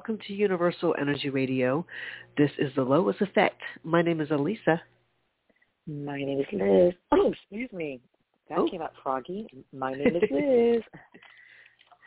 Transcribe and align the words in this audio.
Welcome 0.00 0.18
to 0.28 0.32
Universal 0.32 0.94
Energy 0.98 1.28
Radio. 1.28 1.84
This 2.38 2.50
is 2.58 2.72
the 2.74 2.80
Lois 2.80 3.16
Effect. 3.20 3.60
My 3.84 4.00
name 4.00 4.22
is 4.22 4.30
Alyssa. 4.30 4.80
My 5.86 6.16
name 6.16 6.40
is 6.40 6.46
Liz. 6.54 6.94
Oh, 7.12 7.30
excuse 7.30 7.70
me. 7.70 8.00
That 8.48 8.56
Oh. 8.60 8.66
came 8.70 8.80
out 8.80 8.92
froggy. 9.02 9.46
My 9.74 9.92
name 9.92 10.16
is 10.16 10.22
Liz. 10.30 10.82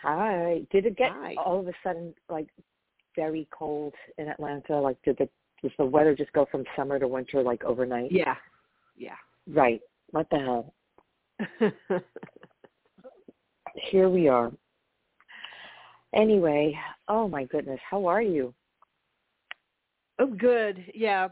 Hi. 0.01 0.63
Did 0.71 0.87
it 0.87 0.97
get 0.97 1.11
Hi. 1.11 1.35
all 1.35 1.59
of 1.59 1.67
a 1.67 1.73
sudden 1.83 2.15
like 2.29 2.47
very 3.15 3.47
cold 3.51 3.93
in 4.17 4.27
Atlanta? 4.27 4.81
Like 4.81 4.97
did 5.03 5.19
the 5.19 5.29
does 5.61 5.71
the 5.77 5.85
weather 5.85 6.15
just 6.15 6.33
go 6.33 6.47
from 6.49 6.63
summer 6.75 6.97
to 6.97 7.07
winter 7.07 7.43
like 7.43 7.63
overnight? 7.63 8.11
Yeah. 8.11 8.33
Yeah. 8.97 9.17
Right. 9.47 9.81
What 10.09 10.25
the 10.31 10.39
hell? 10.39 10.73
Here 13.91 14.09
we 14.09 14.27
are. 14.29 14.51
Anyway, 16.13 16.77
oh 17.07 17.27
my 17.27 17.45
goodness, 17.45 17.79
how 17.89 18.05
are 18.05 18.21
you? 18.21 18.53
oh, 20.19 20.27
good. 20.27 20.83
Yeah. 20.93 21.29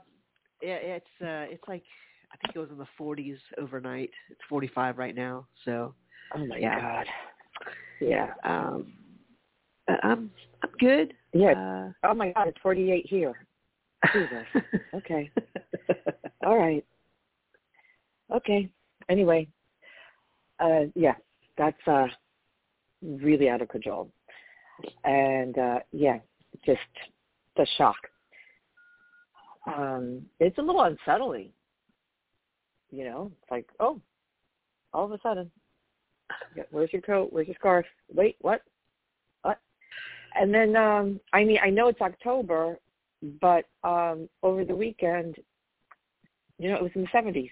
Yeah, 0.61 0.75
It's 0.75 1.05
uh, 1.21 1.45
it's 1.51 1.63
like 1.67 1.83
I 2.31 2.38
think 2.38 2.55
it 2.55 2.59
was 2.59 2.69
in 2.69 2.77
the 2.77 2.88
40s 2.99 3.38
overnight. 3.59 4.11
It's 4.29 4.41
45 4.49 4.97
right 4.97 5.15
now. 5.15 5.47
So 5.65 5.93
Oh 6.35 6.45
my 6.45 6.57
Yeah. 6.57 6.79
god. 6.79 7.05
Yeah. 7.99 8.33
um, 8.43 8.93
uh, 9.88 9.95
I'm 10.03 10.31
I'm 10.63 10.69
good. 10.79 11.13
Yeah. 11.33 11.51
Uh, 11.53 12.07
Oh 12.09 12.13
my 12.13 12.31
god, 12.31 12.47
it's 12.47 12.57
48 12.61 13.05
here. 13.07 13.45
Jesus. 14.13 14.45
Okay. 14.93 15.31
All 16.45 16.57
right. 16.57 16.85
Okay. 18.35 18.69
Anyway, 19.07 19.47
uh, 20.59 20.81
yeah, 20.95 21.16
that's 21.57 21.88
uh, 21.88 22.07
really 23.01 23.47
out 23.49 23.61
of 23.61 23.69
control, 23.69 24.11
and 25.03 25.57
uh, 25.57 25.79
yeah, 25.91 26.19
just 26.65 26.79
the 27.57 27.65
shock. 27.77 27.95
Um, 29.67 30.23
it's 30.39 30.57
a 30.57 30.61
little 30.61 30.83
unsettling. 30.83 31.49
You 32.91 33.05
know, 33.05 33.31
it's 33.41 33.51
like, 33.51 33.67
oh, 33.79 33.99
all 34.93 35.05
of 35.05 35.11
a 35.11 35.19
sudden, 35.23 35.49
where's 36.71 36.91
your 36.91 37.01
coat? 37.01 37.31
Where's 37.31 37.47
your 37.47 37.55
scarf? 37.55 37.85
Wait, 38.13 38.35
what? 38.41 38.63
What? 39.43 39.59
And 40.35 40.53
then, 40.53 40.75
um, 40.75 41.19
I 41.33 41.43
mean, 41.43 41.57
I 41.63 41.69
know 41.69 41.88
it's 41.88 42.01
October, 42.01 42.77
but 43.41 43.66
um, 43.83 44.27
over 44.43 44.66
the 44.66 44.75
weekend, 44.75 45.35
you 46.57 46.69
know, 46.69 46.75
it 46.75 46.83
was 46.83 46.91
in 46.95 47.01
the 47.01 47.07
70s. 47.07 47.51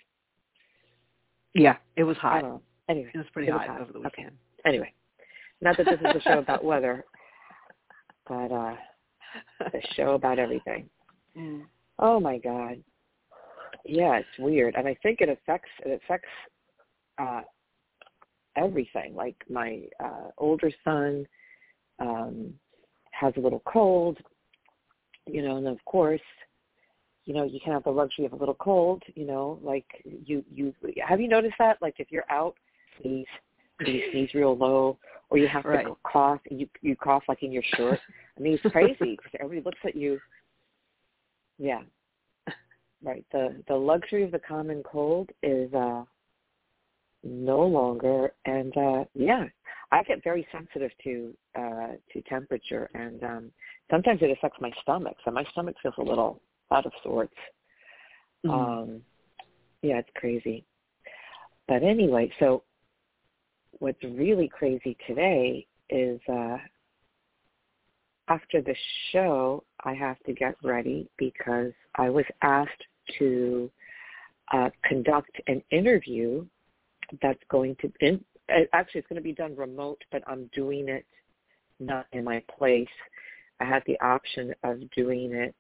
yeah, 1.54 1.78
it 1.96 2.04
was 2.04 2.18
hot. 2.18 2.62
Anyway, 2.90 3.12
It 3.14 3.18
was 3.18 3.28
pretty 3.34 3.50
It 3.50 3.52
was 3.52 3.62
hot, 3.62 3.70
hot. 3.70 3.82
over 3.82 3.94
the 3.94 4.00
Okay. 4.00 4.24
weekend. 4.24 4.38
anyway, 4.66 4.94
not 5.62 5.78
that 5.78 5.86
this 5.86 6.00
is 6.00 6.16
a 6.16 6.22
show 6.22 6.40
about 6.40 6.64
weather, 6.64 7.06
but 8.30 8.52
uh, 8.52 8.76
a 9.62 9.94
show 9.96 10.14
about 10.14 10.40
everything. 10.40 10.90
Mm. 11.38 11.64
Oh 11.98 12.20
my 12.20 12.38
God. 12.38 12.82
Yeah, 13.86 14.18
it's 14.18 14.40
weird, 14.40 14.76
and 14.76 14.88
I 14.88 14.96
think 15.02 15.20
it 15.22 15.30
affects 15.30 15.70
it 15.86 16.02
affects 16.04 16.30
uh, 17.18 17.42
everything. 18.56 19.16
Like 19.16 19.36
my 19.50 19.82
uh, 20.04 20.30
older 20.38 20.72
son 20.84 21.26
um, 22.00 22.54
has 23.12 23.34
a 23.38 23.40
little 23.40 23.64
cold, 23.66 24.18
you 25.28 25.42
know, 25.42 25.58
and 25.58 25.68
of 25.68 25.84
course, 25.86 26.22
you 27.26 27.34
know, 27.34 27.44
you 27.44 27.60
can 27.64 27.74
have 27.74 27.84
the 27.84 27.90
luxury 27.90 28.26
of 28.26 28.34
a 28.34 28.38
little 28.38 28.56
cold. 28.56 29.02
You 29.16 29.26
know, 29.26 29.60
like 29.64 29.86
you 30.04 30.44
you 30.54 30.74
have 31.06 31.20
you 31.20 31.28
noticed 31.28 31.56
that? 31.60 31.82
Like 31.82 31.96
if 32.00 32.12
you're 32.12 32.30
out, 32.30 32.56
you 33.88 34.02
sneeze 34.12 34.34
real 34.34 34.56
low, 34.56 34.98
or 35.30 35.38
you 35.38 35.48
have 35.48 35.66
Right. 35.66 35.86
to 35.86 35.98
cough, 36.04 36.42
and 36.50 36.60
you 36.60 36.70
you 36.82 36.96
cough 36.96 37.24
like 37.28 37.44
in 37.44 37.52
your 37.52 37.64
shirt. 37.76 38.00
I 38.38 38.42
mean, 38.42 38.54
it's 38.62 38.72
crazy 38.72 39.16
because 39.16 39.32
everybody 39.40 39.66
looks 39.66 39.80
at 39.86 39.96
you. 39.96 40.20
Yeah, 41.58 41.82
right. 43.04 43.26
The 43.32 43.62
the 43.68 43.76
luxury 43.76 44.24
of 44.24 44.32
the 44.32 44.40
common 44.40 44.84
cold 44.84 45.30
is 45.44 45.74
uh 45.74 46.04
no 47.24 47.62
longer, 47.62 48.34
and 48.46 48.76
uh 48.78 49.04
yeah, 49.14 49.46
I 49.92 50.04
get 50.04 50.24
very 50.24 50.48
sensitive 50.52 50.92
to 51.04 51.34
uh 51.56 51.94
to 52.14 52.22
temperature, 52.24 52.90
and 52.94 53.24
um 53.24 53.52
sometimes 53.92 54.22
it 54.22 54.32
affects 54.32 54.60
my 54.62 54.72
stomach. 54.82 55.18
So 55.26 55.32
my 55.32 55.44
stomach 55.52 55.76
feels 55.82 55.96
a 55.98 56.04
little 56.04 56.42
out 56.72 56.86
of 56.86 56.92
sorts. 57.04 57.34
Mm. 58.46 58.50
Um, 58.50 59.02
yeah, 59.82 59.98
it's 60.00 60.10
crazy. 60.16 60.66
But 61.68 61.84
anyway, 61.84 62.32
so 62.40 62.64
what's 63.80 64.04
really 64.04 64.48
crazy 64.48 64.98
today 65.08 65.66
is 65.90 66.20
uh, 66.32 66.58
after 68.28 68.62
the 68.62 68.76
show, 69.12 69.64
I 69.84 69.94
have 69.94 70.20
to 70.26 70.34
get 70.34 70.56
ready 70.64 71.10
because 71.18 71.72
I 71.96 72.10
was 72.10 72.26
asked 72.42 72.84
to 73.18 73.70
uh, 74.54 74.70
conduct 74.84 75.32
an 75.48 75.64
interview 75.72 76.46
that's 77.22 77.40
going 77.50 77.76
to, 77.82 77.92
in, 78.02 78.24
uh, 78.50 78.62
actually 78.74 79.00
it's 79.00 79.08
going 79.08 79.18
to 79.18 79.24
be 79.24 79.34
done 79.34 79.56
remote, 79.56 80.02
but 80.12 80.22
I'm 80.28 80.50
doing 80.54 80.90
it 80.90 81.06
not 81.80 82.06
in 82.12 82.24
my 82.24 82.44
place. 82.58 82.88
I 83.60 83.66
had 83.66 83.84
the 83.88 84.00
option 84.00 84.54
of 84.64 84.80
doing 84.96 85.34
it 85.34 85.56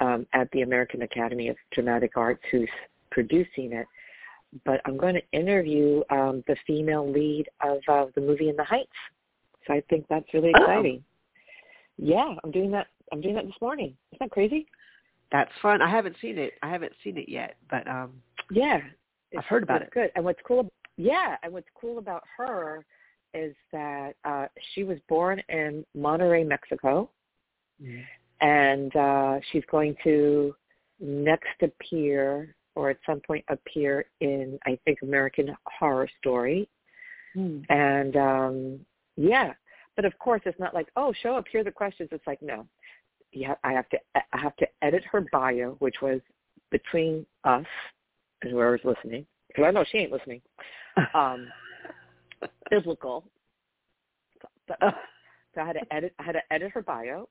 um, 0.00 0.26
at 0.32 0.50
the 0.52 0.62
American 0.62 1.02
Academy 1.02 1.48
of 1.48 1.56
Dramatic 1.72 2.16
Arts, 2.16 2.42
who's 2.50 2.68
producing 3.10 3.72
it. 3.72 3.86
But 4.64 4.80
I'm 4.84 4.96
going 4.96 5.14
to 5.14 5.22
interview 5.32 6.02
um, 6.10 6.44
the 6.46 6.56
female 6.66 7.10
lead 7.10 7.46
of 7.62 7.78
uh, 7.88 8.06
the 8.14 8.20
movie 8.20 8.48
In 8.48 8.56
the 8.56 8.64
Heights. 8.64 8.90
So 9.66 9.74
I 9.74 9.82
think 9.88 10.06
that's 10.08 10.26
really 10.34 10.50
exciting. 10.50 10.66
Oh. 10.68 10.72
exciting. 10.72 11.04
Yeah, 11.98 12.34
I'm 12.42 12.50
doing 12.50 12.70
that. 12.72 12.88
I'm 13.12 13.20
doing 13.20 13.34
that 13.34 13.46
this 13.46 13.54
morning. 13.60 13.94
Isn't 14.12 14.20
that 14.20 14.30
crazy? 14.30 14.66
That's 15.30 15.50
fun. 15.60 15.80
I 15.80 15.90
haven't 15.90 16.16
seen 16.20 16.38
it. 16.38 16.54
I 16.62 16.68
haven't 16.68 16.92
seen 17.02 17.16
it 17.16 17.28
yet, 17.28 17.56
but 17.70 17.86
um, 17.88 18.12
Yeah, 18.50 18.80
I've 19.36 19.44
heard 19.44 19.62
about 19.62 19.82
it's 19.82 19.88
it. 19.88 19.94
Good. 19.94 20.12
And 20.14 20.24
what's 20.24 20.40
cool? 20.46 20.70
Yeah, 20.96 21.36
and 21.42 21.52
what's 21.52 21.68
cool 21.78 21.98
about 21.98 22.22
her 22.36 22.84
is 23.34 23.54
that 23.72 24.12
uh, 24.24 24.46
she 24.74 24.84
was 24.84 24.98
born 25.08 25.42
in 25.48 25.86
Monterrey, 25.96 26.46
Mexico, 26.46 27.08
and 28.40 28.94
uh, 28.94 29.38
she's 29.50 29.64
going 29.70 29.96
to 30.04 30.54
next 31.00 31.62
appear 31.62 32.54
or 32.74 32.90
at 32.90 32.98
some 33.04 33.20
point 33.20 33.44
appear 33.48 34.06
in 34.20 34.58
I 34.66 34.78
think 34.84 34.98
American 35.02 35.54
Horror 35.78 36.08
Story. 36.18 36.68
Mm. 37.36 37.64
And 37.70 38.16
um 38.16 38.80
yeah, 39.16 39.52
but 39.96 40.04
of 40.04 40.18
course 40.18 40.42
it's 40.44 40.60
not 40.60 40.74
like 40.74 40.88
oh 40.96 41.12
show 41.22 41.36
up 41.36 41.44
here 41.50 41.60
are 41.60 41.64
the 41.64 41.70
questions. 41.70 42.08
It's 42.12 42.26
like 42.26 42.42
no, 42.42 42.66
yeah 43.32 43.54
I 43.64 43.72
have 43.72 43.88
to 43.90 43.98
I 44.14 44.38
have 44.38 44.56
to 44.56 44.66
edit 44.82 45.02
her 45.10 45.24
bio, 45.32 45.76
which 45.78 45.96
was 46.02 46.20
between 46.70 47.26
us 47.44 47.66
and 48.42 48.50
whoever's 48.50 48.80
listening 48.84 49.26
because 49.48 49.64
I 49.66 49.70
know 49.70 49.84
she 49.90 49.98
ain't 49.98 50.12
listening. 50.12 50.40
Um, 51.14 51.48
biblical. 52.70 53.24
So, 54.68 54.74
so 55.54 55.60
I 55.60 55.66
had 55.66 55.72
to 55.74 55.94
edit. 55.94 56.14
I 56.18 56.22
had 56.22 56.32
to 56.32 56.42
edit 56.50 56.70
her 56.72 56.82
bio, 56.82 57.28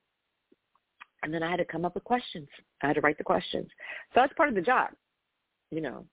and 1.22 1.32
then 1.32 1.42
I 1.42 1.50
had 1.50 1.58
to 1.58 1.64
come 1.64 1.84
up 1.84 1.94
with 1.94 2.04
questions. 2.04 2.48
I 2.82 2.88
had 2.88 2.94
to 2.94 3.00
write 3.00 3.18
the 3.18 3.24
questions. 3.24 3.68
So 4.14 4.20
that's 4.20 4.32
part 4.34 4.48
of 4.48 4.54
the 4.54 4.60
job, 4.60 4.90
you 5.72 5.80
know. 5.80 6.04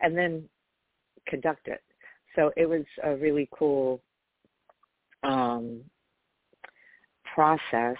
And 0.00 0.16
then 0.16 0.48
conduct 1.26 1.66
it. 1.66 1.82
So 2.36 2.52
it 2.56 2.66
was 2.66 2.84
a 3.02 3.16
really 3.16 3.48
cool 3.52 4.00
um, 5.24 5.80
process, 7.34 7.96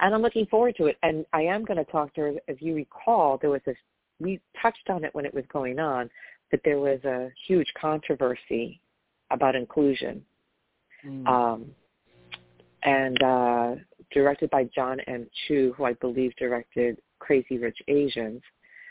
and 0.00 0.14
I'm 0.14 0.20
looking 0.20 0.46
forward 0.46 0.74
to 0.76 0.86
it. 0.86 0.96
And 1.02 1.24
I 1.32 1.42
am 1.42 1.64
going 1.64 1.82
to 1.82 1.90
talk 1.90 2.14
to 2.14 2.20
her. 2.20 2.32
If 2.46 2.60
you 2.60 2.74
recall, 2.74 3.38
there 3.40 3.50
was 3.50 3.62
this. 3.64 3.76
We 4.20 4.40
touched 4.60 4.90
on 4.90 5.04
it 5.04 5.14
when 5.14 5.24
it 5.24 5.34
was 5.34 5.44
going 5.52 5.78
on, 5.78 6.10
but 6.50 6.60
there 6.64 6.78
was 6.78 7.02
a 7.04 7.30
huge 7.46 7.72
controversy 7.80 8.80
about 9.30 9.56
inclusion 9.56 10.22
Mm. 11.06 11.26
um, 11.26 11.66
and 12.82 13.22
uh, 13.22 13.74
directed 14.10 14.50
by 14.50 14.64
John 14.74 15.00
M. 15.00 15.26
Chu, 15.46 15.74
who 15.76 15.84
I 15.84 15.94
believe 15.94 16.34
directed 16.36 16.98
Crazy 17.18 17.58
Rich 17.58 17.78
Asians. 17.88 18.42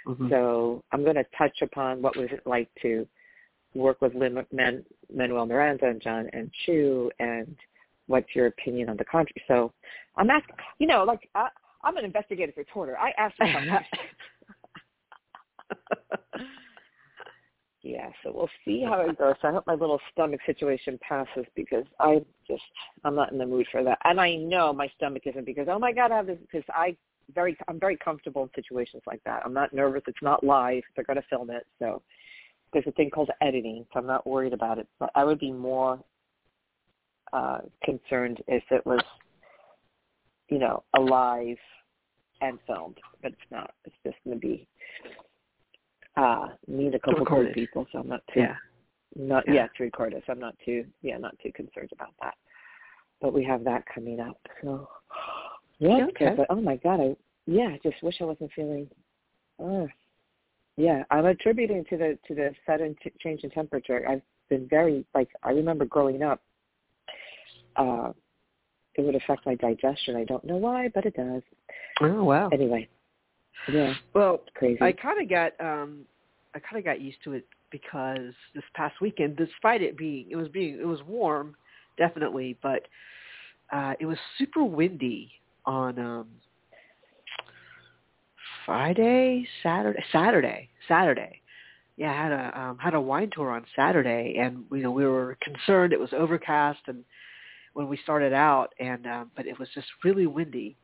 Mhm. 0.05 0.29
So 0.29 0.83
I'm 0.91 1.03
going 1.03 1.15
to 1.15 1.25
touch 1.38 1.61
upon 1.61 2.01
what 2.01 2.15
was 2.17 2.29
it 2.31 2.45
like 2.45 2.69
to 2.81 3.07
work 3.73 4.01
with 4.01 4.13
Lin 4.15 4.45
Man, 4.51 4.85
Manuel 5.13 5.45
Miranda 5.45 5.88
and 5.88 6.01
John 6.01 6.29
M. 6.33 6.51
Chu, 6.65 7.11
and 7.19 7.55
what's 8.07 8.35
your 8.35 8.47
opinion 8.47 8.89
on 8.89 8.97
the 8.97 9.05
country. 9.05 9.41
So 9.47 9.71
I'm 10.15 10.29
asking, 10.29 10.55
you 10.79 10.88
know, 10.88 11.03
like 11.03 11.29
I, 11.35 11.47
I'm 11.83 11.97
an 11.97 12.05
investigative 12.05 12.55
reporter. 12.57 12.97
I 12.97 13.11
ask 13.17 13.35
yeah, 17.81 18.09
so 18.23 18.31
we'll 18.33 18.50
see 18.65 18.83
how 18.83 19.01
it 19.01 19.17
goes. 19.17 19.35
So 19.41 19.50
I 19.50 19.51
hope 19.51 19.67
my 19.67 19.73
little 19.73 20.00
stomach 20.11 20.39
situation 20.45 21.00
passes 21.07 21.45
because 21.55 21.85
I 22.00 22.23
just 22.47 22.63
I'm 23.03 23.15
not 23.15 23.31
in 23.31 23.38
the 23.38 23.45
mood 23.45 23.67
for 23.71 23.83
that. 23.83 24.00
And 24.03 24.19
I 24.19 24.35
know 24.35 24.73
my 24.73 24.89
stomach 24.95 25.23
isn't 25.25 25.45
because 25.45 25.67
oh 25.69 25.79
my 25.79 25.91
god, 25.91 26.11
I 26.11 26.17
have 26.17 26.27
this 26.27 26.38
because 26.39 26.63
I 26.69 26.95
very 27.33 27.57
I'm 27.67 27.79
very 27.79 27.97
comfortable 27.97 28.43
in 28.43 28.49
situations 28.55 29.03
like 29.05 29.21
that. 29.25 29.41
I'm 29.45 29.53
not 29.53 29.73
nervous. 29.73 30.03
It's 30.07 30.17
not 30.21 30.43
live. 30.43 30.83
They're 30.95 31.05
going 31.05 31.17
to 31.17 31.27
film 31.29 31.49
it, 31.49 31.65
so 31.79 32.01
there's 32.71 32.87
a 32.87 32.91
thing 32.91 33.09
called 33.09 33.29
editing, 33.41 33.85
so 33.93 33.99
I'm 33.99 34.07
not 34.07 34.25
worried 34.25 34.53
about 34.53 34.79
it. 34.79 34.87
But 34.99 35.11
I 35.15 35.23
would 35.23 35.39
be 35.39 35.51
more 35.51 35.99
uh 37.31 37.59
concerned 37.83 38.41
if 38.47 38.63
it 38.69 38.85
was 38.85 39.01
you 40.49 40.59
know, 40.59 40.83
alive 40.95 41.57
and 42.41 42.59
filmed, 42.67 42.99
but 43.21 43.31
it's 43.31 43.51
not. 43.51 43.71
It's 43.85 43.95
just 44.05 44.17
going 44.23 44.39
to 44.39 44.47
be 44.47 44.67
uh 46.15 46.49
me 46.67 46.85
and 46.85 46.95
a 46.95 46.99
couple 46.99 47.23
of 47.23 47.53
people, 47.53 47.87
so 47.91 47.99
I'm 47.99 48.07
not 48.07 48.21
too 48.33 48.41
yeah. 48.41 48.55
not 49.15 49.43
yeah. 49.47 49.53
yeah 49.53 49.67
to 49.77 49.83
record 49.83 50.13
it. 50.13 50.23
So 50.27 50.33
I'm 50.33 50.39
not 50.39 50.55
too 50.63 50.85
yeah 51.01 51.17
not 51.17 51.35
too 51.41 51.51
concerned 51.55 51.89
about 51.91 52.13
that. 52.21 52.35
But 53.19 53.33
we 53.33 53.43
have 53.45 53.63
that 53.63 53.83
coming 53.93 54.19
up, 54.19 54.37
so 54.61 54.87
yeah. 55.83 56.06
Okay. 56.06 56.33
But 56.35 56.47
oh 56.50 56.62
my 56.62 56.77
god, 56.77 57.00
I 57.01 57.15
yeah, 57.45 57.68
I 57.68 57.80
just 57.83 58.01
wish 58.01 58.15
I 58.21 58.25
wasn't 58.25 58.51
feeling. 58.56 58.88
Uh, 59.63 59.85
yeah, 60.77 61.03
I'm 61.12 61.25
attributing 61.25 61.85
to 61.89 61.97
the 61.97 62.18
to 62.27 62.35
the 62.35 62.51
sudden 62.65 62.95
t- 63.03 63.12
change 63.19 63.44
in 63.44 63.50
temperature. 63.50 64.07
I've 64.07 64.21
been 64.50 64.68
very 64.69 65.06
like 65.13 65.30
I 65.44 65.51
remember 65.51 65.85
growing 65.85 66.24
up. 66.24 66.41
Uh, 67.75 68.12
it 68.95 69.01
would 69.01 69.15
affect 69.15 69.45
my 69.45 69.56
digestion. 69.56 70.15
I 70.15 70.24
don't 70.24 70.44
know 70.44 70.57
why, 70.57 70.89
but 70.94 71.06
it 71.06 71.15
does. 71.15 71.41
Oh 72.01 72.24
wow. 72.24 72.50
Anyway, 72.51 72.88
yeah. 73.71 73.94
Well, 74.13 74.41
crazy. 74.56 74.81
I 74.81 74.91
kind 74.91 75.21
of 75.21 75.29
got 75.29 75.53
um 75.59 76.06
I 76.56 76.59
kind 76.59 76.77
of 76.77 76.86
got 76.86 77.01
used 77.01 77.18
to 77.25 77.33
it 77.33 77.45
because 77.71 78.33
this 78.56 78.63
past 78.75 78.95
weekend, 79.01 79.36
despite 79.36 79.81
it 79.81 79.97
being 79.97 80.27
it 80.29 80.36
was 80.36 80.47
being 80.47 80.79
it 80.79 80.88
was 80.88 81.01
warm, 81.07 81.56
definitely, 81.97 82.57
but 82.63 82.83
uh 83.71 83.94
it 84.00 84.06
was 84.06 84.18
super 84.38 84.63
windy 84.63 85.31
on 85.65 86.00
um 86.00 86.27
Friday, 88.65 89.48
Saturday, 89.62 90.04
Saturday, 90.12 90.69
Saturday. 90.88 91.42
Yeah, 91.98 92.12
I 92.12 92.24
had 92.24 92.31
a 92.31 92.60
um, 92.60 92.77
had 92.77 92.94
a 92.94 93.01
wine 93.01 93.30
tour 93.31 93.51
on 93.51 93.65
Saturday, 93.75 94.38
and 94.39 94.63
you 94.71 94.81
know 94.81 94.92
we 94.92 95.06
were 95.06 95.38
concerned. 95.42 95.94
It 95.94 96.00
was 96.00 96.10
overcast, 96.13 96.80
and 96.88 97.04
when 97.74 97.88
we 97.88 97.98
started 98.04 98.33
out, 98.33 98.74
and 98.80 99.06
um, 99.06 99.31
but 99.36 99.45
it 99.45 99.60
was 99.60 99.69
just 99.75 99.88
really 100.04 100.25
windy. 100.25 100.75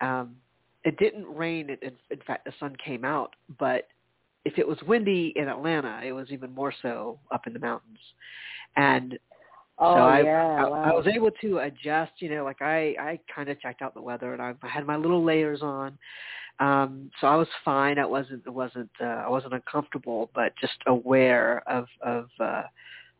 Um, 0.00 0.36
it 0.84 0.96
didn't 0.98 1.26
rain. 1.26 1.70
In, 1.70 1.92
in 2.10 2.20
fact, 2.26 2.44
the 2.44 2.52
sun 2.60 2.76
came 2.84 3.04
out, 3.04 3.34
but 3.58 3.88
if 4.44 4.58
it 4.58 4.68
was 4.68 4.78
windy 4.86 5.32
in 5.36 5.48
Atlanta, 5.48 6.00
it 6.04 6.12
was 6.12 6.28
even 6.30 6.54
more 6.54 6.72
so 6.82 7.18
up 7.32 7.46
in 7.46 7.52
the 7.52 7.58
mountains. 7.58 7.98
And 8.76 9.18
oh 9.78 9.94
so 9.94 10.00
I, 10.00 10.20
yeah, 10.22 10.64
I, 10.64 10.68
wow. 10.68 10.82
I 10.84 10.92
was 10.92 11.06
able 11.06 11.30
to 11.40 11.58
adjust. 11.58 12.12
You 12.18 12.30
know, 12.30 12.44
like 12.44 12.62
I 12.62 12.94
I 12.98 13.20
kind 13.34 13.48
of 13.48 13.60
checked 13.60 13.82
out 13.82 13.94
the 13.94 14.02
weather, 14.02 14.32
and 14.32 14.42
I, 14.42 14.54
I 14.62 14.68
had 14.68 14.86
my 14.86 14.96
little 14.96 15.24
layers 15.24 15.62
on. 15.62 15.98
Um, 16.60 17.10
so 17.20 17.26
I 17.26 17.36
was 17.36 17.48
fine. 17.64 17.98
I 17.98 18.06
wasn't 18.06 18.42
it 18.46 18.50
wasn't 18.50 18.90
uh, 19.00 19.04
I 19.04 19.28
wasn't 19.28 19.54
uncomfortable, 19.54 20.30
but 20.34 20.52
just 20.60 20.78
aware 20.86 21.62
of 21.68 21.86
of 22.04 22.28
uh, 22.38 22.62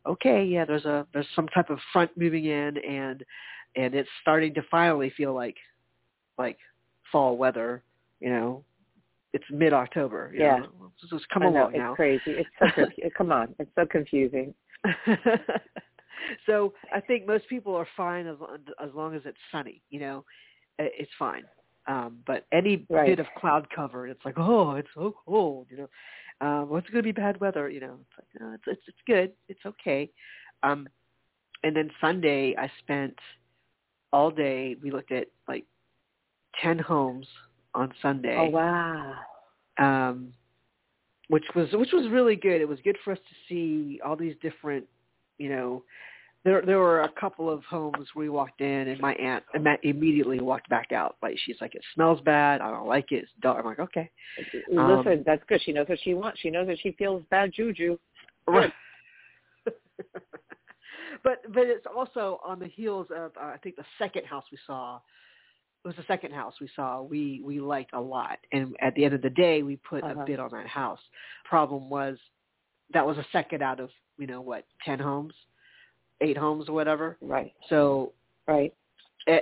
okay, 0.06 0.44
yeah, 0.44 0.64
there's 0.64 0.84
a 0.84 1.06
there's 1.12 1.26
some 1.34 1.48
type 1.48 1.70
of 1.70 1.78
front 1.92 2.10
moving 2.16 2.44
in, 2.44 2.78
and 2.78 3.24
and 3.76 3.94
it's 3.94 4.08
starting 4.22 4.54
to 4.54 4.62
finally 4.70 5.12
feel 5.16 5.34
like 5.34 5.56
like 6.38 6.58
fall 7.10 7.36
weather. 7.36 7.82
You 8.20 8.30
know, 8.30 8.64
it's 9.32 9.44
mid 9.50 9.72
October. 9.72 10.32
Yeah. 10.34 10.58
Know? 10.58 10.92
Just, 11.00 11.12
just 11.12 11.28
come 11.28 11.42
I 11.42 11.46
know, 11.46 11.62
along 11.62 11.70
it's 11.70 11.78
now. 11.78 11.94
crazy. 11.94 12.22
It's 12.26 12.48
so 12.58 12.66
confu- 12.74 13.10
come 13.16 13.32
on, 13.32 13.54
it's 13.58 13.70
so 13.74 13.84
confusing. 13.84 14.54
so 16.46 16.72
I 16.92 17.00
think 17.00 17.26
most 17.26 17.48
people 17.48 17.74
are 17.74 17.86
fine 17.96 18.26
as 18.26 18.36
as 18.82 18.90
long 18.94 19.14
as 19.14 19.22
it's 19.24 19.38
sunny. 19.50 19.82
You 19.90 20.00
know, 20.00 20.24
it's 20.78 21.10
fine. 21.18 21.44
Um, 21.86 22.18
but 22.26 22.46
any 22.52 22.86
Right. 22.88 23.06
bit 23.08 23.18
of 23.20 23.26
cloud 23.38 23.66
cover, 23.74 24.06
it's 24.06 24.24
like, 24.24 24.36
oh, 24.38 24.72
it's 24.76 24.88
so 24.94 25.14
cold. 25.26 25.66
You 25.70 25.76
know, 25.78 25.88
um, 26.46 26.68
what's 26.68 26.88
going 26.88 27.02
to 27.04 27.12
be 27.12 27.12
bad 27.12 27.40
weather? 27.40 27.68
You 27.68 27.80
know, 27.80 27.98
it's 28.00 28.18
like, 28.18 28.40
no, 28.40 28.54
it's 28.54 28.64
it's 28.66 28.82
it's 28.88 28.98
good. 29.06 29.32
It's 29.48 29.64
okay. 29.66 30.10
Um, 30.62 30.88
and 31.62 31.76
then 31.76 31.90
Sunday, 32.00 32.54
I 32.58 32.70
spent 32.80 33.18
all 34.12 34.30
day. 34.30 34.76
We 34.82 34.90
looked 34.90 35.12
at 35.12 35.28
like 35.48 35.64
ten 36.62 36.78
homes 36.78 37.26
on 37.74 37.92
Sunday 38.00 38.36
Oh 38.38 38.48
wow. 38.50 39.14
um, 39.78 40.32
which 41.28 41.44
was 41.54 41.68
which 41.72 41.90
was 41.92 42.10
really 42.10 42.36
good. 42.36 42.60
It 42.60 42.68
was 42.68 42.78
good 42.84 42.96
for 43.04 43.12
us 43.12 43.18
to 43.18 43.34
see 43.48 44.00
all 44.04 44.16
these 44.16 44.34
different, 44.42 44.86
you 45.38 45.48
know, 45.48 45.82
there 46.44 46.62
there 46.62 46.78
were 46.78 47.02
a 47.02 47.08
couple 47.08 47.48
of 47.50 47.64
homes 47.64 48.06
we 48.14 48.28
walked 48.28 48.60
in, 48.60 48.88
and 48.88 49.00
my 49.00 49.14
aunt 49.14 49.42
immediately 49.82 50.40
walked 50.40 50.68
back 50.68 50.92
out. 50.92 51.16
Like 51.22 51.36
she's 51.44 51.56
like, 51.60 51.74
it 51.74 51.82
smells 51.94 52.20
bad. 52.20 52.60
I 52.60 52.70
don't 52.70 52.86
like 52.86 53.12
it. 53.12 53.22
It's 53.24 53.32
dark. 53.40 53.60
I'm 53.60 53.66
like, 53.66 53.78
okay, 53.80 54.10
Um, 54.76 54.98
Listen, 54.98 55.22
that's 55.24 55.42
good. 55.48 55.62
She 55.62 55.72
knows 55.72 55.88
what 55.88 55.98
she 56.02 56.14
wants. 56.14 56.40
She 56.40 56.50
knows 56.50 56.66
that 56.66 56.78
she 56.80 56.92
feels 56.92 57.22
bad 57.30 57.52
juju. 57.54 57.96
right. 58.46 58.72
but 61.24 61.40
but 61.52 61.64
it's 61.66 61.86
also 61.86 62.40
on 62.44 62.58
the 62.58 62.66
heels 62.66 63.06
of 63.14 63.32
uh, 63.40 63.46
I 63.46 63.56
think 63.62 63.76
the 63.76 63.84
second 63.98 64.26
house 64.26 64.44
we 64.52 64.58
saw. 64.66 65.00
It 65.84 65.88
was 65.88 65.96
the 65.96 66.04
second 66.08 66.32
house 66.32 66.54
we 66.60 66.68
saw. 66.74 67.02
We 67.02 67.42
we 67.44 67.60
liked 67.60 67.92
a 67.94 68.00
lot, 68.00 68.38
and 68.52 68.74
at 68.80 68.94
the 68.94 69.04
end 69.04 69.14
of 69.14 69.22
the 69.22 69.30
day, 69.30 69.62
we 69.62 69.76
put 69.76 70.02
Uh-huh. 70.02 70.20
a 70.20 70.24
bid 70.24 70.40
on 70.40 70.50
that 70.52 70.66
house. 70.66 71.00
Problem 71.44 71.90
was, 71.90 72.16
that 72.94 73.06
was 73.06 73.18
a 73.18 73.26
second 73.32 73.62
out 73.62 73.80
of 73.80 73.90
you 74.18 74.26
know 74.26 74.40
what 74.40 74.64
ten 74.84 74.98
homes, 74.98 75.34
eight 76.20 76.36
homes 76.36 76.68
or 76.68 76.72
whatever. 76.72 77.16
Right. 77.20 77.52
So 77.68 78.12
Right. 78.46 78.74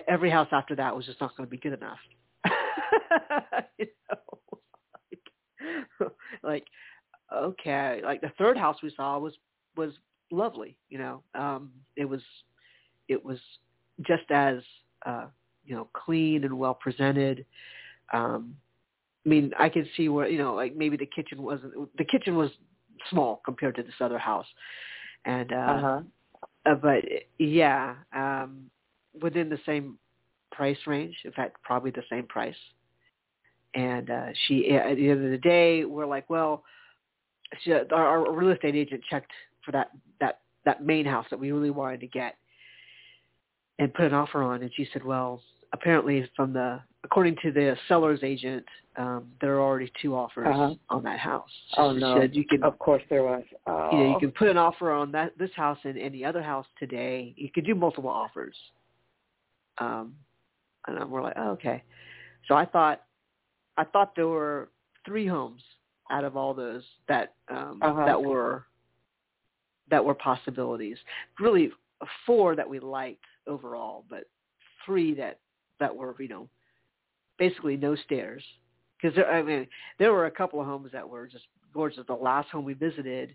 every 0.06 0.30
house 0.30 0.48
after 0.52 0.76
that 0.76 0.94
was 0.94 1.06
just 1.06 1.20
not 1.20 1.36
going 1.36 1.46
to 1.46 1.50
be 1.50 1.56
good 1.56 1.72
enough. 1.72 1.98
you 3.78 3.86
know, 4.10 4.58
like, 5.10 6.12
like 6.42 6.64
okay, 7.34 8.00
like 8.04 8.20
the 8.20 8.32
third 8.38 8.56
house 8.56 8.76
we 8.82 8.92
saw 8.96 9.18
was 9.18 9.34
was 9.76 9.92
lovely. 10.30 10.76
You 10.88 10.98
know, 10.98 11.22
um, 11.34 11.72
it 11.96 12.04
was 12.04 12.20
it 13.08 13.24
was 13.24 13.38
just 14.06 14.30
as 14.30 14.58
uh, 15.04 15.26
you 15.64 15.74
know 15.74 15.88
clean 15.92 16.44
and 16.44 16.58
well 16.58 16.74
presented. 16.74 17.44
Um, 18.12 18.56
I 19.24 19.28
mean, 19.28 19.52
I 19.58 19.68
could 19.68 19.88
see 19.96 20.08
where 20.08 20.28
you 20.28 20.38
know, 20.38 20.54
like 20.54 20.76
maybe 20.76 20.96
the 20.96 21.06
kitchen 21.06 21.42
wasn't 21.42 21.72
the 21.96 22.04
kitchen 22.04 22.36
was 22.36 22.50
small 23.10 23.40
compared 23.44 23.76
to 23.76 23.82
this 23.82 23.94
other 24.00 24.18
house, 24.18 24.46
and 25.24 25.52
uh, 25.52 25.56
Uh-huh. 25.56 26.00
uh, 26.66 26.74
but 26.74 27.04
yeah, 27.38 27.94
um, 28.14 28.70
within 29.20 29.48
the 29.48 29.58
same 29.66 29.98
price 30.50 30.78
range. 30.86 31.16
In 31.24 31.32
fact, 31.32 31.56
probably 31.62 31.90
the 31.90 32.04
same 32.10 32.26
price. 32.26 32.56
And 33.74 34.10
uh, 34.10 34.26
she, 34.46 34.70
at 34.70 34.96
the 34.96 35.08
end 35.08 35.24
of 35.24 35.30
the 35.30 35.38
day, 35.38 35.84
we're 35.84 36.06
like, 36.06 36.28
well, 36.28 36.62
she, 37.62 37.72
our, 37.72 37.86
our 37.92 38.32
real 38.32 38.50
estate 38.50 38.74
agent 38.74 39.02
checked 39.08 39.32
for 39.64 39.72
that 39.72 39.90
that 40.20 40.40
that 40.64 40.84
main 40.84 41.06
house 41.06 41.26
that 41.30 41.40
we 41.40 41.52
really 41.52 41.70
wanted 41.70 42.00
to 42.00 42.06
get, 42.06 42.36
and 43.78 43.92
put 43.94 44.04
an 44.04 44.14
offer 44.14 44.42
on. 44.42 44.62
And 44.62 44.70
she 44.76 44.86
said, 44.92 45.04
well, 45.04 45.40
apparently 45.72 46.28
from 46.36 46.52
the 46.52 46.80
according 47.04 47.36
to 47.42 47.50
the 47.50 47.76
seller's 47.88 48.20
agent, 48.22 48.64
um, 48.96 49.26
there 49.40 49.56
are 49.56 49.60
already 49.60 49.90
two 50.00 50.14
offers 50.14 50.46
Uh-huh. 50.46 50.74
on 50.88 51.02
that 51.02 51.18
house. 51.18 51.50
So 51.74 51.82
Oh 51.82 51.92
no. 51.92 52.14
said 52.20 52.34
you 52.34 52.44
can 52.44 52.62
Of 52.62 52.78
course 52.78 53.02
there 53.10 53.24
was. 53.24 53.42
Oh. 53.66 53.90
you 53.92 53.98
know, 53.98 54.04
you 54.12 54.18
can 54.20 54.30
put 54.30 54.48
an 54.48 54.56
offer 54.56 54.92
on 54.92 55.10
that 55.12 55.36
this 55.36 55.52
house 55.54 55.78
and 55.84 55.98
any 55.98 56.24
other 56.24 56.42
house 56.42 56.66
today. 56.78 57.34
You 57.36 57.50
could 57.50 57.64
do 57.66 57.74
multiple 57.74 58.10
offers. 58.10 58.56
Um, 59.78 60.14
and 60.86 61.10
we're 61.10 61.22
like, 61.22 61.34
oh, 61.36 61.50
okay. 61.50 61.82
So 62.46 62.54
I 62.54 62.64
thought, 62.66 63.02
I 63.76 63.84
thought 63.84 64.14
there 64.14 64.28
were 64.28 64.68
three 65.06 65.26
homes 65.26 65.62
out 66.10 66.24
of 66.24 66.36
all 66.36 66.54
those 66.54 66.84
that 67.08 67.34
um, 67.48 67.78
Uh-huh. 67.82 68.04
that 68.04 68.22
were 68.22 68.66
that 69.90 70.04
were 70.04 70.14
possibilities. 70.14 70.98
Really, 71.40 71.72
four 72.26 72.54
that 72.54 72.68
we 72.68 72.78
liked 72.78 73.24
overall, 73.46 74.04
but 74.08 74.24
three 74.84 75.14
that 75.14 75.38
that 75.82 75.94
were 75.94 76.14
you 76.20 76.28
know 76.28 76.48
basically 77.38 77.76
no 77.76 77.96
stairs. 77.96 78.42
Because 79.00 79.18
I 79.28 79.42
mean, 79.42 79.66
there 79.98 80.12
were 80.12 80.26
a 80.26 80.30
couple 80.30 80.60
of 80.60 80.66
homes 80.66 80.90
that 80.92 81.08
were 81.08 81.26
just 81.26 81.44
gorgeous. 81.74 82.04
The 82.06 82.14
last 82.14 82.48
home 82.50 82.64
we 82.64 82.74
visited 82.74 83.34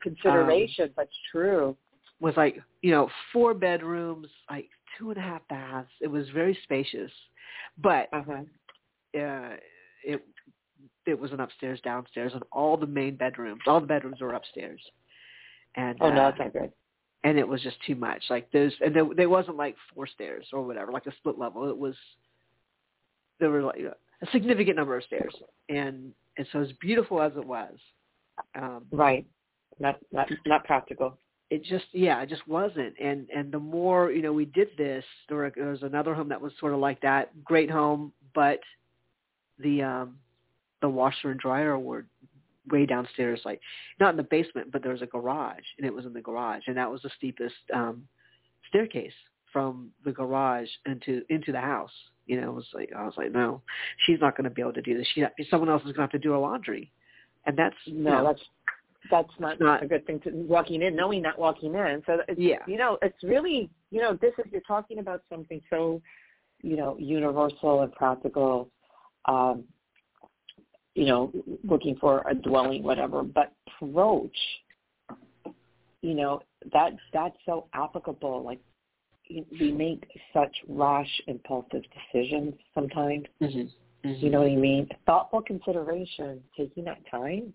consideration, 0.00 0.90
but 0.94 1.08
true. 1.32 1.76
was 2.20 2.34
like 2.36 2.62
you 2.82 2.92
know 2.92 3.08
four 3.32 3.52
bedrooms, 3.52 4.28
like 4.48 4.68
two 4.96 5.10
and 5.10 5.18
a 5.18 5.22
half 5.22 5.42
baths. 5.48 5.90
It 6.00 6.06
was 6.06 6.28
very 6.30 6.56
spacious, 6.62 7.10
but 7.82 8.08
Uh-huh. 8.12 8.42
uh, 9.20 9.56
it 10.04 10.24
it 11.04 11.18
was 11.18 11.32
an 11.32 11.40
upstairs, 11.40 11.80
downstairs, 11.80 12.32
and 12.34 12.44
all 12.52 12.76
the 12.76 12.86
main 12.86 13.16
bedrooms, 13.16 13.62
all 13.66 13.80
the 13.80 13.86
bedrooms 13.86 14.20
were 14.20 14.34
upstairs, 14.34 14.80
and 15.74 15.98
Oh 16.00 16.10
no, 16.10 16.20
uh, 16.20 16.30
that's 16.30 16.38
not 16.38 16.52
good. 16.52 16.72
And 17.24 17.38
it 17.38 17.46
was 17.46 17.62
just 17.62 17.76
too 17.86 17.94
much. 17.94 18.22
Like 18.30 18.50
those, 18.52 18.72
and 18.80 18.94
there, 18.94 19.06
there 19.16 19.28
wasn't 19.28 19.56
like 19.56 19.76
four 19.94 20.06
stairs 20.06 20.46
or 20.52 20.62
whatever, 20.62 20.92
like 20.92 21.06
a 21.06 21.14
split 21.16 21.38
level. 21.38 21.68
It 21.68 21.76
was 21.76 21.94
there 23.40 23.50
were 23.50 23.62
like 23.62 23.80
a 23.80 24.26
significant 24.32 24.76
number 24.76 24.96
of 24.96 25.04
stairs, 25.04 25.34
and 25.68 26.12
and 26.36 26.46
so 26.52 26.60
as 26.60 26.72
beautiful 26.80 27.20
as 27.20 27.32
it 27.36 27.44
was, 27.46 27.74
um, 28.54 28.86
Right. 28.90 29.26
Not 29.80 29.96
not 30.12 30.28
not 30.46 30.64
practical. 30.64 31.18
it 31.50 31.62
just 31.64 31.86
yeah 31.92 32.20
it 32.22 32.28
just 32.28 32.46
wasn't 32.48 32.94
and 33.00 33.28
and 33.34 33.52
the 33.52 33.58
more 33.58 34.10
you 34.10 34.22
know 34.22 34.32
we 34.32 34.44
did 34.44 34.68
this 34.76 35.04
there, 35.28 35.38
were, 35.38 35.52
there 35.54 35.70
was 35.70 35.82
another 35.82 36.14
home 36.14 36.28
that 36.28 36.40
was 36.40 36.52
sort 36.58 36.72
of 36.74 36.80
like 36.80 37.00
that 37.00 37.30
great 37.44 37.70
home 37.70 38.12
but 38.34 38.58
the 39.60 39.82
um 39.82 40.16
the 40.82 40.88
washer 40.88 41.30
and 41.30 41.40
dryer 41.40 41.78
were 41.78 42.04
way 42.70 42.86
downstairs 42.86 43.40
like 43.44 43.60
not 44.00 44.10
in 44.10 44.16
the 44.16 44.22
basement 44.22 44.70
but 44.72 44.82
there 44.82 44.92
was 44.92 45.02
a 45.02 45.06
garage 45.06 45.64
and 45.78 45.86
it 45.86 45.94
was 45.94 46.06
in 46.06 46.12
the 46.12 46.20
garage 46.20 46.62
and 46.66 46.76
that 46.76 46.90
was 46.90 47.02
the 47.02 47.10
steepest 47.16 47.54
um 47.74 48.02
staircase 48.68 49.12
from 49.52 49.90
the 50.04 50.12
garage 50.12 50.68
into 50.86 51.22
into 51.28 51.52
the 51.52 51.60
house. 51.60 51.92
You 52.26 52.40
know, 52.40 52.50
it 52.50 52.54
was 52.54 52.66
like 52.74 52.90
I 52.96 53.04
was 53.04 53.14
like, 53.16 53.32
no, 53.32 53.62
she's 54.04 54.20
not 54.20 54.36
going 54.36 54.44
to 54.44 54.50
be 54.50 54.62
able 54.62 54.74
to 54.74 54.82
do 54.82 54.96
this. 54.96 55.06
She, 55.14 55.24
someone 55.50 55.68
else 55.68 55.80
is 55.82 55.86
going 55.86 55.94
to 55.96 56.00
have 56.02 56.10
to 56.10 56.18
do 56.18 56.32
her 56.32 56.38
laundry, 56.38 56.92
and 57.46 57.56
that's 57.56 57.76
no, 57.86 57.94
you 57.94 58.02
know, 58.02 58.24
that's 58.24 58.42
that's 59.10 59.32
not, 59.38 59.60
not 59.60 59.82
a 59.82 59.86
good 59.86 60.06
thing 60.06 60.20
to 60.20 60.30
walking 60.30 60.82
in, 60.82 60.94
knowing 60.94 61.22
not 61.22 61.38
walking 61.38 61.74
in. 61.74 62.02
So 62.04 62.18
it's, 62.28 62.38
Yeah. 62.38 62.58
you 62.66 62.76
know, 62.76 62.98
it's 63.00 63.22
really, 63.22 63.70
you 63.90 64.02
know, 64.02 64.18
this 64.20 64.34
is 64.38 64.44
you're 64.50 64.60
talking 64.62 64.98
about 64.98 65.22
something 65.30 65.62
so, 65.70 66.02
you 66.62 66.76
know, 66.76 66.96
universal 66.98 67.82
and 67.82 67.92
practical. 67.92 68.68
Um, 69.26 69.64
you 70.98 71.06
know, 71.06 71.32
looking 71.62 71.94
for 72.00 72.24
a 72.28 72.34
dwelling, 72.34 72.82
whatever. 72.82 73.22
But 73.22 73.52
approach, 73.80 74.36
you 76.02 76.14
know, 76.14 76.42
that 76.72 76.96
that's 77.12 77.36
so 77.46 77.68
applicable. 77.72 78.42
Like 78.42 78.58
we 79.60 79.70
make 79.70 80.04
such 80.32 80.54
rash, 80.68 81.08
impulsive 81.28 81.84
decisions 82.12 82.54
sometimes. 82.74 83.26
Mhm. 83.40 83.70
Mhm. 84.04 84.22
You 84.22 84.30
know 84.30 84.40
what 84.40 84.50
I 84.50 84.56
mean? 84.56 84.88
Thoughtful 85.06 85.42
consideration, 85.42 86.42
taking 86.56 86.82
that 86.84 87.06
time. 87.06 87.54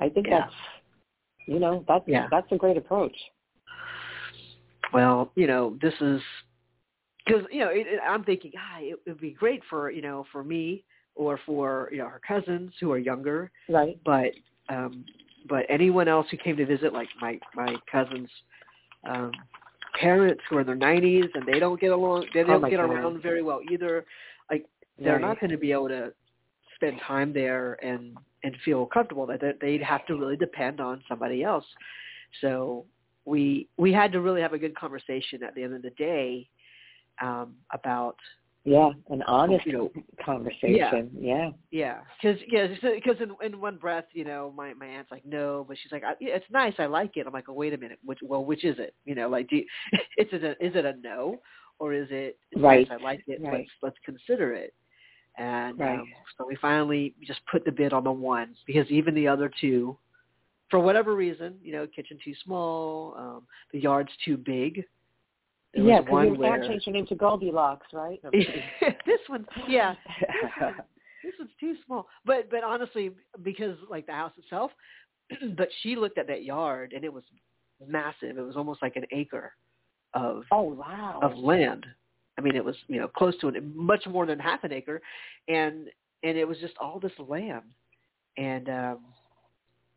I 0.00 0.08
think 0.08 0.26
Yeah. 0.26 0.40
that's, 0.40 0.54
you 1.46 1.58
know, 1.58 1.84
that's 1.86 2.08
Yeah. 2.08 2.28
that's 2.28 2.50
a 2.52 2.56
great 2.56 2.78
approach. 2.78 3.16
well, 4.92 5.30
you 5.34 5.46
know, 5.46 5.76
this 5.82 6.00
is 6.00 6.22
because 7.26 7.44
you 7.50 7.60
know 7.60 7.68
it, 7.68 7.86
it, 7.86 8.00
I'm 8.00 8.24
thinking, 8.24 8.52
ah, 8.56 8.78
it 8.80 8.98
would 9.06 9.20
be 9.20 9.32
great 9.32 9.62
for 9.64 9.90
you 9.90 10.00
know 10.00 10.24
for 10.30 10.42
me 10.42 10.84
or 11.14 11.38
for 11.46 11.88
you 11.92 11.98
know 11.98 12.08
her 12.08 12.20
cousins 12.26 12.72
who 12.80 12.90
are 12.92 12.98
younger, 12.98 13.50
Right. 13.68 13.98
but 14.04 14.32
um, 14.68 15.04
but 15.48 15.64
anyone 15.68 16.08
else 16.08 16.26
who 16.30 16.36
came 16.36 16.56
to 16.56 16.66
visit, 16.66 16.92
like 16.92 17.08
my 17.20 17.38
my 17.54 17.74
cousins. 17.90 18.28
Um, 19.08 19.32
parents 20.00 20.42
who 20.48 20.56
are 20.56 20.60
in 20.62 20.66
their 20.66 20.76
90s 20.76 21.28
and 21.34 21.46
they 21.46 21.58
don't 21.58 21.80
get 21.80 21.92
along 21.92 22.26
they 22.34 22.40
Oh 22.40 22.46
don't 22.46 22.62
my 22.62 22.70
get 22.70 22.80
God. 22.80 22.90
around 22.90 23.22
very 23.22 23.42
well 23.42 23.60
either 23.70 24.04
like 24.50 24.66
they're 24.98 25.14
right. 25.14 25.20
not 25.20 25.40
going 25.40 25.50
to 25.50 25.56
be 25.56 25.72
able 25.72 25.88
to 25.88 26.12
spend 26.74 27.00
time 27.06 27.32
there 27.32 27.74
and 27.84 28.16
and 28.42 28.56
feel 28.64 28.86
comfortable 28.86 29.26
that 29.26 29.40
that 29.40 29.58
they'd 29.60 29.82
have 29.82 30.04
to 30.06 30.16
really 30.16 30.36
depend 30.36 30.80
on 30.80 31.02
somebody 31.08 31.42
else 31.42 31.64
so 32.40 32.84
we 33.24 33.68
we 33.76 33.92
had 33.92 34.12
to 34.12 34.20
really 34.20 34.40
have 34.40 34.52
a 34.52 34.58
good 34.58 34.74
conversation 34.76 35.42
at 35.42 35.54
the 35.54 35.62
end 35.62 35.74
of 35.74 35.82
the 35.82 35.90
day 35.90 36.48
um 37.22 37.54
about 37.72 38.16
Yeah, 38.64 38.90
an 39.10 39.22
honest 39.22 39.66
you 39.66 39.72
know 39.72 39.90
conversation. 40.24 41.10
Yeah. 41.18 41.50
yeah 41.70 41.98
because 42.22 42.40
yeah 42.48 42.66
because 42.82 43.16
in 43.20 43.34
in 43.44 43.60
one 43.60 43.76
breath 43.76 44.04
you 44.12 44.24
know 44.24 44.52
my 44.56 44.72
my 44.74 44.86
aunt's 44.86 45.10
like 45.10 45.24
no 45.24 45.64
but 45.68 45.76
she's 45.82 45.92
like 45.92 46.04
I, 46.04 46.14
yeah, 46.20 46.34
it's 46.36 46.44
nice 46.50 46.74
i 46.78 46.86
like 46.86 47.16
it 47.16 47.26
i'm 47.26 47.32
like 47.32 47.48
oh 47.48 47.52
wait 47.52 47.74
a 47.74 47.78
minute 47.78 47.98
which 48.04 48.20
well 48.22 48.44
which 48.44 48.64
is 48.64 48.78
it 48.78 48.94
you 49.04 49.14
know 49.14 49.28
like 49.28 49.48
do 49.48 49.56
you, 49.56 49.64
is 50.18 50.28
it 50.32 50.44
a 50.44 50.50
is 50.64 50.74
it 50.76 50.84
a 50.84 50.94
no 51.02 51.40
or 51.78 51.92
is 51.92 52.08
it 52.10 52.38
Right. 52.56 52.86
nice 52.88 52.98
i 52.98 53.02
like 53.02 53.22
it 53.26 53.40
Right. 53.42 53.52
let's 53.52 53.70
let's 53.82 53.96
consider 54.04 54.52
it 54.54 54.72
and 55.36 55.80
Right. 55.80 55.98
um, 55.98 56.08
so 56.38 56.46
we 56.46 56.56
finally 56.56 57.14
just 57.26 57.40
put 57.50 57.64
the 57.64 57.72
bid 57.72 57.92
on 57.92 58.04
the 58.04 58.12
one 58.12 58.54
because 58.66 58.88
even 58.90 59.14
the 59.14 59.26
other 59.28 59.50
two 59.60 59.96
for 60.70 60.78
whatever 60.78 61.14
reason 61.14 61.54
you 61.62 61.72
know 61.72 61.86
kitchen 61.86 62.18
too 62.24 62.34
small 62.44 63.14
um 63.18 63.42
the 63.72 63.80
yard's 63.80 64.12
too 64.24 64.36
big 64.36 64.84
there 65.74 65.84
yeah, 65.84 66.00
because 66.00 66.26
your 66.26 66.36
where 66.36 66.66
changed 66.66 66.86
your 66.86 66.94
name 66.94 67.06
to 67.06 67.14
Goldilocks, 67.14 67.86
right? 67.92 68.20
This 69.06 69.20
one 69.28 69.46
yeah 69.68 69.94
this 71.24 71.32
one's 71.38 71.50
too 71.58 71.74
small. 71.86 72.06
But 72.24 72.50
but 72.50 72.62
honestly, 72.62 73.10
because 73.42 73.76
like 73.90 74.06
the 74.06 74.12
house 74.12 74.32
itself, 74.36 74.70
but 75.56 75.68
she 75.82 75.96
looked 75.96 76.18
at 76.18 76.26
that 76.28 76.44
yard 76.44 76.92
and 76.94 77.04
it 77.04 77.12
was 77.12 77.24
massive. 77.84 78.38
It 78.38 78.42
was 78.42 78.56
almost 78.56 78.82
like 78.82 78.96
an 78.96 79.06
acre 79.10 79.52
of 80.12 80.44
oh 80.52 80.62
wow. 80.62 81.20
of 81.22 81.36
land. 81.36 81.86
I 82.38 82.42
mean, 82.42 82.56
it 82.56 82.64
was 82.64 82.76
you 82.88 83.00
know 83.00 83.08
close 83.08 83.36
to 83.40 83.48
an 83.48 83.72
much 83.74 84.06
more 84.06 84.26
than 84.26 84.38
half 84.38 84.64
an 84.64 84.72
acre, 84.72 85.00
and 85.48 85.88
and 86.22 86.38
it 86.38 86.46
was 86.46 86.58
just 86.58 86.74
all 86.80 87.00
this 87.00 87.12
land, 87.18 87.64
and 88.36 88.68
um, 88.68 88.98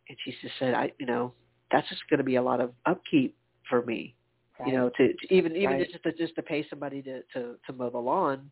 and 0.10 0.18
she 0.24 0.36
just 0.42 0.54
said, 0.60 0.74
I 0.74 0.92
you 1.00 1.06
know 1.06 1.34
that's 1.72 1.88
just 1.90 2.02
going 2.10 2.20
to 2.20 2.24
be 2.24 2.36
a 2.36 2.42
lot 2.42 2.62
of 2.62 2.72
upkeep 2.86 3.36
for 3.70 3.84
me, 3.84 4.16
right. 4.60 4.68
you 4.70 4.74
know, 4.76 4.90
to, 4.98 5.08
to 5.14 5.34
even 5.34 5.56
even 5.56 5.78
Right. 5.78 5.90
just 5.92 6.04
to 6.04 6.14
just 6.14 6.36
to 6.36 6.42
pay 6.42 6.66
somebody 6.70 7.02
to 7.04 7.22
to 7.34 7.56
to 7.66 7.74
mow 7.74 7.90
the 7.90 7.98
lawn 7.98 8.50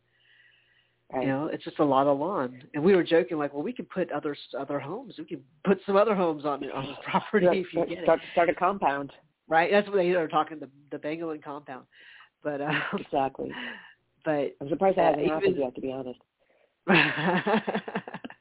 right. 1.12 1.22
you 1.22 1.28
know, 1.28 1.46
it's 1.46 1.64
just 1.64 1.78
a 1.78 1.84
lot 1.84 2.06
of 2.06 2.18
lawn. 2.18 2.62
And 2.74 2.82
we 2.82 2.94
were 2.94 3.04
joking 3.04 3.38
like, 3.38 3.52
well, 3.52 3.62
we 3.62 3.72
could 3.72 3.88
put 3.88 4.10
other 4.12 4.36
other 4.58 4.78
homes. 4.80 5.14
We 5.18 5.24
could 5.24 5.42
put 5.64 5.78
some 5.86 5.96
other 5.96 6.14
homes 6.14 6.44
on 6.44 6.64
on 6.70 6.86
the 6.86 6.94
property 7.10 7.46
Start- 7.46 7.56
if 7.58 7.72
you 7.72 7.86
get 7.96 8.04
start, 8.04 8.20
it, 8.20 8.24
start 8.32 8.48
a 8.50 8.54
compound. 8.54 9.12
right? 9.48 9.70
That's 9.70 9.86
what 9.88 9.96
they 9.96 10.10
are 10.12 10.28
talking 10.28 10.58
the 10.58 10.68
the 10.90 10.98
Banguilan 10.98 11.42
compound. 11.42 11.86
But 12.42 12.60
uh, 12.60 12.70
Exactly. 12.98 13.50
but 14.24 14.56
I'm 14.60 14.68
surprised 14.68 14.98
that 14.98 15.14
hasn't 15.14 15.28
happened 15.28 15.56
yet, 15.58 15.74
to 15.74 15.80
be 15.80 15.92
honest. 15.92 16.20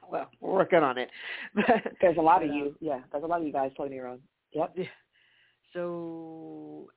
well, 0.10 0.30
we're 0.40 0.54
working 0.54 0.80
on 0.80 0.98
it. 1.00 1.10
But, 1.56 1.66
There's 2.02 2.18
a 2.18 2.22
lot 2.22 2.44
of 2.44 2.52
uh, 2.52 2.54
you. 2.54 2.76
Yeah, 2.80 3.00
there's 3.12 3.24
a 3.24 3.28
lot 3.28 3.42
of 3.42 3.48
you 3.48 3.54
guys 3.54 3.72
floating 3.76 4.00
around. 4.00 4.22
Yep. 4.54 4.76
So 5.74 6.88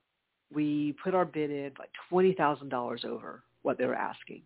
we 0.53 0.95
put 1.03 1.13
our 1.13 1.25
bid 1.25 1.51
in 1.51 1.71
like 1.77 1.89
twenty 2.09 2.33
thousand 2.33 2.69
dollars 2.69 3.03
over 3.05 3.43
what 3.61 3.77
they 3.77 3.85
were 3.85 3.95
asking. 3.95 4.41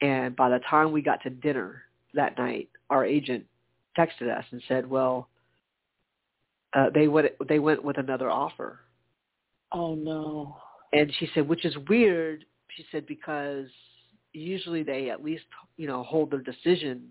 And 0.00 0.34
by 0.36 0.48
the 0.48 0.60
time 0.70 0.92
we 0.92 1.02
got 1.02 1.22
to 1.22 1.30
dinner 1.30 1.82
that 2.14 2.36
night, 2.38 2.68
our 2.90 3.04
agent 3.04 3.44
texted 3.98 4.28
us 4.36 4.44
and 4.50 4.62
said, 4.68 4.88
"Well, 4.88 5.28
uh, 6.74 6.90
they 6.92 7.08
went 7.08 7.28
they 7.48 7.58
went 7.58 7.84
with 7.84 7.98
another 7.98 8.30
offer." 8.30 8.80
Oh 9.72 9.94
no. 9.94 10.56
And 10.92 11.12
she 11.18 11.28
said, 11.34 11.48
which 11.48 11.64
is 11.64 11.76
weird. 11.88 12.44
She 12.76 12.86
said 12.92 13.06
because 13.06 13.66
usually 14.32 14.82
they 14.82 15.10
at 15.10 15.24
least 15.24 15.44
you 15.76 15.86
know 15.86 16.02
hold 16.02 16.30
their 16.30 16.40
decision 16.40 17.08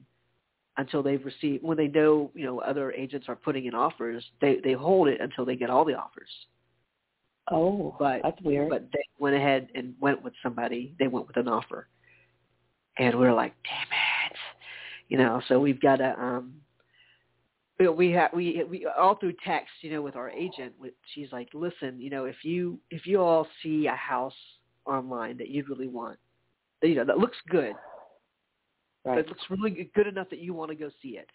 until 0.77 1.03
they've 1.03 1.23
received 1.23 1.63
when 1.63 1.77
they 1.77 1.87
know 1.87 2.31
you 2.33 2.45
know 2.45 2.59
other 2.59 2.91
agents 2.91 3.27
are 3.29 3.35
putting 3.35 3.65
in 3.65 3.75
offers. 3.75 4.23
They 4.41 4.59
they 4.63 4.73
hold 4.73 5.07
it 5.07 5.21
until 5.21 5.45
they 5.45 5.55
get 5.55 5.69
all 5.69 5.85
the 5.85 5.95
offers. 5.95 6.29
Oh, 7.51 7.95
But 7.99 8.21
that's 8.23 8.41
weird. 8.41 8.69
but 8.69 8.87
they 8.93 9.05
went 9.19 9.35
ahead 9.35 9.67
and 9.75 9.93
went 9.99 10.23
with 10.23 10.33
somebody. 10.41 10.95
They 10.99 11.07
went 11.07 11.27
with 11.27 11.37
an 11.37 11.47
offer, 11.47 11.87
and 12.97 13.19
we 13.19 13.25
are 13.25 13.33
like, 13.33 13.53
damn 13.63 14.31
it, 14.31 14.37
you 15.09 15.17
know. 15.17 15.41
So 15.47 15.59
we've 15.59 15.81
got 15.81 15.97
to 15.97 16.17
um, 16.21 16.53
we 17.97 18.11
have 18.11 18.31
we 18.33 18.63
we 18.69 18.85
all 18.97 19.15
through 19.15 19.33
text, 19.45 19.71
you 19.81 19.91
know, 19.91 20.01
with 20.01 20.15
our 20.15 20.29
agent. 20.29 20.73
with- 20.79 20.93
She's 21.13 21.31
like, 21.31 21.49
listen, 21.53 21.99
you 21.99 22.09
know, 22.09 22.25
if 22.25 22.37
you 22.43 22.79
if 22.91 23.05
you 23.05 23.21
all 23.21 23.47
see 23.61 23.87
a 23.87 23.95
house 23.95 24.33
online 24.85 25.37
that 25.37 25.49
you 25.49 25.65
really 25.67 25.87
want, 25.87 26.17
that, 26.81 26.87
you 26.87 26.95
know, 26.95 27.05
that 27.05 27.17
looks 27.17 27.37
good, 27.49 27.73
right. 29.05 29.15
that 29.17 29.27
looks 29.27 29.43
really 29.49 29.89
good 29.95 30.07
enough 30.07 30.29
that 30.29 30.39
you 30.39 30.53
want 30.53 30.69
to 30.71 30.75
go 30.75 30.89
see 31.01 31.17
it. 31.17 31.27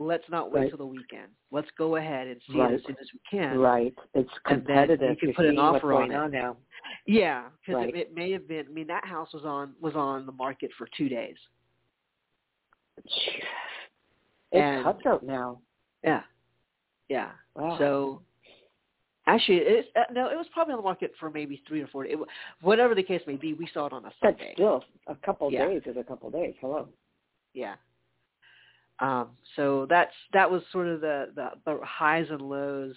Let's 0.00 0.28
not 0.30 0.52
wait 0.52 0.60
Right. 0.60 0.68
till 0.68 0.78
the 0.78 0.86
weekend. 0.86 1.28
Let's 1.50 1.68
go 1.76 1.96
ahead 1.96 2.28
and 2.28 2.40
see 2.42 2.58
it 2.58 2.70
as 2.72 2.82
soon 2.84 2.96
as 3.00 3.08
we 3.12 3.18
can. 3.28 3.58
Right. 3.58 3.92
It's 4.14 4.30
And 4.46 4.64
then 4.64 4.86
competitive. 4.86 5.10
you 5.10 5.16
can 5.16 5.34
put 5.34 5.44
an 5.46 5.58
offer 5.58 5.92
on 5.92 6.12
it. 6.12 6.14
on 6.14 6.30
now. 6.30 6.56
Yeah, 7.04 7.48
because 7.60 7.80
Right. 7.82 7.88
it, 7.94 7.96
it 7.96 8.14
may 8.14 8.30
have 8.30 8.46
been. 8.46 8.66
I 8.66 8.70
mean, 8.70 8.86
that 8.86 9.04
house 9.04 9.32
was 9.32 9.44
on 9.44 9.74
was 9.80 9.96
on 9.96 10.24
the 10.26 10.32
market 10.32 10.70
for 10.78 10.86
two 10.96 11.08
days. 11.08 11.36
It's 12.98 13.44
And- 14.52 14.84
cutthroat 14.84 15.22
now. 15.22 15.60
Yeah, 16.04 16.22
yeah. 17.08 17.32
Wow. 17.56 17.76
So 17.78 18.22
actually, 19.26 19.58
it's 19.58 19.88
uh, 19.96 20.04
no, 20.12 20.28
it 20.28 20.36
was 20.36 20.46
probably 20.52 20.72
on 20.74 20.78
the 20.78 20.84
market 20.84 21.12
for 21.18 21.28
maybe 21.28 21.62
three 21.66 21.80
or 21.82 21.86
four. 21.88 22.04
It, 22.06 22.18
whatever 22.60 22.94
the 22.94 23.02
case 23.02 23.22
may 23.26 23.36
be, 23.36 23.54
we 23.54 23.66
saw 23.74 23.86
it 23.86 23.92
on 23.92 24.04
a 24.04 24.12
But 24.22 24.36
Sunday. 24.36 24.52
still, 24.54 24.84
a 25.08 25.16
couple 25.16 25.52
Yeah. 25.52 25.66
days 25.66 25.82
is 25.86 25.96
a 25.96 26.04
couple 26.04 26.30
days. 26.30 26.54
Hello. 26.60 26.88
Yeah. 27.52 27.74
Um, 29.00 29.28
so 29.54 29.86
that's 29.88 30.12
that 30.32 30.50
was 30.50 30.62
sort 30.72 30.88
of 30.88 31.00
the, 31.00 31.26
the 31.34 31.50
the 31.64 31.78
highs 31.84 32.26
and 32.30 32.40
lows, 32.40 32.94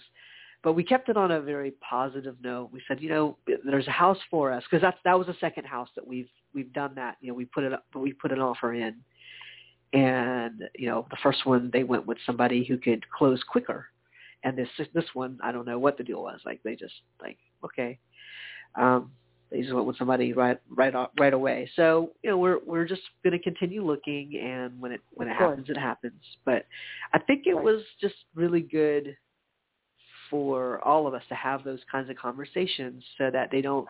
but 0.62 0.72
we 0.72 0.82
kept 0.82 1.08
it 1.08 1.16
on 1.16 1.30
a 1.30 1.40
very 1.40 1.72
positive 1.88 2.36
note. 2.42 2.70
We 2.72 2.82
said, 2.88 3.00
you 3.00 3.08
know, 3.08 3.36
there's 3.64 3.86
a 3.86 3.92
house 3.92 4.18
for 4.30 4.52
us 4.52 4.64
because 4.68 4.82
that's 4.82 4.98
that 5.04 5.16
was 5.16 5.28
the 5.28 5.36
second 5.40 5.64
house 5.64 5.88
that 5.94 6.06
we've 6.06 6.28
we've 6.54 6.72
done 6.72 6.94
that. 6.96 7.16
You 7.20 7.28
know, 7.28 7.34
we 7.34 7.44
put 7.44 7.64
it 7.64 7.72
up, 7.72 7.84
we 7.94 8.12
put 8.12 8.32
an 8.32 8.40
offer 8.40 8.74
in, 8.74 8.96
and 9.92 10.64
you 10.76 10.88
know, 10.88 11.06
the 11.10 11.18
first 11.22 11.46
one 11.46 11.70
they 11.72 11.84
went 11.84 12.06
with 12.06 12.18
somebody 12.26 12.64
who 12.64 12.78
could 12.78 13.08
close 13.10 13.42
quicker, 13.48 13.86
and 14.42 14.58
this 14.58 14.68
this 14.94 15.04
one 15.14 15.38
I 15.42 15.52
don't 15.52 15.66
know 15.66 15.78
what 15.78 15.98
the 15.98 16.04
deal 16.04 16.22
was. 16.22 16.40
Like 16.44 16.60
they 16.64 16.74
just 16.74 16.94
like 17.20 17.38
okay, 17.64 17.98
um, 18.74 19.12
they 19.52 19.60
just 19.60 19.74
went 19.74 19.86
with 19.86 19.98
somebody 19.98 20.32
right 20.32 20.58
right 20.70 20.94
off, 20.94 21.10
right 21.18 21.34
away. 21.34 21.70
So 21.76 22.10
you 22.22 22.30
know 22.30 22.38
we're 22.38 22.58
we're 22.66 22.86
just 22.86 23.02
going 23.22 23.32
to 23.36 23.38
continue 23.42 23.84
looking, 23.84 24.36
and 24.42 24.80
when 24.80 24.92
it 24.92 25.00
when 25.14 25.28
Of 25.28 25.32
it 25.34 25.38
course. 25.38 25.50
happens, 25.50 25.70
it 25.70 25.78
happens. 25.78 26.22
But 26.44 26.66
I 27.12 27.18
think 27.18 27.46
it 27.46 27.54
Right. 27.54 27.64
was 27.64 27.82
just 28.00 28.14
really 28.34 28.60
good 28.62 29.16
for 30.30 30.80
all 30.82 31.06
of 31.06 31.14
us 31.14 31.22
to 31.28 31.34
have 31.34 31.62
those 31.64 31.80
kinds 31.90 32.08
of 32.08 32.16
conversations, 32.16 33.04
so 33.18 33.30
that 33.30 33.50
they 33.50 33.60
don't 33.60 33.86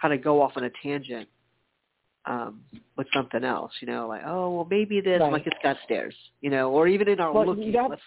kind 0.00 0.12
of 0.12 0.22
go 0.22 0.42
off 0.42 0.52
on 0.56 0.64
a 0.64 0.70
tangent 0.82 1.28
um, 2.26 2.62
with 2.96 3.06
something 3.14 3.44
else. 3.44 3.72
You 3.80 3.86
know, 3.86 4.08
like 4.08 4.22
oh 4.26 4.50
well 4.54 4.66
maybe 4.68 5.00
this 5.00 5.20
Right. 5.20 5.32
like 5.32 5.46
it's 5.46 5.56
got 5.62 5.76
stairs. 5.84 6.14
You 6.40 6.50
know, 6.50 6.70
or 6.72 6.88
even 6.88 7.08
in 7.08 7.20
our 7.20 7.32
Well, 7.32 7.46
looking. 7.46 7.72
Let's 7.72 8.02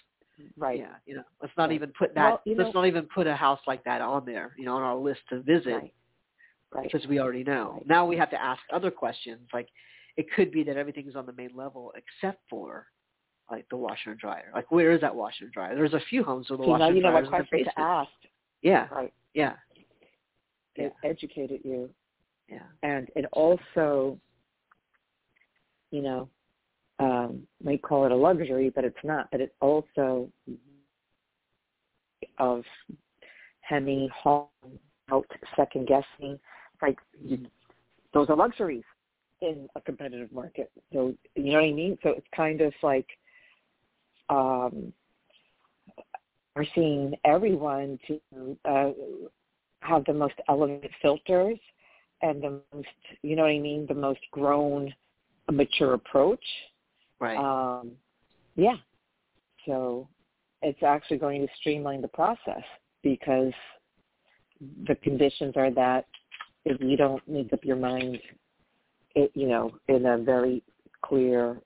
Right. 0.58 0.80
yeah, 0.80 0.96
you 1.06 1.16
know, 1.16 1.24
let's 1.42 1.54
not 1.56 1.70
Right. 1.70 1.76
even 1.76 1.94
put 1.98 2.14
that. 2.16 2.22
Well, 2.22 2.42
let's 2.58 2.74
know- 2.74 2.82
not 2.82 2.88
even 2.88 3.06
put 3.08 3.26
a 3.26 3.36
house 3.36 3.62
like 3.68 3.84
that 3.86 4.02
on 4.02 4.26
there. 4.26 4.54
You 4.58 4.66
know, 4.66 4.76
on 4.76 4.84
our 4.84 4.96
list 4.98 5.22
to 5.30 5.40
visit 5.40 5.74
Right. 5.76 5.94
Right. 6.76 6.90
because 6.92 7.08
we 7.08 7.20
already 7.20 7.44
know. 7.44 7.74
Right. 7.78 7.88
Now 7.88 8.06
we 8.06 8.18
have 8.18 8.30
to 8.32 8.42
ask 8.42 8.62
other 8.74 8.92
questions. 8.92 9.48
Like 9.54 9.70
it 10.18 10.28
could 10.36 10.52
be 10.52 10.64
that 10.64 10.78
everything's 10.78 11.16
on 11.16 11.26
the 11.26 11.34
main 11.34 11.52
level 11.56 11.94
except 11.96 12.42
for 12.50 12.88
like 13.52 13.68
the 13.70 13.78
washer 13.78 14.12
and 14.12 14.20
dryer. 14.20 14.52
Like 14.54 14.72
where 14.72 14.92
is 14.92 15.02
that 15.02 15.16
washer 15.16 15.46
and 15.46 15.54
dryer? 15.54 15.76
There's 15.76 15.94
a 15.94 16.02
few 16.10 16.24
homes 16.24 16.50
where 16.50 16.58
the 16.58 16.64
washer 16.64 16.80
now 16.80 16.88
and 16.88 16.98
you 16.98 17.04
know 17.04 17.12
what 17.12 17.24
what 17.32 17.42
is 17.42 17.48
in 17.52 17.60
the 17.60 17.64
question 17.64 17.74
to 17.76 17.80
ask. 17.82 18.10
Yeah, 18.62 18.88
Right. 18.92 19.14
yeah, 19.36 19.54
It 20.76 20.94
educated 21.04 21.62
you. 21.64 21.90
yeah. 22.50 22.64
And 22.82 23.10
it 23.16 23.26
also, 23.34 24.20
you 25.92 26.02
know, 26.02 26.30
um, 26.98 27.46
might 27.64 27.84
call 27.84 28.06
it 28.06 28.12
a 28.12 28.16
luxury, 28.16 28.72
but 28.74 28.84
it's 28.84 28.98
not. 29.04 29.28
But 29.32 29.42
it 29.42 29.54
also 29.62 30.32
of 32.40 32.64
hemming, 33.62 34.10
hawing, 34.14 34.50
out 35.12 35.26
second 35.56 35.88
guessing, 35.88 36.40
like 36.82 37.00
you, 37.24 37.46
those 38.14 38.30
are 38.30 38.36
luxuries 38.36 38.84
in 39.42 39.68
a 39.76 39.82
competitive 39.82 40.32
market. 40.32 40.72
So 40.94 41.14
you 41.36 41.52
know 41.52 41.62
what 41.62 41.66
I 41.66 41.72
mean? 41.72 41.98
So 42.04 42.10
it's 42.10 42.28
kind 42.36 42.62
of 42.62 42.74
like 42.82 43.08
um 44.30 44.94
we're 46.56 46.66
seeing 46.74 47.16
everyone 47.26 48.00
to 48.08 48.58
uh 48.66 48.92
have 49.82 50.06
the 50.06 50.14
most 50.14 50.36
elevated 50.50 50.92
filters 51.02 51.60
and 52.22 52.42
the 52.42 52.62
most 52.74 52.88
you 53.22 53.36
know 53.36 53.44
what 53.44 53.52
I 53.52 53.60
mean, 53.60 53.86
the 53.88 53.94
most 53.94 54.22
grown 54.32 54.94
mature 55.52 55.94
approach. 55.94 56.44
Right. 57.20 57.38
Um 57.38 57.92
yeah. 58.56 58.78
So 59.66 60.08
it's 60.62 60.82
actually 60.84 61.18
going 61.18 61.42
to 61.42 61.54
streamline 61.60 62.02
the 62.02 62.08
process 62.08 62.64
because 63.04 63.54
the 64.88 64.96
conditions 64.96 65.54
are 65.58 65.72
that 65.72 66.06
if 66.66 66.82
you 66.82 66.98
don't 66.98 67.26
make 67.28 67.54
up 67.54 67.64
your 67.64 67.76
mind, 67.76 68.20
it, 69.16 69.32
you 69.34 69.48
know, 69.48 69.72
in 69.88 70.06
a 70.06 70.18
very 70.18 70.64
clear, 71.02 71.58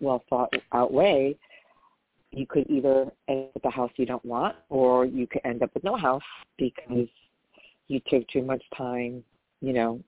well 0.00 0.22
thought 0.30 0.52
out 0.72 0.92
way, 0.92 1.36
you 2.30 2.46
could 2.46 2.68
either 2.70 3.10
end 3.28 3.48
up 3.48 3.54
with 3.54 3.64
a 3.64 3.70
house 3.70 3.90
you 3.96 4.06
don't 4.06 4.24
want, 4.24 4.54
or 4.68 5.04
you 5.04 5.26
could 5.26 5.40
end 5.44 5.62
up 5.62 5.72
with 5.74 5.84
no 5.84 5.96
house 5.96 6.22
because 6.56 7.08
you 7.88 8.00
took 8.08 8.28
too 8.28 8.42
much 8.42 8.62
time, 8.76 9.24
you 9.60 9.72
know, 9.72 10.00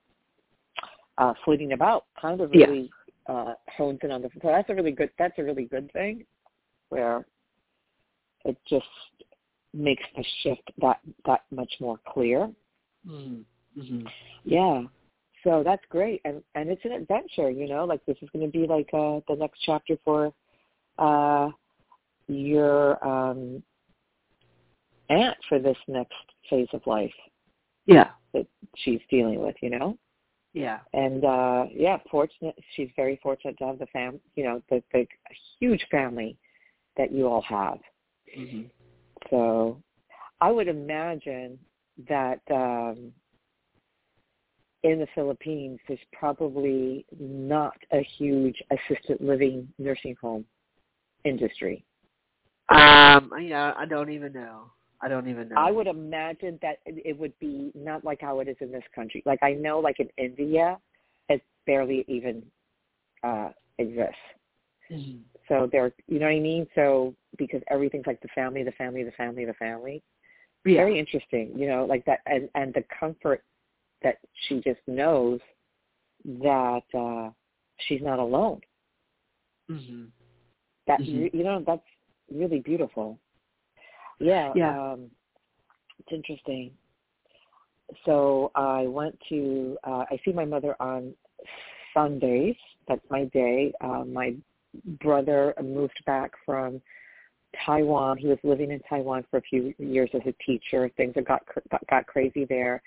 uh, 1.17 1.33
flitting 1.43 1.73
about. 1.73 2.05
Kind 2.19 2.41
of 2.41 2.53
Yeah. 2.53 2.67
really 2.67 2.91
uh, 3.27 3.53
hones 3.75 3.99
in 4.03 4.11
on 4.11 4.21
the. 4.21 4.29
So 4.41 4.47
that's 4.47 4.69
a 4.69 4.75
really 4.75 4.91
good. 4.91 5.11
That's 5.17 5.37
a 5.39 5.43
really 5.43 5.65
good 5.65 5.91
thing, 5.93 6.25
where 6.89 7.25
it 8.45 8.57
just 8.67 8.85
makes 9.73 10.03
the 10.15 10.23
shift 10.41 10.71
that 10.79 10.99
that 11.25 11.41
much 11.51 11.73
more 11.79 11.99
clear. 12.07 12.49
Mm-hmm. 13.07 13.41
Mm-hmm. 13.77 14.07
Yeah. 14.43 14.83
So 15.43 15.63
that's 15.65 15.83
great, 15.89 16.21
and 16.23 16.43
and 16.55 16.69
it's 16.69 16.85
an 16.85 16.91
adventure, 16.91 17.49
you 17.49 17.67
know. 17.67 17.85
Like 17.85 18.05
this 18.05 18.17
is 18.21 18.29
going 18.31 18.45
to 18.45 18.51
be 18.51 18.67
like 18.67 18.89
uh, 18.93 19.21
the 19.27 19.35
next 19.37 19.59
chapter 19.61 19.97
for 20.05 20.31
uh, 20.99 21.49
your 22.27 23.03
um, 23.05 23.63
aunt 25.11 25.37
for 25.49 25.59
this 25.59 25.77
next 25.87 26.13
phase 26.49 26.67
of 26.73 26.81
life 26.85 27.13
Yeah, 27.85 28.09
that 28.33 28.47
she's 28.77 29.01
dealing 29.09 29.39
with, 29.41 29.55
you 29.61 29.69
know. 29.69 29.97
yeah. 30.53 30.79
And 30.93 31.25
uh 31.25 31.65
yeah, 31.73 31.97
fortunate. 32.09 32.55
She's 32.75 32.89
very 32.95 33.19
fortunate 33.21 33.57
to 33.59 33.65
have 33.65 33.79
the 33.79 33.87
fam, 33.87 34.19
you 34.35 34.43
know, 34.43 34.61
the 34.69 34.81
the 34.93 35.05
huge 35.59 35.85
family 35.91 36.37
that 36.97 37.11
you 37.11 37.27
all 37.27 37.41
have. 37.41 37.79
Mm-hmm. 38.37 38.63
So 39.29 39.81
I 40.39 40.51
would 40.51 40.67
imagine 40.67 41.59
that 42.09 42.41
um, 42.49 43.11
in 44.83 44.99
the 44.99 45.07
Philippines, 45.13 45.79
there's 45.87 45.99
probably 46.11 47.05
not 47.19 47.75
a 47.91 48.01
huge 48.17 48.61
assisted 48.71 49.17
living 49.19 49.67
nursing 49.77 50.15
home 50.21 50.45
industry. 51.23 51.85
Um, 52.69 53.31
yeah, 53.41 53.73
I 53.77 53.85
don't 53.85 54.09
even 54.09 54.33
know. 54.33 54.71
I 55.01 55.07
don't 55.07 55.27
even 55.27 55.49
know. 55.49 55.55
I 55.57 55.71
would 55.71 55.87
imagine 55.87 56.59
that 56.61 56.77
it 56.85 57.17
would 57.17 57.37
be 57.39 57.71
not 57.75 58.05
like 58.05 58.21
how 58.21 58.39
it 58.39 58.47
is 58.47 58.55
in 58.59 58.71
this 58.71 58.83
country. 58.93 59.23
Like 59.25 59.39
I 59.41 59.53
know, 59.53 59.79
like 59.79 59.99
in 59.99 60.09
India, 60.17 60.77
it 61.27 61.41
barely 61.65 62.05
even 62.07 62.43
uh, 63.23 63.49
exists. 63.77 64.15
Mhm. 64.91 65.21
So 65.47 65.67
they're, 65.71 65.91
you 66.07 66.19
know 66.19 66.27
what 66.27 66.35
I 66.35 66.39
mean? 66.39 66.67
So 66.75 67.15
because 67.37 67.61
everything's 67.69 68.07
like 68.07 68.21
the 68.21 68.29
family, 68.29 68.63
the 68.63 68.71
family, 68.73 69.03
the 69.03 69.11
family, 69.11 69.45
the 69.45 69.53
family. 69.55 70.03
Yeah. 70.63 70.75
very 70.81 70.99
interesting 70.99 71.51
you 71.55 71.67
know 71.67 71.85
like 71.85 72.05
that 72.05 72.19
and 72.27 72.47
and 72.53 72.71
the 72.73 72.83
comfort 72.99 73.43
that 74.03 74.17
she 74.47 74.55
just 74.61 74.79
knows 74.87 75.39
that 76.25 76.83
uh 76.97 77.29
she's 77.87 78.01
not 78.01 78.19
alone 78.19 78.61
hmm 79.69 80.05
that 80.87 80.99
Mhm. 80.99 81.33
you 81.33 81.43
know 81.43 81.63
that's 81.65 81.85
really 82.31 82.59
beautiful 82.59 83.19
yeah 84.19 84.53
Yeah. 84.55 84.91
um 84.93 85.11
it's 85.99 86.11
interesting 86.11 86.71
so 88.05 88.51
i 88.55 88.87
went 88.87 89.17
to 89.29 89.77
uh 89.83 90.05
i 90.09 90.19
see 90.23 90.31
my 90.31 90.45
mother 90.45 90.75
on 90.79 91.13
sundays 91.93 92.55
that's 92.87 93.05
my 93.09 93.25
day 93.25 93.73
uh, 93.81 94.03
my 94.05 94.35
brother 95.01 95.53
moved 95.61 95.99
back 96.05 96.31
from 96.45 96.81
Taiwan. 97.65 98.17
He 98.17 98.27
was 98.27 98.37
living 98.43 98.71
in 98.71 98.79
Taiwan 98.89 99.25
for 99.29 99.37
a 99.37 99.41
few 99.41 99.73
years 99.77 100.09
as 100.13 100.21
a 100.25 100.33
teacher. 100.45 100.89
Things 100.95 101.13
have 101.15 101.25
got 101.25 101.41
got, 101.69 101.85
got 101.87 102.07
crazy 102.07 102.45
there, 102.45 102.81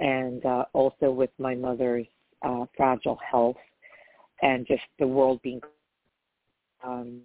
and 0.00 0.44
uh, 0.44 0.64
also 0.72 1.10
with 1.10 1.30
my 1.38 1.54
mother's 1.54 2.06
uh, 2.42 2.64
fragile 2.76 3.18
health 3.28 3.56
and 4.42 4.66
just 4.66 4.82
the 4.98 5.06
world 5.06 5.40
being 5.42 5.60
um, 6.84 7.20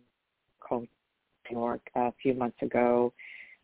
to 0.69 0.87
New 1.51 1.59
York 1.59 1.81
a 1.95 2.13
few 2.21 2.33
months 2.33 2.57
ago. 2.61 3.13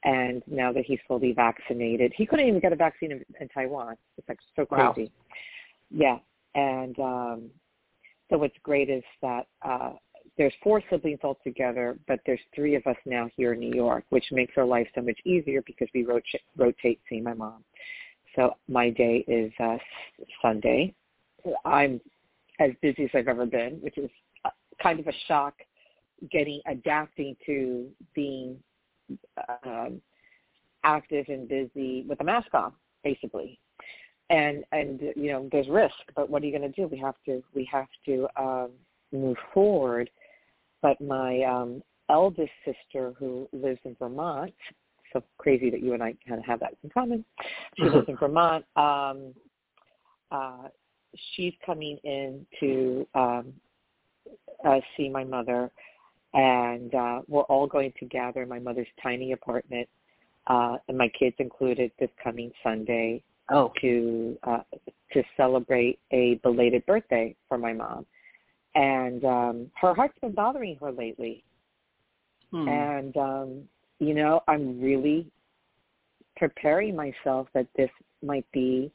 And 0.03 0.43
now 0.47 0.71
that 0.73 0.85
he's 0.85 0.99
fully 1.07 1.33
vaccinated, 1.33 2.13
he 2.15 2.25
couldn't 2.25 2.47
even 2.47 2.59
get 2.59 2.71
a 2.71 2.75
vaccine 2.75 3.11
in, 3.11 3.25
in 3.41 3.47
Taiwan. 3.49 3.95
It's 4.17 4.27
like 4.29 4.39
so 4.55 4.65
crazy. 4.65 5.11
Wow. 5.11 5.25
Yeah, 5.89 6.17
and 6.55 6.99
um, 6.99 7.49
so 8.29 8.37
what's 8.37 8.55
great 8.63 8.89
is 8.89 9.03
that 9.21 9.47
uh, 9.63 9.93
there's 10.37 10.53
four 10.63 10.81
siblings 10.89 11.19
altogether, 11.23 11.97
but 12.07 12.19
there's 12.25 12.39
three 12.53 12.75
of 12.75 12.85
us 12.85 12.97
now 13.05 13.27
here 13.35 13.53
in 13.53 13.59
New 13.59 13.73
York, 13.73 14.03
which 14.09 14.25
makes 14.31 14.53
our 14.57 14.65
life 14.65 14.87
so 14.93 15.01
much 15.01 15.19
easier 15.25 15.63
because 15.65 15.87
we 15.95 16.03
rotate, 16.03 16.41
rotate 16.55 16.99
seeing 17.09 17.23
my 17.23 17.33
mom. 17.33 17.63
So 18.37 18.53
my 18.69 18.91
day 18.91 19.25
is 19.27 19.51
uh, 19.59 19.77
Sunday. 20.41 20.93
I'm 21.65 21.99
as 22.59 22.71
busy 22.83 23.05
as 23.05 23.09
I've 23.15 23.27
ever 23.27 23.47
been, 23.47 23.79
which 23.81 23.97
is 23.97 24.09
uh, 24.45 24.51
kind 24.81 24.99
of 24.99 25.07
a 25.07 25.13
shock 25.27 25.55
getting 26.31 26.61
adapting 26.67 27.35
to 27.47 27.87
being 28.13 28.57
um, 29.65 29.99
active 30.83 31.25
and 31.29 31.49
busy 31.49 32.05
with 32.07 32.21
a 32.21 32.23
mask 32.23 32.53
on, 32.53 32.73
basically. 33.03 33.59
And 34.29 34.63
and 34.71 35.01
you 35.15 35.31
know 35.31 35.49
there's 35.51 35.67
risk, 35.67 35.95
but 36.15 36.29
what 36.29 36.43
are 36.43 36.45
you 36.45 36.57
going 36.57 36.71
to 36.71 36.81
do? 36.81 36.87
We 36.87 36.99
have 36.99 37.15
to 37.25 37.41
we 37.55 37.67
have 37.71 37.87
to 38.05 38.27
um, 38.37 38.69
move 39.11 39.37
forward. 39.53 40.09
But 40.83 41.01
my 41.01 41.41
um, 41.41 41.81
eldest 42.09 42.51
sister, 42.63 43.13
who 43.17 43.47
lives 43.51 43.79
in 43.83 43.95
Vermont, 43.97 44.53
so 45.13 45.23
crazy 45.37 45.69
that 45.69 45.81
you 45.81 45.93
and 45.93 46.03
I 46.03 46.15
kind 46.27 46.39
of 46.39 46.45
have 46.45 46.59
that 46.61 46.75
in 46.83 46.89
common. 46.89 47.25
She 47.77 47.83
lives 47.83 48.07
in 48.07 48.17
Vermont. 48.17 48.65
Um, 48.75 49.33
uh, 50.31 50.69
she's 51.35 51.53
coming 51.65 51.97
in 52.03 52.45
to 52.59 53.07
um, 53.13 53.53
uh, 54.65 54.79
see 54.95 55.09
my 55.09 55.23
mother, 55.23 55.71
and 56.33 56.93
uh, 56.95 57.21
we're 57.27 57.43
all 57.43 57.67
going 57.67 57.93
to 57.99 58.05
gather 58.05 58.41
in 58.41 58.49
my 58.49 58.59
mother's 58.59 58.87
tiny 59.01 59.33
apartment, 59.33 59.87
uh, 60.47 60.77
and 60.87 60.97
my 60.97 61.09
kids 61.09 61.35
included, 61.39 61.91
this 61.99 62.09
coming 62.23 62.51
Sunday 62.63 63.23
Oh. 63.49 63.71
to 63.79 64.37
uh, 64.43 64.59
to 65.13 65.23
celebrate 65.37 65.99
a 66.11 66.35
belated 66.43 66.85
birthday 66.85 67.33
for 67.47 67.57
my 67.57 67.71
mom, 67.71 68.05
and 68.75 69.23
um, 69.23 69.71
her 69.79 69.93
heart's 69.93 70.19
been 70.19 70.33
bothering 70.33 70.77
her 70.81 70.91
lately, 70.91 71.43
Hmm. 72.51 72.67
and 72.67 73.17
um, 73.17 73.69
you 73.99 74.13
know 74.13 74.41
I'm 74.47 74.81
really 74.81 75.27
preparing 76.35 76.95
myself 76.95 77.47
that 77.53 77.67
this 77.75 77.89
might 78.23 78.45
be 78.51 78.91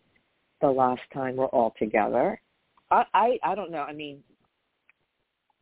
the 0.60 0.70
last 0.70 1.02
time 1.12 1.36
we're 1.36 1.46
all 1.46 1.74
together. 1.78 2.40
I 2.90 3.04
I, 3.14 3.38
I 3.42 3.54
don't 3.54 3.70
know. 3.70 3.82
I 3.82 3.92
mean, 3.92 4.22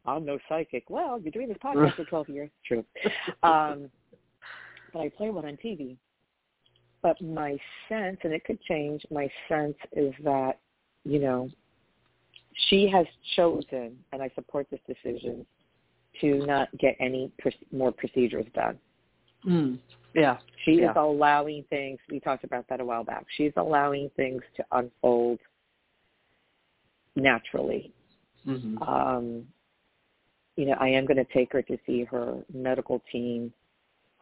I'm 0.07 0.24
no 0.24 0.38
psychic. 0.48 0.88
Well, 0.88 1.20
you're 1.20 1.33
doing 1.33 1.48
this 1.48 1.59
podcast 1.62 1.96
for 1.96 2.05
12 2.09 2.29
years. 2.29 2.50
True. 2.66 2.85
Um, 3.42 3.90
but 4.92 5.00
I 5.00 5.09
play 5.09 5.31
one 5.31 5.44
on 5.44 5.57
TV. 5.64 5.96
But 7.03 7.20
my 7.22 7.57
sense, 7.88 8.18
and 8.24 8.33
it 8.33 8.44
could 8.44 8.61
change, 8.62 9.03
my 9.11 9.31
sense 9.48 9.76
is 9.92 10.12
that, 10.22 10.59
you 11.05 11.18
know, 11.18 11.48
she 12.68 12.88
has 12.92 13.07
chosen, 13.37 13.96
and 14.12 14.22
I 14.22 14.31
support 14.35 14.66
this 14.70 14.81
decision, 14.87 15.46
to 16.20 16.44
not 16.46 16.68
get 16.79 16.96
any 17.00 17.33
pr- 17.38 17.48
more 17.72 17.92
procedures 17.92 18.44
done. 18.55 18.79
Mm. 19.46 19.79
Yeah. 20.14 20.38
She 20.64 20.72
yeah. 20.72 20.90
is 20.90 20.96
allowing 20.96 21.64
things. 21.70 21.98
We 22.11 22.20
talked 22.20 22.44
about 22.44 22.66
that 22.68 22.81
a 22.81 22.85
while 22.85 23.05
back. 23.05 23.26
She's 23.37 23.53
allowing 23.57 24.11
things 24.16 24.42
to 24.57 24.64
unfold 24.72 25.38
naturally. 27.16 27.92
Mm-hmm. 28.46 28.83
Um, 28.83 29.46
you 30.57 30.66
know, 30.66 30.76
I 30.79 30.88
am 30.88 31.07
going 31.07 31.16
to 31.16 31.33
take 31.33 31.53
her 31.53 31.62
to 31.62 31.79
see 31.87 32.05
her 32.05 32.42
medical 32.53 33.03
team 33.11 33.53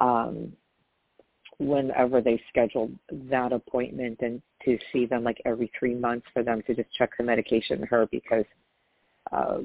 um, 0.01 0.53
whenever 1.59 2.21
they 2.21 2.41
schedule 2.49 2.91
that 3.11 3.53
appointment 3.53 4.19
and 4.21 4.41
to 4.65 4.79
see 4.93 5.07
them 5.07 5.25
like 5.25 5.41
every 5.45 5.71
three 5.79 5.95
months 5.95 6.27
for 6.33 6.43
them 6.43 6.63
to 6.67 6.75
just 6.75 6.93
check 6.97 7.11
her 7.19 7.25
medication 7.25 7.83
her 7.83 8.07
because 8.13 8.45
uh, 9.33 9.59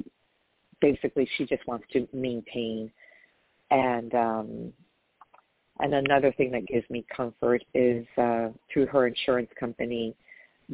basically 0.81 1.29
she 1.37 1.45
just 1.45 1.65
wants 1.67 1.85
to 1.91 2.07
maintain 2.11 2.91
and 3.69 4.13
um, 4.15 4.73
and 5.79 5.93
another 5.93 6.31
thing 6.33 6.51
that 6.51 6.67
gives 6.67 6.87
me 6.89 7.05
comfort 7.15 7.63
is 7.73 8.05
uh, 8.17 8.49
through 8.71 8.85
her 8.87 9.07
insurance 9.07 9.49
company, 9.59 10.15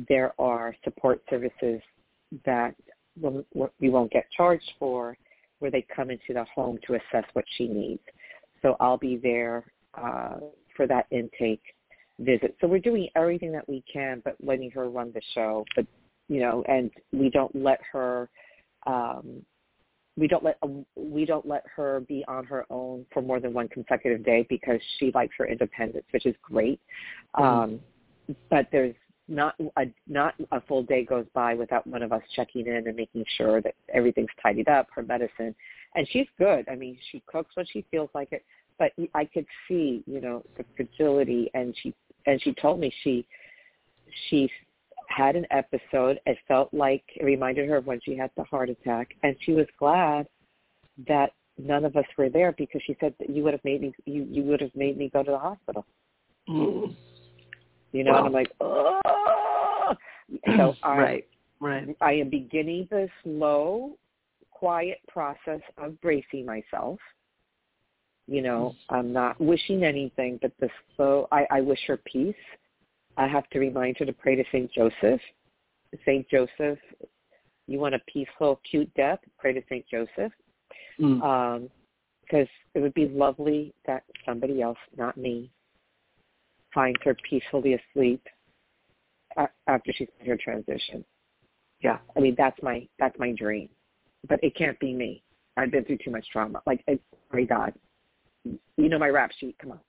there 0.07 0.33
are 0.39 0.75
support 0.83 1.21
services 1.29 1.81
that 2.45 2.75
we 3.79 3.89
won't 3.89 4.11
get 4.11 4.25
charged 4.35 4.71
for 4.77 5.17
where 5.59 5.71
they 5.71 5.85
come 5.93 6.09
into 6.09 6.33
the 6.33 6.45
home 6.55 6.79
to 6.87 6.95
assess 6.95 7.25
what 7.33 7.45
she 7.57 7.67
needs. 7.67 8.01
So 8.61 8.75
I'll 8.79 8.97
be 8.97 9.17
there 9.17 9.65
uh, 9.95 10.35
for 10.75 10.87
that 10.87 11.05
intake 11.11 11.61
visit. 12.19 12.55
So 12.59 12.67
we're 12.67 12.79
doing 12.79 13.09
everything 13.15 13.51
that 13.53 13.67
we 13.67 13.83
can, 13.91 14.21
but 14.23 14.35
letting 14.41 14.71
her 14.71 14.89
run 14.89 15.11
the 15.13 15.21
show. 15.33 15.65
But 15.75 15.85
you 16.27 16.39
know, 16.41 16.63
and 16.67 16.91
we 17.11 17.29
don't 17.29 17.53
let 17.55 17.79
her 17.91 18.29
um, 18.85 19.43
we 20.19 20.27
don't 20.27 20.43
let 20.43 20.57
we 20.95 21.25
don't 21.25 21.47
let 21.47 21.63
her 21.75 22.01
be 22.01 22.25
on 22.27 22.45
her 22.45 22.65
own 22.69 23.05
for 23.13 23.21
more 23.21 23.39
than 23.39 23.53
one 23.53 23.69
consecutive 23.69 24.23
day 24.25 24.45
because 24.49 24.79
she 24.97 25.11
likes 25.15 25.33
her 25.37 25.45
independence, 25.45 26.05
which 26.11 26.25
is 26.25 26.35
great. 26.41 26.79
Mm-hmm. 27.37 27.43
Um, 27.43 27.79
but 28.49 28.67
there's 28.71 28.95
not 29.29 29.55
a 29.77 29.85
not 30.07 30.35
a 30.51 30.59
full 30.61 30.83
day 30.83 31.05
goes 31.05 31.25
by 31.33 31.53
without 31.53 31.87
one 31.87 32.03
of 32.03 32.11
us 32.11 32.21
checking 32.35 32.67
in 32.67 32.87
and 32.87 32.95
making 32.95 33.23
sure 33.37 33.61
that 33.61 33.75
everything's 33.93 34.29
tidied 34.43 34.67
up, 34.67 34.87
her 34.93 35.03
medicine, 35.03 35.55
and 35.95 36.07
she's 36.11 36.27
good. 36.37 36.67
I 36.69 36.75
mean, 36.75 36.97
she 37.11 37.23
cooks 37.25 37.55
when 37.55 37.65
she 37.71 37.85
feels 37.89 38.09
like 38.13 38.33
it, 38.33 38.43
but 38.77 38.91
I 39.13 39.25
could 39.25 39.45
see, 39.67 40.03
you 40.05 40.19
know, 40.19 40.43
the 40.57 40.65
fragility, 40.75 41.49
and 41.53 41.73
she 41.81 41.93
and 42.25 42.41
she 42.41 42.53
told 42.53 42.79
me 42.81 42.91
she 43.03 43.25
she 44.29 44.49
had 45.09 45.35
an 45.35 45.45
episode. 45.51 46.19
It 46.25 46.37
felt 46.47 46.73
like 46.73 47.03
it 47.15 47.25
reminded 47.25 47.67
her 47.69 47.77
of 47.77 47.87
when 47.87 47.99
she 48.03 48.15
had 48.15 48.31
the 48.37 48.43
heart 48.43 48.69
attack, 48.69 49.09
and 49.23 49.35
she 49.41 49.51
was 49.51 49.65
glad 49.77 50.27
that 51.07 51.31
none 51.57 51.85
of 51.85 51.95
us 51.95 52.05
were 52.17 52.29
there 52.29 52.53
because 52.57 52.81
she 52.85 52.95
said 52.99 53.13
that 53.19 53.29
you 53.29 53.43
would 53.43 53.53
have 53.53 53.63
made 53.63 53.81
me 53.81 53.93
you 54.05 54.25
you 54.29 54.43
would 54.43 54.61
have 54.61 54.75
made 54.75 54.97
me 54.97 55.09
go 55.11 55.23
to 55.23 55.31
the 55.31 55.37
hospital. 55.37 55.85
Mm. 56.47 56.95
You 57.91 58.03
know, 58.03 58.15
and 58.15 58.27
I'm 58.27 58.33
like, 58.33 58.51
oh. 58.61 58.99
So 60.57 60.75
I, 60.83 60.97
right, 60.97 61.27
right. 61.59 61.97
I 62.01 62.13
am 62.13 62.29
beginning 62.29 62.87
the 62.91 63.09
slow, 63.23 63.97
quiet 64.51 64.99
process 65.07 65.61
of 65.77 65.99
bracing 66.01 66.45
myself. 66.45 66.99
You 68.27 68.43
know, 68.43 68.75
I'm 68.89 69.11
not 69.11 69.41
wishing 69.41 69.83
anything, 69.83 70.37
but 70.39 70.51
the 70.59 70.69
slow. 70.95 71.27
I, 71.31 71.47
I 71.49 71.61
wish 71.61 71.79
her 71.87 71.97
peace. 71.97 72.35
I 73.19 73.27
have 73.27 73.47
to 73.49 73.59
remind 73.59 73.97
her 73.99 74.05
to 74.05 74.13
pray 74.13 74.35
to 74.35 74.43
Saint 74.51 74.71
Joseph. 74.71 75.21
Saint 76.05 76.27
Joseph, 76.29 76.79
you 77.67 77.77
want 77.77 77.93
a 77.93 77.99
peaceful, 78.11 78.61
cute 78.69 78.91
death? 78.95 79.19
Pray 79.37 79.53
to 79.53 79.61
Saint 79.69 79.85
Joseph. 79.91 80.31
Mm. 80.99 81.21
Um, 81.21 81.69
because 82.21 82.47
it 82.75 82.79
would 82.79 82.93
be 82.93 83.07
lovely 83.07 83.73
that 83.87 84.03
somebody 84.25 84.61
else, 84.61 84.77
not 84.95 85.17
me, 85.17 85.51
finds 86.73 86.99
her 87.03 87.15
peacefully 87.27 87.73
asleep 87.73 88.21
after 89.67 89.91
she's 89.93 90.07
had 90.19 90.27
her 90.27 90.37
transition. 90.37 91.03
Yeah, 91.81 91.97
I 92.15 92.19
mean 92.19 92.35
that's 92.37 92.61
my 92.61 92.87
that's 92.99 93.17
my 93.17 93.31
dream, 93.31 93.69
but 94.27 94.39
it 94.43 94.55
can't 94.55 94.79
be 94.79 94.93
me. 94.93 95.23
I've 95.57 95.71
been 95.71 95.85
through 95.85 95.99
too 96.03 96.11
much 96.11 96.25
trauma. 96.31 96.61
Like, 96.67 96.83
I, 96.87 96.99
my 97.33 97.43
God, 97.43 97.73
you 98.43 98.89
know 98.89 98.99
my 98.99 99.07
rap 99.09 99.31
sheet. 99.39 99.55
Come 99.59 99.71
on. 99.71 99.79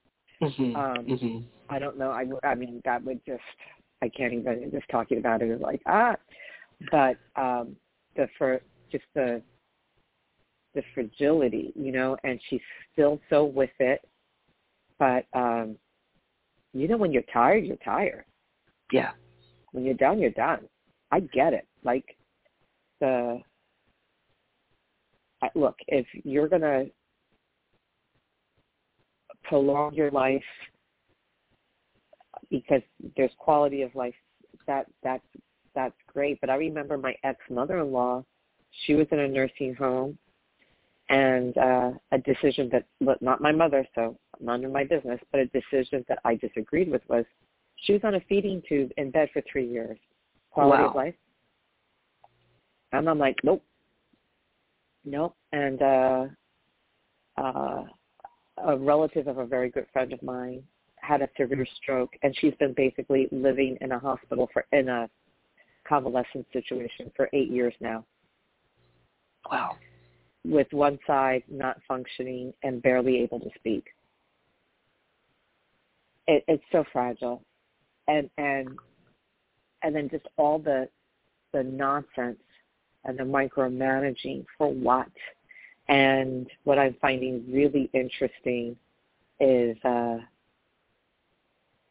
Mm-hmm. 0.41 0.75
Um, 0.75 1.05
mm-hmm. 1.05 1.37
I 1.71 1.79
don't 1.79 1.97
know. 1.97 2.11
I, 2.11 2.25
I 2.43 2.53
mean, 2.53 2.81
that 2.83 3.03
would 3.05 3.21
just, 3.25 3.41
I 4.03 4.09
can't 4.09 4.33
even, 4.33 4.69
just 4.71 4.89
talking 4.91 5.19
about 5.19 5.41
it 5.41 5.49
is 5.49 5.61
like, 5.61 5.81
ah. 5.87 6.15
But 6.91 7.15
um, 7.37 7.77
the, 8.17 8.27
for, 8.37 8.59
just 8.91 9.05
the, 9.15 9.41
the 10.75 10.83
fragility, 10.93 11.71
you 11.75 11.93
know, 11.93 12.17
and 12.25 12.39
she's 12.49 12.59
still 12.91 13.21
so 13.29 13.45
with 13.45 13.69
it. 13.79 14.01
But, 14.99 15.25
um, 15.33 15.77
you 16.73 16.89
know, 16.89 16.97
when 16.97 17.13
you're 17.13 17.23
tired, 17.33 17.65
you're 17.65 17.77
tired. 17.77 18.25
Yeah. 18.91 19.11
When 19.71 19.85
you're 19.85 19.93
done, 19.93 20.19
you're 20.19 20.31
done. 20.31 20.67
I 21.11 21.21
get 21.21 21.53
it. 21.53 21.67
Like, 21.85 22.17
the, 22.99 23.39
look, 25.55 25.75
if 25.87 26.05
you're 26.25 26.49
going 26.49 26.61
to 26.61 26.85
prolong 29.45 29.93
your 29.93 30.11
life 30.11 30.43
because 32.51 32.81
there's 33.17 33.31
quality 33.39 33.81
of 33.81 33.95
life 33.95 34.13
that 34.67 34.85
that's 35.03 35.25
that's 35.73 35.95
great. 36.07 36.39
But 36.41 36.49
i 36.49 36.55
remember 36.55 36.97
my 36.97 37.15
ex 37.23 37.39
mother-in-law 37.49 38.23
she 38.85 38.93
was 38.93 39.07
in 39.11 39.19
a 39.19 39.27
nursing 39.27 39.75
home 39.75 40.17
and 41.09 41.57
uh 41.57 41.91
a 42.11 42.17
decision 42.19 42.69
that 42.71 42.85
well, 42.99 43.17
not 43.21 43.41
my 43.41 43.51
mother 43.51 43.85
so 43.95 44.17
none 44.39 44.63
of 44.63 44.71
my 44.71 44.83
business 44.83 45.19
but 45.31 45.41
a 45.41 45.45
decision 45.47 46.05
that 46.07 46.19
i 46.23 46.35
disagreed 46.35 46.89
with 46.89 47.01
was 47.09 47.25
she 47.75 47.93
was 47.93 48.01
on 48.03 48.15
a 48.15 48.21
feeding 48.29 48.61
tube 48.67 48.91
in 48.97 49.11
bed 49.11 49.29
for 49.33 49.41
three 49.51 49.67
years. 49.67 49.97
Quality 50.51 50.83
wow. 50.83 50.89
of 50.89 50.95
life. 50.95 51.15
And 52.91 53.09
i'm 53.09 53.19
like 53.19 53.37
nope. 53.43 53.63
Nope. 55.03 55.35
And 55.51 55.81
uh 55.81 56.25
uh 57.37 57.83
a 58.63 58.77
relative 58.77 59.27
of 59.27 59.37
a 59.37 59.45
very 59.45 59.69
good 59.69 59.87
friend 59.91 60.13
of 60.13 60.21
mine 60.21 60.63
had 61.01 61.21
a 61.21 61.29
severe 61.39 61.65
stroke, 61.81 62.13
and 62.23 62.35
she's 62.39 62.53
been 62.55 62.73
basically 62.73 63.27
living 63.31 63.77
in 63.81 63.91
a 63.91 63.99
hospital 63.99 64.49
for 64.53 64.65
in 64.71 64.89
a 64.89 65.09
convalescent 65.87 66.45
situation 66.53 67.11
for 67.15 67.29
eight 67.33 67.49
years 67.49 67.73
now. 67.79 68.05
Wow. 69.49 69.77
With 70.45 70.67
one 70.71 70.99
side 71.05 71.43
not 71.49 71.77
functioning 71.87 72.53
and 72.63 72.81
barely 72.81 73.19
able 73.19 73.39
to 73.39 73.49
speak. 73.55 73.85
It, 76.27 76.43
it's 76.47 76.63
so 76.71 76.83
fragile, 76.93 77.43
and 78.07 78.29
and 78.37 78.69
and 79.83 79.95
then 79.95 80.09
just 80.09 80.27
all 80.37 80.59
the 80.59 80.87
the 81.51 81.63
nonsense 81.63 82.39
and 83.03 83.17
the 83.17 83.23
micromanaging 83.23 84.45
for 84.57 84.71
what 84.71 85.09
and 85.87 86.47
what 86.63 86.79
I'm 86.79 86.95
finding 87.01 87.43
really 87.51 87.89
interesting 87.93 88.77
is 89.39 89.75
uh, 89.83 90.19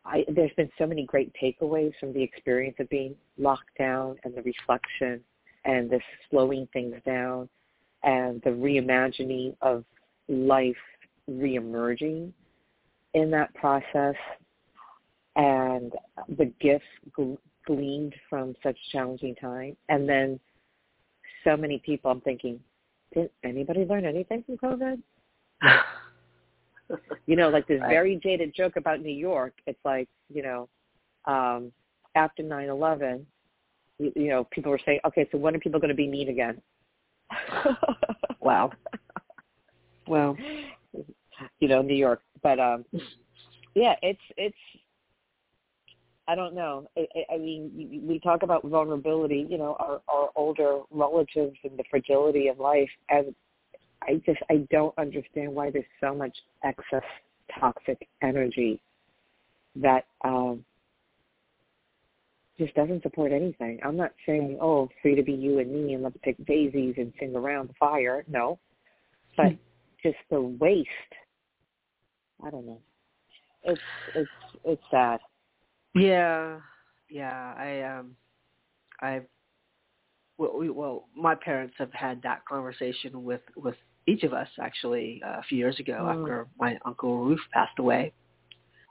I, 0.04 0.24
there's 0.28 0.52
been 0.56 0.70
so 0.78 0.86
many 0.86 1.04
great 1.04 1.32
takeaways 1.40 1.92
from 2.00 2.12
the 2.12 2.22
experience 2.22 2.76
of 2.80 2.88
being 2.88 3.14
locked 3.38 3.76
down 3.78 4.16
and 4.24 4.34
the 4.34 4.42
reflection 4.42 5.22
and 5.64 5.90
the 5.90 6.00
slowing 6.30 6.66
things 6.72 6.96
down 7.04 7.48
and 8.02 8.40
the 8.42 8.50
reimagining 8.50 9.54
of 9.60 9.84
life 10.28 10.74
reemerging 11.30 12.32
in 13.14 13.30
that 13.30 13.52
process 13.54 14.14
and 15.36 15.92
the 16.38 16.46
gifts 16.60 16.84
gleaned 17.66 18.14
from 18.28 18.54
such 18.62 18.76
challenging 18.90 19.34
time 19.34 19.76
and 19.88 20.08
then 20.08 20.40
so 21.44 21.56
many 21.56 21.78
people 21.78 22.10
I'm 22.10 22.20
thinking 22.22 22.58
did 23.12 23.30
anybody 23.44 23.84
learn 23.84 24.04
anything 24.04 24.44
from 24.44 24.56
COVID? 24.56 25.02
you 27.26 27.36
know, 27.36 27.48
like 27.48 27.66
this 27.66 27.80
right. 27.80 27.88
very 27.88 28.20
jaded 28.22 28.54
joke 28.54 28.76
about 28.76 29.00
New 29.00 29.14
York. 29.14 29.54
It's 29.66 29.78
like, 29.84 30.08
you 30.32 30.42
know, 30.42 30.68
um, 31.26 31.72
after 32.14 32.42
nine 32.42 32.68
eleven, 32.68 33.26
you, 33.98 34.12
you 34.16 34.28
know, 34.28 34.44
people 34.50 34.70
were 34.70 34.80
saying, 34.84 35.00
okay, 35.06 35.28
so 35.30 35.38
when 35.38 35.54
are 35.54 35.60
people 35.60 35.80
going 35.80 35.90
to 35.90 35.94
be 35.94 36.08
mean 36.08 36.28
again? 36.28 36.60
wow. 38.40 38.70
Well, 40.06 40.36
you 41.60 41.68
know, 41.68 41.82
New 41.82 41.94
York, 41.94 42.22
but 42.42 42.58
um, 42.58 42.84
yeah, 43.74 43.94
it's 44.02 44.20
it's 44.36 44.56
I 46.30 46.36
don't 46.36 46.54
know. 46.54 46.86
I, 46.96 47.34
I 47.34 47.38
mean, 47.38 48.02
we 48.06 48.20
talk 48.20 48.44
about 48.44 48.64
vulnerability, 48.64 49.46
you 49.50 49.58
know, 49.58 49.76
our, 49.80 50.00
our 50.08 50.30
older 50.36 50.80
relatives 50.92 51.56
and 51.64 51.76
the 51.76 51.82
fragility 51.90 52.46
of 52.46 52.60
life. 52.60 52.88
And 53.08 53.34
I 54.02 54.20
just, 54.24 54.40
I 54.50 54.66
don't 54.70 54.96
understand 54.98 55.54
why 55.54 55.70
there's 55.70 55.84
so 56.00 56.14
much 56.14 56.36
excess 56.64 57.02
toxic 57.58 58.08
energy 58.22 58.80
that 59.76 60.06
um, 60.24 60.64
just 62.58 62.74
doesn't 62.74 63.02
support 63.02 63.32
anything. 63.32 63.80
I'm 63.84 63.96
not 63.96 64.12
saying, 64.26 64.58
oh, 64.60 64.88
free 65.00 65.14
to 65.14 65.22
be 65.22 65.32
you 65.32 65.58
and 65.58 65.72
me 65.72 65.94
and 65.94 66.02
let's 66.02 66.16
pick 66.22 66.36
daisies 66.46 66.94
and 66.98 67.12
sing 67.18 67.34
around 67.34 67.68
the 67.68 67.74
fire. 67.80 68.24
No. 68.28 68.58
But 69.36 69.46
hmm. 69.46 69.54
just 70.02 70.18
the 70.30 70.40
waste. 70.40 70.88
I 72.44 72.50
don't 72.50 72.66
know. 72.66 72.80
it's 73.64 73.80
it's 74.14 74.30
it's 74.64 74.82
sad. 74.90 75.20
Yeah, 75.94 76.58
yeah. 77.08 77.54
I 77.56 77.82
um, 77.82 78.16
I've 79.00 79.26
well, 80.38 80.56
we, 80.58 80.70
well, 80.70 81.08
my 81.14 81.34
parents 81.34 81.74
have 81.78 81.92
had 81.92 82.22
that 82.22 82.44
conversation 82.46 83.24
with 83.24 83.42
with 83.56 83.76
each 84.06 84.22
of 84.22 84.32
us 84.32 84.48
actually 84.60 85.22
uh, 85.24 85.38
a 85.38 85.42
few 85.48 85.58
years 85.58 85.78
ago 85.78 85.98
mm. 86.00 86.10
after 86.10 86.46
my 86.58 86.78
uncle 86.84 87.24
Ruth 87.24 87.40
passed 87.52 87.78
away 87.78 88.12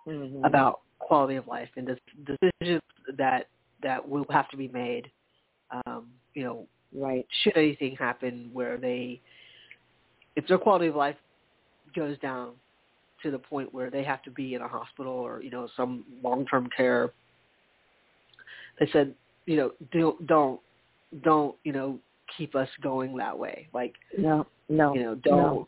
mm-hmm. 0.08 0.44
about 0.46 0.82
quality 1.00 1.36
of 1.36 1.48
life 1.48 1.70
and 1.76 1.88
the 1.88 1.98
decisions 2.26 2.82
that 3.18 3.48
that 3.82 4.08
will 4.08 4.26
have 4.30 4.50
to 4.50 4.58
be 4.58 4.68
made. 4.68 5.10
Um, 5.86 6.08
you 6.34 6.44
know, 6.44 6.68
right? 6.94 7.26
Should 7.44 7.58
anything 7.58 7.96
happen 7.96 8.50
where 8.54 8.78
they, 8.78 9.22
if 10.36 10.48
their 10.48 10.58
quality 10.58 10.88
of 10.88 10.96
life 10.96 11.16
goes 11.96 12.18
down 12.20 12.52
to 13.24 13.32
the 13.32 13.40
point 13.40 13.74
where 13.74 13.90
they 13.90 14.04
have 14.04 14.22
to 14.24 14.32
be 14.32 14.56
in 14.56 14.62
a 14.62 14.68
hospital 14.68 15.12
or 15.12 15.42
you 15.42 15.50
know 15.50 15.68
some 15.76 16.04
long-term 16.24 16.70
care, 16.76 17.12
they 18.80 18.90
said, 18.92 19.14
you 19.46 19.58
know, 19.58 19.72
don't 19.92 20.26
don't 20.28 20.60
don't 21.24 21.56
you 21.64 21.74
know 21.74 22.00
keep 22.38 22.56
us 22.56 22.70
going 22.82 23.16
that 23.18 23.38
way. 23.38 23.68
Like 23.74 23.94
no, 24.18 24.48
no, 24.70 24.94
you 24.94 25.04
know, 25.04 25.16
don't 25.16 25.38
no. 25.38 25.68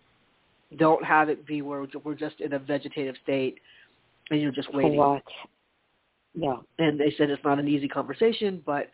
don't 0.78 1.04
have 1.04 1.30
it 1.30 1.46
be 1.46 1.62
where 1.62 1.86
we're 2.04 2.16
just 2.16 2.40
in 2.40 2.54
a 2.54 2.60
vegetative 2.60 3.16
state 3.24 3.60
and 4.30 4.42
you're 4.42 4.52
just 4.52 4.74
waiting. 4.74 4.98
What? 4.98 5.24
No. 6.34 6.64
And 6.80 7.00
they 7.00 7.14
said 7.18 7.30
it's 7.30 7.44
not 7.44 7.60
an 7.60 7.68
easy 7.68 7.88
conversation, 7.88 8.62
but 8.66 8.90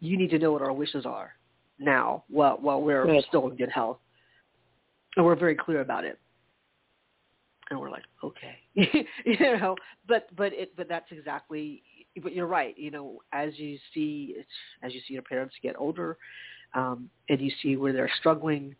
you 0.00 0.18
need 0.18 0.30
to 0.30 0.38
know 0.38 0.52
what 0.52 0.62
our 0.62 0.72
wishes 0.72 1.06
are 1.06 1.32
now 1.78 2.24
while 2.28 2.58
while 2.60 2.82
we're 2.82 3.06
good. 3.06 3.24
still 3.28 3.48
in 3.48 3.56
good 3.56 3.70
health. 3.70 3.98
And 5.16 5.24
we're 5.24 5.36
very 5.36 5.54
clear 5.54 5.80
about 5.80 6.04
it. 6.04 6.18
And 7.70 7.80
we're 7.80 7.90
like, 7.90 8.04
okay. 8.22 8.56
you 8.74 9.38
know, 9.40 9.76
but 10.06 10.28
but 10.36 10.52
it 10.52 10.76
but 10.76 10.88
that's 10.88 11.10
exactly 11.10 11.82
but 12.22 12.32
you're 12.32 12.46
right, 12.46 12.78
you 12.78 12.90
know, 12.90 13.18
as 13.32 13.58
you 13.58 13.78
see 13.92 14.36
as 14.82 14.92
you 14.94 15.00
see 15.06 15.14
your 15.14 15.22
parents 15.22 15.54
get 15.62 15.74
older, 15.78 16.16
um, 16.74 17.08
and 17.28 17.40
you 17.40 17.50
see 17.62 17.76
where 17.76 17.92
they're 17.92 18.10
struggling, 18.18 18.74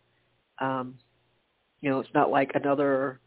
um, 0.59 0.95
you 1.81 1.89
know, 1.89 1.99
it's 1.99 2.13
not 2.13 2.31
like 2.31 2.51
another 2.55 3.19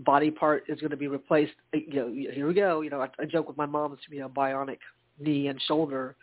body 0.00 0.30
part 0.30 0.64
is 0.68 0.80
going 0.80 0.90
to 0.90 0.96
be 0.96 1.08
replaced. 1.08 1.54
You 1.72 1.94
know, 1.94 2.08
here 2.32 2.46
we 2.46 2.54
go. 2.54 2.80
You 2.80 2.90
know, 2.90 3.00
I, 3.00 3.08
I 3.18 3.24
joke 3.24 3.48
with 3.48 3.56
my 3.56 3.66
mom 3.66 3.92
it's 3.92 4.02
be 4.10 4.20
a 4.20 4.28
bionic 4.28 4.78
knee 5.18 5.48
and 5.48 5.60
shoulder, 5.62 6.16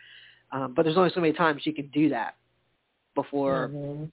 um, 0.52 0.74
but 0.74 0.84
there's 0.84 0.96
only 0.96 1.10
so 1.14 1.20
many 1.20 1.32
times 1.32 1.62
she 1.62 1.72
can 1.72 1.88
do 1.88 2.08
that 2.10 2.36
before. 3.14 3.70
Mm-hmm. 3.72 4.04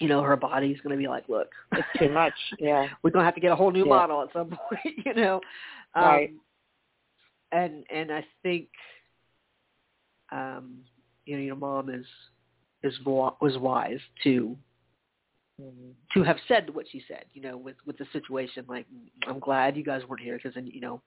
You 0.00 0.08
know, 0.08 0.22
her 0.22 0.36
body's 0.36 0.80
going 0.80 0.96
to 0.96 1.00
be 1.00 1.06
like, 1.06 1.28
look, 1.28 1.48
it's 1.72 1.86
too 1.98 2.08
much. 2.10 2.32
Yeah, 2.58 2.86
we're 3.02 3.10
going 3.10 3.22
to 3.22 3.26
have 3.26 3.34
to 3.36 3.40
get 3.40 3.52
a 3.52 3.56
whole 3.56 3.70
new 3.70 3.84
yeah. 3.84 3.90
model 3.90 4.22
at 4.22 4.32
some 4.32 4.48
point. 4.68 4.96
You 5.04 5.14
know, 5.14 5.40
um, 5.94 6.04
right? 6.04 6.30
And 7.52 7.84
and 7.90 8.10
I 8.10 8.24
think, 8.42 8.68
um, 10.32 10.78
you 11.26 11.36
know, 11.36 11.42
your 11.42 11.56
mom 11.56 11.90
is 11.90 12.06
is 12.82 12.98
was 13.04 13.56
wise 13.58 14.00
to. 14.24 14.56
To 16.12 16.22
have 16.22 16.36
said 16.48 16.74
what 16.74 16.86
she 16.90 17.02
said, 17.06 17.24
you 17.32 17.42
know, 17.42 17.56
with 17.56 17.76
with 17.86 17.96
the 17.98 18.06
situation. 18.12 18.64
Like, 18.68 18.86
I'm 19.26 19.38
glad 19.38 19.76
you 19.76 19.84
guys 19.84 20.02
weren't 20.08 20.22
here 20.22 20.36
because 20.36 20.54
then, 20.54 20.66
you 20.66 20.80
know, 20.80 21.00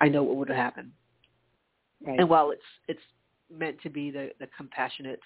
I 0.00 0.08
know 0.08 0.22
what 0.22 0.36
would 0.36 0.48
have 0.48 0.56
happened. 0.56 0.90
Right. 2.06 2.18
And 2.18 2.28
while 2.28 2.50
it's 2.50 2.62
it's 2.88 3.00
meant 3.50 3.80
to 3.82 3.90
be 3.90 4.10
the 4.10 4.30
the 4.40 4.48
compassionate 4.56 5.20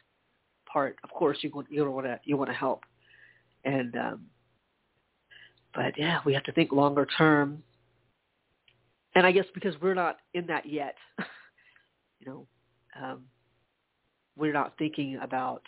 part, 0.71 0.97
of 1.03 1.11
course 1.11 1.39
you 1.41 1.51
you 1.69 1.91
want 1.91 2.07
to 2.07 2.21
you 2.25 2.37
want 2.37 2.51
to 2.51 2.57
help, 2.57 2.85
and 3.65 3.97
um, 3.97 4.27
but 5.75 5.99
yeah, 5.99 6.21
we 6.25 6.35
have 6.35 6.45
to 6.45 6.53
think 6.53 6.73
longer 6.73 7.07
term. 7.17 7.63
And 9.15 9.27
I 9.27 9.33
guess 9.33 9.47
because 9.55 9.75
we're 9.81 9.95
not 9.95 10.19
in 10.35 10.47
that 10.47 10.67
yet, 10.67 10.95
you 12.21 12.27
know, 12.27 12.47
um, 13.01 13.25
we're 14.37 14.53
not 14.53 14.75
thinking 14.79 15.19
about 15.21 15.63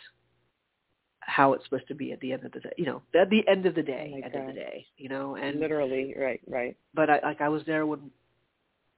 how 1.21 1.53
it's 1.53 1.63
supposed 1.63 1.87
to 1.87 1.95
be 1.95 2.11
at 2.11 2.19
the 2.19 2.33
end 2.33 2.45
of 2.45 2.51
the 2.51 2.59
day. 2.59 2.73
You 2.77 2.85
know, 2.85 3.01
at 3.19 3.29
the 3.29 3.47
end 3.47 3.65
of 3.65 3.75
the 3.75 3.83
day, 3.83 4.11
oh 4.13 4.25
end 4.25 4.35
of 4.35 4.47
the 4.47 4.53
day. 4.53 4.85
You 4.97 5.09
know, 5.09 5.35
and 5.35 5.59
literally, 5.59 6.13
right, 6.17 6.41
right. 6.47 6.75
But 6.93 7.09
I 7.09 7.19
like 7.23 7.41
I 7.41 7.49
was 7.49 7.63
there 7.65 7.85
when 7.85 8.11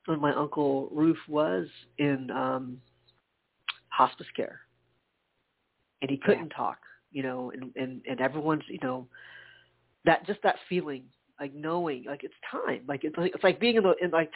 when 0.05 0.19
my 0.19 0.33
uncle 0.33 0.89
Roof 0.91 1.17
was 1.27 1.67
in 1.97 2.29
um 2.31 2.81
hospice 3.89 4.27
care, 4.35 4.61
and 6.01 6.09
he 6.09 6.17
couldn't 6.17 6.51
yeah. 6.51 6.57
talk. 6.57 6.77
You 7.11 7.23
know, 7.23 7.51
and 7.51 7.71
and 7.75 8.01
and 8.09 8.21
everyone's 8.21 8.63
you 8.67 8.79
know 8.81 9.07
that 10.05 10.25
just 10.25 10.41
that 10.43 10.55
feeling 10.67 11.03
like 11.39 11.53
knowing 11.53 12.05
like 12.05 12.23
it's 12.23 12.33
time 12.51 12.81
like 12.87 13.03
it's 13.03 13.17
like 13.17 13.33
it's 13.33 13.43
like 13.43 13.59
being 13.59 13.75
in 13.75 13.83
the 13.83 13.95
in 14.01 14.11
like 14.11 14.31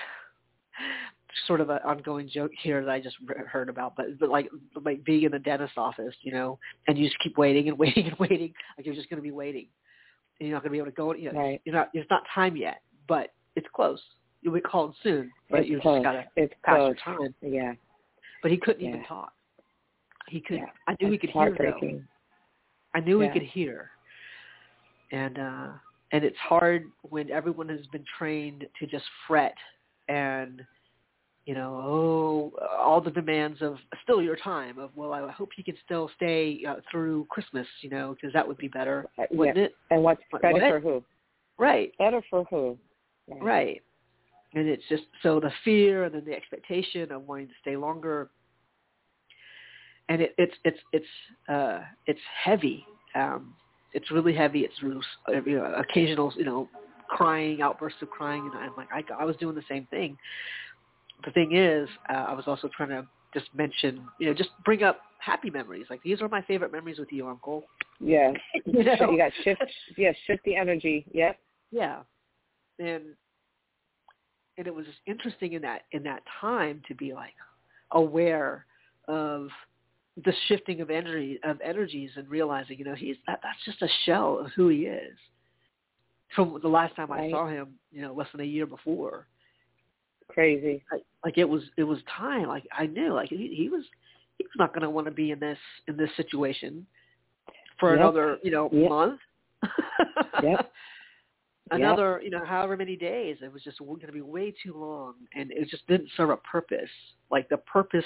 sort 1.46 1.62
of 1.62 1.70
an 1.70 1.80
ongoing 1.86 2.30
joke 2.32 2.52
here 2.62 2.84
that 2.84 2.92
I 2.92 3.00
just 3.00 3.16
heard 3.52 3.70
about, 3.70 3.96
but 3.96 4.20
but 4.20 4.30
like 4.30 4.50
like 4.84 5.04
being 5.04 5.24
in 5.24 5.32
the 5.32 5.40
dentist 5.40 5.78
office, 5.78 6.16
you 6.22 6.32
know, 6.32 6.58
and 6.88 6.98
you 6.98 7.06
just 7.06 7.20
keep 7.20 7.38
waiting 7.38 7.70
and 7.70 7.78
waiting 7.80 8.08
and 8.08 8.18
waiting, 8.20 8.54
like 8.78 8.86
you're 8.86 8.96
just 8.96 9.10
going 9.10 9.18
to 9.18 9.24
be 9.24 9.32
waiting, 9.32 9.68
and 10.40 10.48
you're 10.48 10.56
not 10.56 10.64
going 10.64 10.72
to 10.72 10.74
be 10.74 10.78
able 10.78 10.92
to 10.92 10.96
go. 10.96 11.14
You 11.14 11.32
know, 11.32 11.40
right. 11.40 11.62
you're 11.66 11.76
not. 11.76 11.90
It's 11.94 12.10
not 12.10 12.24
time 12.34 12.56
yet, 12.56 12.82
but 13.08 13.34
it's 13.56 13.68
close. 13.76 14.00
You'll 14.42 14.54
be 14.54 14.62
called 14.62 14.96
soon, 15.04 15.32
but 15.50 15.62
it's 15.62 15.70
you 15.70 15.80
close. 15.80 15.98
just 15.98 16.04
got 16.04 16.12
to 16.14 16.26
it's 16.36 16.54
pass 16.64 16.76
close. 16.76 16.96
your 17.06 17.18
time. 17.18 17.36
Yeah. 17.42 17.74
But 18.42 18.52
he 18.52 18.58
couldn't 18.58 18.82
yeah. 18.82 18.90
even 18.90 19.04
talk. 19.06 19.34
He 20.30 20.42
could. 20.42 20.58
Yeah. 20.58 20.66
I 20.88 20.96
knew 21.02 21.12
it's 21.12 21.14
he 21.14 21.18
could 21.18 21.30
hear 21.32 21.56
though. 21.58 22.02
I 22.96 23.00
knew 23.00 23.22
yeah. 23.22 23.28
he 23.32 23.40
could 23.40 23.48
hear, 23.48 23.92
and 25.12 25.40
uh 25.40 25.68
and 26.12 26.24
it's 26.24 26.38
hard 26.38 26.86
when 27.02 27.30
everyone 27.32 27.70
has 27.70 27.86
been 27.92 28.06
trained 28.18 28.66
to 28.80 28.88
just 28.88 29.06
fret 29.28 29.56
and 30.08 30.62
you 31.48 31.54
know, 31.54 31.82
oh, 31.82 32.68
all 32.78 33.00
the 33.00 33.10
demands 33.10 33.62
of 33.62 33.78
still 34.04 34.22
your 34.22 34.36
time 34.36 34.78
of, 34.78 34.90
well, 34.98 35.14
I 35.14 35.32
hope 35.32 35.52
he 35.56 35.64
can 35.64 35.76
still 35.86 36.12
stay 36.18 36.62
uh, 36.68 36.76
through 36.92 37.26
Christmas, 37.30 37.66
you 37.82 37.90
know, 37.90 38.14
because 38.14 38.34
that 38.34 38.46
would 38.46 38.58
be 38.58 38.68
better, 38.68 39.06
wouldn't 39.32 39.56
yeah. 39.56 39.64
it? 39.64 39.76
And 39.90 40.04
what's 40.04 40.22
better 40.42 40.52
what? 40.52 40.62
for 40.62 40.80
who? 40.82 41.04
Right. 41.58 41.94
Better 41.98 42.22
for 42.30 42.44
who? 42.50 42.78
Right. 43.30 43.42
right. 43.42 43.82
And 44.56 44.68
it's 44.68 44.84
just 44.90 45.04
so 45.24 45.40
the 45.40 45.50
fear 45.64 46.04
and 46.04 46.16
then 46.16 46.26
the 46.26 46.34
expectation 46.34 47.14
of 47.14 47.26
wanting 47.26 47.48
to 47.48 47.54
stay 47.62 47.78
longer, 47.78 48.30
and 50.10 50.22
it, 50.22 50.34
it's 50.38 50.56
it's 50.64 50.80
it's 50.94 51.06
uh, 51.50 51.80
it's 52.08 52.20
heavy. 52.44 52.86
Um, 53.14 53.54
it's 53.94 54.10
really 54.10 54.34
heavy. 54.34 54.62
It's 54.62 54.76
you 54.82 55.02
know, 55.58 55.74
occasional, 55.78 56.34
you 56.38 56.46
know, 56.46 56.70
crying 57.10 57.62
outbursts 57.62 58.02
of 58.02 58.10
crying, 58.10 58.50
and 58.54 58.64
I'm 58.64 58.72
like, 58.78 58.88
I, 58.92 59.04
I 59.22 59.26
was 59.26 59.36
doing 59.36 59.56
the 59.56 59.64
same 59.70 59.86
thing 59.92 60.18
the 61.26 61.32
thing 61.32 61.56
is, 61.56 61.90
uh, 62.10 62.26
I 62.30 62.34
was 62.34 62.46
also 62.48 62.70
trying 62.76 62.90
to 62.90 63.08
just 63.34 63.48
mention, 63.56 64.02
you 64.20 64.28
know, 64.28 64.34
just 64.34 64.50
bring 64.64 64.84
up 64.84 65.02
happy 65.20 65.50
memories. 65.50 65.86
Like 65.90 66.02
these 66.04 66.22
are 66.22 66.30
my 66.30 66.42
favorite 66.44 66.72
memories 66.72 67.00
with 67.00 67.12
you, 67.12 67.28
Uncle. 67.28 67.64
Yeah. 68.00 68.32
you, 68.66 68.84
know? 68.84 69.12
you 69.12 69.18
got 69.18 69.32
shift. 69.44 69.64
Yeah, 69.98 70.12
shift 70.26 70.44
the 70.46 70.56
energy. 70.56 71.06
Yep. 71.14 71.38
Yeah. 71.72 72.00
And 72.80 73.04
and 74.58 74.66
it 74.66 74.74
was 74.74 74.86
just 74.86 75.00
interesting 75.06 75.54
in 75.54 75.62
that 75.64 75.84
in 75.92 76.04
that 76.04 76.24
time 76.40 76.82
to 76.88 76.96
be 76.96 77.14
like 77.14 77.34
aware 77.92 78.66
of 79.08 79.48
the 80.26 80.34
shifting 80.48 80.82
of 80.82 80.90
energy 80.90 81.40
of 81.44 81.60
energies 81.64 82.12
and 82.16 82.28
realizing, 82.30 82.78
you 82.80 82.86
know, 82.86 82.96
he's 82.96 83.18
that 83.28 83.40
that's 83.44 83.64
just 83.66 83.82
a 83.82 83.88
shell 84.06 84.40
of 84.40 84.52
who 84.56 84.70
he 84.70 84.86
is. 84.86 85.18
From 86.36 86.60
the 86.62 86.68
last 86.68 86.96
time 86.96 87.10
right. 87.10 87.30
I 87.30 87.32
saw 87.32 87.48
him, 87.48 87.76
you 87.92 88.02
know, 88.02 88.14
less 88.14 88.28
than 88.32 88.42
a 88.42 88.46
year 88.46 88.66
before 88.66 89.28
crazy. 90.30 90.84
Like, 90.92 91.04
like 91.24 91.38
it 91.38 91.48
was 91.48 91.64
it 91.78 91.84
was 91.84 92.00
time. 92.16 92.48
Like 92.48 92.66
I 92.78 92.86
knew 92.86 93.14
like 93.14 93.30
he, 93.30 93.54
he 93.56 93.70
was 93.70 93.84
he 94.38 94.46
was 94.46 94.54
not 94.58 94.74
going 94.74 94.84
to 94.84 94.90
want 94.90 95.06
to 95.08 95.12
be 95.12 95.32
in 95.32 95.40
this 95.40 95.58
in 95.88 95.98
this 95.98 96.10
situation 96.16 96.86
for 97.80 97.92
yep. 97.92 98.00
another 98.00 98.38
you 98.44 98.52
know 98.52 98.70
yep. 98.72 98.90
month. 98.90 99.20
yep. 100.44 100.72
Another 101.72 102.22
you 102.24 102.30
know 102.30 102.46
however 102.46 102.78
many 102.78 102.96
days. 102.96 103.38
It 103.42 103.52
was 103.52 103.64
just 103.64 103.80
going 103.80 104.00
to 104.00 104.12
be 104.12 104.22
way 104.22 104.54
too 104.64 104.74
long, 104.78 105.16
and 105.34 105.52
it 105.52 105.68
just 105.70 105.86
didn't 105.88 106.10
serve 106.16 106.30
a 106.30 106.38
purpose. 106.38 106.90
Like 107.30 107.50
the 107.50 107.58
purpose 107.58 108.06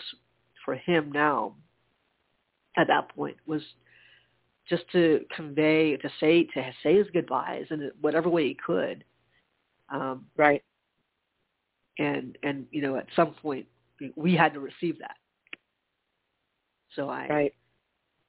for 0.65 0.75
him 0.75 1.11
now 1.11 1.55
at 2.77 2.87
that 2.87 3.13
point 3.15 3.37
was 3.45 3.61
just 4.69 4.83
to 4.93 5.25
convey 5.35 5.97
to 5.97 6.09
say 6.19 6.45
to 6.45 6.71
say 6.81 6.97
his 6.97 7.07
goodbyes 7.13 7.65
in 7.69 7.91
whatever 7.99 8.29
way 8.29 8.47
he 8.47 8.57
could. 8.65 9.03
Um, 9.89 10.25
right 10.37 10.63
and 11.99 12.37
and 12.43 12.65
you 12.71 12.81
know 12.81 12.95
at 12.95 13.07
some 13.15 13.33
point 13.41 13.65
we 14.15 14.35
had 14.35 14.53
to 14.53 14.59
receive 14.59 14.97
that 14.99 15.15
so 16.95 17.09
i 17.09 17.27
right. 17.27 17.53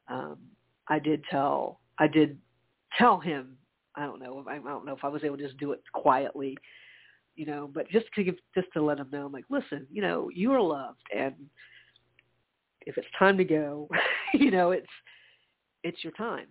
um 0.08 0.38
i 0.88 0.98
did 0.98 1.22
tell 1.30 1.80
i 1.98 2.06
did 2.06 2.38
tell 2.98 3.18
him 3.18 3.56
i 3.96 4.04
don't 4.04 4.20
know 4.20 4.44
i 4.48 4.58
don't 4.58 4.84
know 4.84 4.94
if 4.94 5.04
i 5.04 5.08
was 5.08 5.24
able 5.24 5.36
to 5.36 5.46
just 5.46 5.58
do 5.58 5.72
it 5.72 5.80
quietly 5.92 6.56
you 7.36 7.46
know 7.46 7.70
but 7.72 7.88
just 7.88 8.06
to 8.14 8.24
give 8.24 8.36
just 8.54 8.68
to 8.72 8.82
let 8.82 8.98
him 8.98 9.08
know 9.12 9.26
i'm 9.26 9.32
like 9.32 9.44
listen 9.48 9.86
you 9.90 10.02
know 10.02 10.28
you 10.34 10.52
are 10.52 10.60
loved 10.60 11.02
and 11.16 11.34
if 12.82 12.98
it's 12.98 13.06
time 13.18 13.36
to 13.36 13.44
go 13.44 13.88
you 14.34 14.50
know 14.50 14.72
it's 14.72 14.86
it's 15.84 16.02
your 16.04 16.12
time 16.12 16.46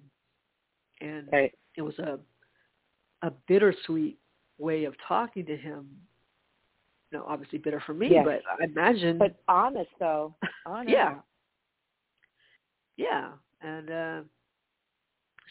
and 1.02 1.28
right. 1.32 1.54
it 1.78 1.82
was 1.82 1.98
a 2.00 2.20
a 3.24 3.32
bittersweet 3.48 4.18
way 4.58 4.86
of 4.86 4.96
talking 5.08 5.46
to 5.46 5.58
him 5.58 5.88
you 7.12 7.18
know, 7.18 7.26
obviously 7.28 7.60
bitter 7.60 7.82
for 7.86 7.94
me, 7.94 8.10
Yes. 8.12 8.26
but 8.26 8.42
I 8.60 8.66
imagine. 8.66 9.18
But 9.18 9.36
honest 9.48 9.90
though, 10.00 10.36
honest. 10.66 10.90
Yeah. 10.92 11.16
yeah, 12.98 13.32
and 13.62 13.90
uh 13.92 14.22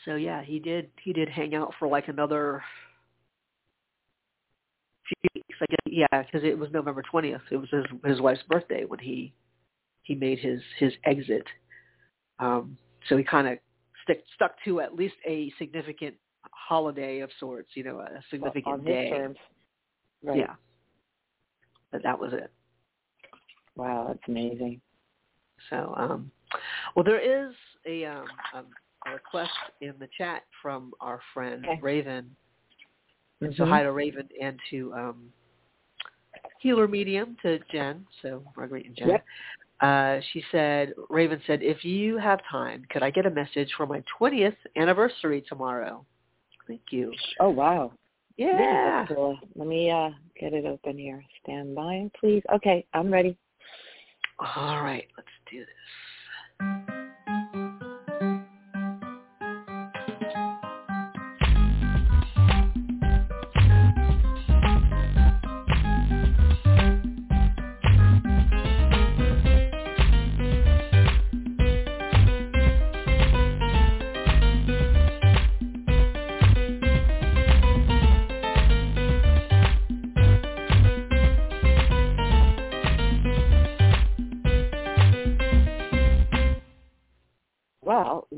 so 0.05 0.15
yeah, 0.15 0.43
he 0.43 0.59
did. 0.59 0.91
He 1.03 1.13
did 1.13 1.29
hang 1.29 1.55
out 1.55 1.75
for 1.79 1.87
like 1.87 2.09
another 2.09 2.63
few 5.07 5.31
weeks. 5.35 5.59
I 5.61 5.67
guess. 5.69 5.79
Yeah, 5.87 6.23
because 6.23 6.43
it 6.43 6.59
was 6.59 6.71
November 6.73 7.03
twentieth. 7.03 7.43
It 7.51 7.57
was 7.57 7.69
his 7.71 7.85
his 8.05 8.21
wife's 8.21 8.43
birthday 8.49 8.85
when 8.87 8.99
he 8.99 9.35
he 10.03 10.15
made 10.15 10.39
his 10.39 10.61
his 10.79 10.93
exit. 11.05 11.47
Um, 12.39 12.79
so 13.09 13.17
he 13.19 13.25
kind 13.25 13.47
of 13.47 13.59
stick 14.05 14.25
stuck 14.35 14.53
to 14.65 14.81
at 14.81 14.95
least 14.95 15.17
a 15.27 15.53
significant 15.59 16.15
holiday 16.53 17.21
of 17.21 17.29
sorts. 17.39 17.69
You 17.75 17.85
know, 17.85 17.99
a 18.01 18.23
significant 18.31 18.67
on 18.67 18.85
day. 18.85 19.11
his 19.11 19.19
terms. 19.19 19.37
Right. 20.23 20.39
Yeah. 20.39 20.55
But 21.93 22.03
that 22.03 22.19
was 22.19 22.33
it. 22.33 22.51
Wow, 23.77 24.07
that's 24.09 24.29
amazing. 24.29 24.81
So, 25.69 25.95
um, 25.97 26.31
well, 26.95 27.05
there 27.05 27.21
is 27.21 27.55
a, 27.87 28.05
um, 28.05 28.27
a 28.55 29.11
request 29.13 29.51
in 29.81 29.95
the 29.99 30.09
chat 30.17 30.43
from 30.63 30.93
our 31.01 31.21
friend 31.33 31.65
Okay. 31.67 31.81
Raven. 31.81 32.35
Mhm. 33.43 33.57
So 33.57 33.65
hi 33.65 33.83
to 33.83 33.93
Raven 33.93 34.29
and 34.41 34.59
to 34.71 34.93
um, 34.95 35.33
Healer 36.61 36.87
Medium 36.87 37.37
to 37.43 37.59
Jen. 37.73 38.07
So 38.21 38.45
Marguerite 38.57 38.87
and 38.87 38.97
Jen. 38.97 39.09
Yep. 39.09 39.25
Uh, 39.81 40.21
she 40.33 40.45
said, 40.53 40.93
Raven 41.09 41.41
said, 41.47 41.63
if 41.63 41.85
you 41.85 42.19
have 42.19 42.41
time, 42.51 42.85
could 42.91 43.03
I 43.03 43.11
get 43.11 43.25
a 43.25 43.31
message 43.31 43.73
for 43.79 43.87
my 43.87 44.03
20th 44.21 44.57
anniversary 44.77 45.43
tomorrow? 45.49 46.05
Thank 46.69 46.83
you. 46.91 47.13
Oh 47.41 47.49
wow. 47.49 47.93
Yeah. 48.41 49.07
Let 49.55 49.69
me 49.69 49.91
uh 49.91 50.11
get 50.41 50.55
it 50.55 50.65
open 50.65 50.97
here. 50.97 51.23
Stand 51.43 51.75
by, 51.75 52.11
please. 52.19 52.43
Okay, 52.55 52.87
I'm 52.95 53.13
ready. 53.13 53.37
All 54.39 54.83
right, 54.83 55.07
let's 55.19 55.29
do 55.51 55.61
this. 55.61 57.07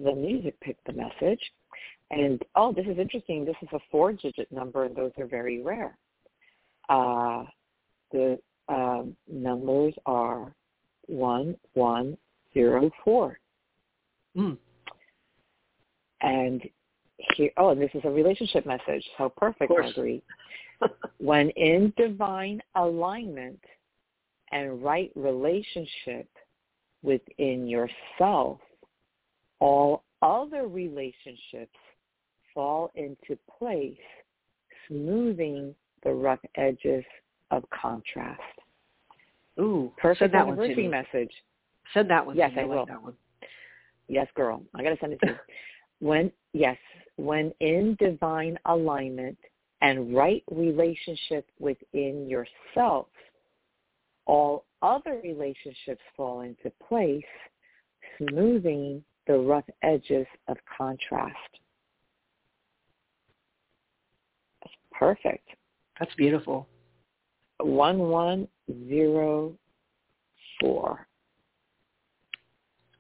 The 0.03 0.15
music 0.15 0.59
picked 0.61 0.85
the 0.87 0.93
message. 0.93 1.41
And 2.11 2.43
oh, 2.57 2.73
this 2.73 2.87
is 2.87 2.99
interesting. 2.99 3.45
This 3.45 3.57
is 3.63 3.69
a 3.73 3.79
four 3.91 4.13
digit 4.13 4.51
number 4.53 4.85
and 4.85 4.95
those 4.95 5.13
are 5.19 5.27
very 5.27 5.63
rare. 5.63 5.97
Uh 6.89 7.45
the 8.11 8.39
um, 8.69 9.17
numbers 9.31 9.95
are 10.07 10.55
one 11.07 11.57
one 11.75 12.17
zero 12.55 12.91
four. 13.05 13.39
Mm. 14.37 14.59
And 16.21 16.63
here 17.37 17.51
oh, 17.57 17.71
and 17.71 17.81
this 17.81 17.91
is 17.95 18.03
a 18.05 18.11
relationship 18.11 18.67
message. 18.67 19.05
How 19.17 19.29
perfect. 19.31 19.71
Marguerite. 19.71 20.25
when 21.19 21.51
in 21.51 21.93
divine 21.97 22.61
alignment 22.75 23.61
and 24.51 24.83
right 24.83 25.11
relationship 25.15 26.29
within 27.03 27.67
yourself, 27.67 28.59
all 29.63 30.03
other 30.23 30.67
relationships 30.67 31.79
fall 32.53 32.91
into 32.97 33.39
place, 33.59 33.95
smoothing 34.89 35.73
the 36.03 36.11
rough 36.11 36.41
edges 36.57 37.05
of 37.53 37.63
contrast. 37.71 38.41
Ooh, 39.61 39.93
Perfect 39.99 40.33
that 40.33 40.49
anniversary 40.49 40.89
message. 40.89 41.31
Send 41.95 42.11
that 42.11 42.27
one 42.27 42.37
Yes. 42.37 42.51
I 42.57 42.63
like 42.63 42.69
will. 42.71 42.87
that 42.87 43.03
one. 43.03 43.17
Yes, 44.09 44.27
girl. 44.35 44.65
I 44.75 44.83
gotta 44.83 44.97
send 45.01 45.13
it 45.13 45.21
to 45.21 45.29
you. 45.29 45.37
when 46.01 46.33
yes, 46.53 46.77
when 47.17 47.53
in 47.61 47.97
divine 48.01 48.59
alignment 48.65 49.39
and 49.81 50.13
right 50.13 50.43
relationship 50.51 51.49
within 51.61 52.29
yourself, 52.29 53.07
all 54.27 54.65
other 54.81 55.21
relationships 55.23 56.03
fall 56.17 56.41
into 56.41 56.73
place, 56.89 57.23
smoothing 58.19 59.05
the 59.27 59.39
rough 59.39 59.65
edges 59.83 60.27
of 60.49 60.57
contrast. 60.77 61.37
That's 64.63 64.75
perfect. 64.93 65.49
That's 65.99 66.15
beautiful. 66.17 66.69
One 67.61 67.99
one 67.99 68.49
zero 68.89 69.55
four. 70.61 71.07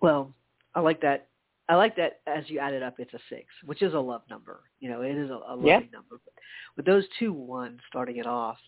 Well, 0.00 0.32
I 0.74 0.80
like 0.80 1.00
that. 1.02 1.28
I 1.68 1.76
like 1.76 1.96
that 1.96 2.20
as 2.26 2.48
you 2.50 2.58
add 2.58 2.74
it 2.74 2.82
up, 2.82 2.94
it's 2.98 3.14
a 3.14 3.20
six, 3.28 3.46
which 3.64 3.82
is 3.82 3.94
a 3.94 3.98
love 3.98 4.22
number. 4.28 4.60
You 4.80 4.90
know, 4.90 5.02
it 5.02 5.16
is 5.16 5.30
a, 5.30 5.34
a 5.34 5.54
loving 5.54 5.66
Yep. 5.66 5.92
number. 5.92 6.20
But 6.24 6.34
with 6.76 6.86
those 6.86 7.04
two 7.18 7.32
ones 7.32 7.80
starting 7.88 8.16
it 8.16 8.26
off, 8.26 8.58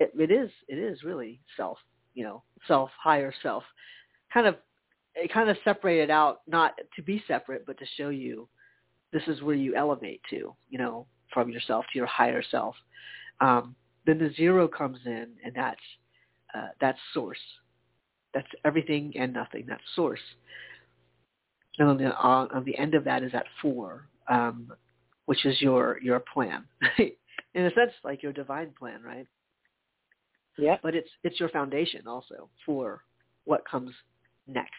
it, 0.00 0.12
it 0.18 0.30
is 0.30 0.50
it 0.68 0.78
is 0.78 1.02
really 1.04 1.40
self. 1.56 1.78
You 2.14 2.24
know, 2.24 2.42
self, 2.66 2.90
higher 3.00 3.32
self. 3.42 3.62
Kind 4.32 4.46
of, 4.46 4.56
it 5.18 5.32
kind 5.32 5.50
of 5.50 5.56
separated 5.64 6.10
out, 6.10 6.40
not 6.46 6.74
to 6.96 7.02
be 7.02 7.22
separate, 7.26 7.66
but 7.66 7.78
to 7.78 7.84
show 7.96 8.08
you 8.08 8.48
this 9.12 9.22
is 9.26 9.42
where 9.42 9.54
you 9.54 9.74
elevate 9.74 10.20
to. 10.30 10.54
You 10.68 10.78
know, 10.78 11.06
from 11.32 11.50
yourself 11.50 11.84
to 11.92 11.98
your 11.98 12.06
higher 12.06 12.42
self. 12.50 12.74
Um, 13.40 13.74
then 14.06 14.18
the 14.18 14.32
zero 14.36 14.68
comes 14.68 14.98
in, 15.04 15.28
and 15.44 15.54
that's 15.54 15.80
uh, 16.54 16.68
that's 16.80 16.98
source. 17.12 17.38
That's 18.34 18.48
everything 18.64 19.12
and 19.16 19.32
nothing. 19.32 19.66
That's 19.68 19.82
source. 19.94 20.20
And 21.78 21.88
on 21.88 21.98
the 21.98 22.14
on, 22.14 22.50
on 22.50 22.64
the 22.64 22.76
end 22.76 22.94
of 22.94 23.04
that 23.04 23.22
is 23.22 23.34
at 23.34 23.46
four, 23.62 24.08
um, 24.28 24.72
which 25.26 25.44
is 25.44 25.60
your 25.60 25.98
your 26.02 26.20
plan. 26.20 26.64
In 27.54 27.64
a 27.64 27.70
sense, 27.70 27.92
like 28.04 28.22
your 28.22 28.32
divine 28.32 28.72
plan, 28.78 29.02
right? 29.02 29.26
Yeah. 30.58 30.76
But 30.82 30.94
it's 30.94 31.08
it's 31.22 31.40
your 31.40 31.48
foundation 31.48 32.06
also 32.06 32.50
for 32.66 33.04
what 33.44 33.66
comes 33.68 33.92
next. 34.46 34.72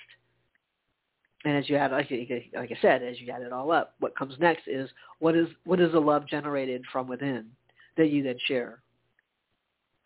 And 1.45 1.55
as 1.55 1.69
you 1.69 1.77
add, 1.77 1.91
like, 1.91 2.11
I- 2.11 2.49
like 2.53 2.71
I 2.71 2.77
said, 2.81 3.01
as 3.01 3.19
you 3.21 3.31
add 3.31 3.41
it 3.41 3.53
all 3.53 3.71
up, 3.71 3.95
what 3.99 4.15
comes 4.17 4.37
next 4.39 4.67
is 4.67 4.89
what 5.19 5.35
is 5.35 5.47
what 5.63 5.79
is 5.79 5.91
the 5.93 5.99
love 5.99 6.27
generated 6.27 6.83
from 6.91 7.07
within 7.07 7.49
that 7.97 8.07
you 8.09 8.23
then 8.23 8.37
share 8.45 8.81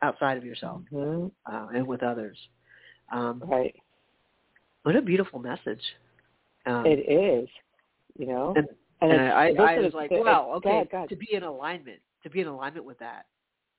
outside 0.01 0.37
of 0.37 0.45
yourself 0.45 0.81
hmm 0.89 1.27
uh, 1.45 1.67
and 1.73 1.87
with 1.87 2.03
others. 2.03 2.37
Um, 3.11 3.41
Right. 3.45 3.75
what 4.83 4.95
a 4.95 5.01
beautiful 5.01 5.39
message. 5.39 5.81
Um, 6.65 6.85
It 6.85 6.99
is. 7.09 7.49
You 8.17 8.27
know? 8.27 8.53
and 8.55 8.67
And 9.01 9.11
and 9.11 9.21
I, 9.33 9.47
I 9.47 9.79
was 9.79 9.93
like, 9.93 10.11
wow, 10.11 10.51
it- 10.53 10.57
okay, 10.57 10.69
go 10.69 10.75
ahead, 10.75 10.89
go 10.91 10.97
ahead. 10.97 11.09
to 11.09 11.15
be 11.15 11.33
in 11.33 11.43
alignment, 11.43 11.99
to 12.23 12.29
be 12.29 12.41
in 12.41 12.47
alignment 12.47 12.85
with 12.85 12.99
that, 12.99 13.25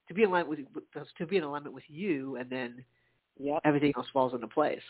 to 0.08 0.14
be 0.14 0.22
in 0.22 0.28
alignment 0.28 0.50
with, 0.50 0.84
with 0.94 1.06
to 1.18 1.26
be 1.26 1.36
in 1.36 1.44
alignment 1.44 1.74
with 1.74 1.84
you, 1.88 2.36
and 2.36 2.50
then 2.50 2.84
Yep, 3.38 3.60
everything 3.64 3.92
else 3.96 4.06
falls 4.12 4.32
into 4.34 4.46
place. 4.48 4.82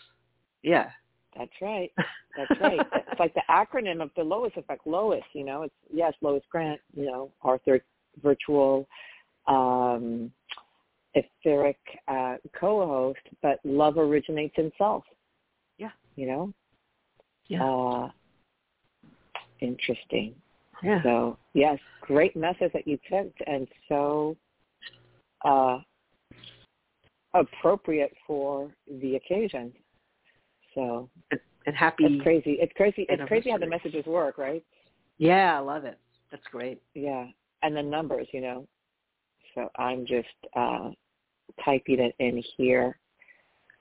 Yeah, 0.62 0.91
that's 1.37 1.53
right. 1.61 1.93
That's 2.37 2.61
right. 2.61 2.80
it's 2.80 3.20
like 3.20 3.32
the 3.35 3.43
acronym 3.49 4.03
of 4.03 4.11
the 4.16 4.24
Lois 4.24 4.51
effect. 4.57 4.89
Lois, 4.89 5.22
you 5.35 5.45
know, 5.45 5.62
it's 5.62 5.74
yes, 5.93 6.12
Lois 6.20 6.43
Grant, 6.51 6.80
you 6.93 7.07
know, 7.07 7.30
Arthur 7.43 7.80
virtual 8.22 8.89
um 9.47 10.32
etheric 11.14 11.78
uh 12.09 12.37
co-host, 12.59 13.20
but 13.41 13.61
love 13.64 13.99
originates 13.99 14.55
in 14.59 14.72
self. 14.76 15.05
Yeah. 15.78 15.91
You 16.16 16.26
know? 16.26 16.53
Yeah. 17.47 17.64
Uh 17.64 18.11
interesting. 19.61 20.35
yeah, 20.82 21.03
So 21.05 21.39
yes, 21.53 21.78
great 22.01 22.35
message 22.35 22.72
that 22.72 22.89
you 22.89 22.99
picked 23.09 23.41
and 23.47 23.68
so 23.89 24.37
uh 25.45 25.78
appropriate 27.35 28.12
for 28.26 28.72
the 29.01 29.16
occasion. 29.16 29.72
So 30.75 31.09
and 31.66 31.77
happy. 31.77 32.05
it's 32.05 32.22
crazy. 32.22 32.59
It's 32.61 32.72
crazy. 32.77 33.07
It's 33.09 33.22
crazy 33.27 33.51
how 33.51 33.59
the 33.59 33.66
messages 33.66 34.05
work, 34.07 34.39
right? 34.39 34.62
Yeah, 35.18 35.57
I 35.57 35.61
love 35.61 35.85
it. 35.85 35.99
That's 36.31 36.43
great. 36.51 36.83
Yeah. 36.95 37.27
And 37.62 37.77
the 37.77 37.83
numbers, 37.83 38.27
you 38.33 38.41
know. 38.41 38.66
So 39.55 39.70
I'm 39.79 40.05
just 40.07 40.29
uh 40.57 40.91
typing 41.64 42.01
it 42.01 42.14
in 42.18 42.43
here. 42.57 42.99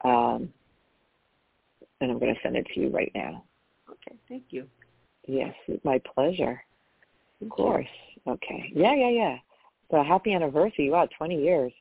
Um 0.03 0.49
and 1.99 2.11
I'm 2.11 2.19
gonna 2.19 2.33
send 2.43 2.55
it 2.55 2.67
to 2.73 2.79
you 2.79 2.89
right 2.89 3.11
now. 3.15 3.43
Okay, 3.89 4.17
thank 4.29 4.43
you. 4.49 4.67
Yes, 5.27 5.53
my 5.83 5.99
pleasure. 6.13 6.63
Of 7.41 7.49
course. 7.49 7.87
Okay. 8.27 8.71
Yeah, 8.73 8.95
yeah, 8.95 9.09
yeah. 9.09 9.37
So 9.91 10.03
happy 10.03 10.33
anniversary. 10.33 10.89
Wow, 10.89 11.07
twenty 11.17 11.41
years. 11.41 11.73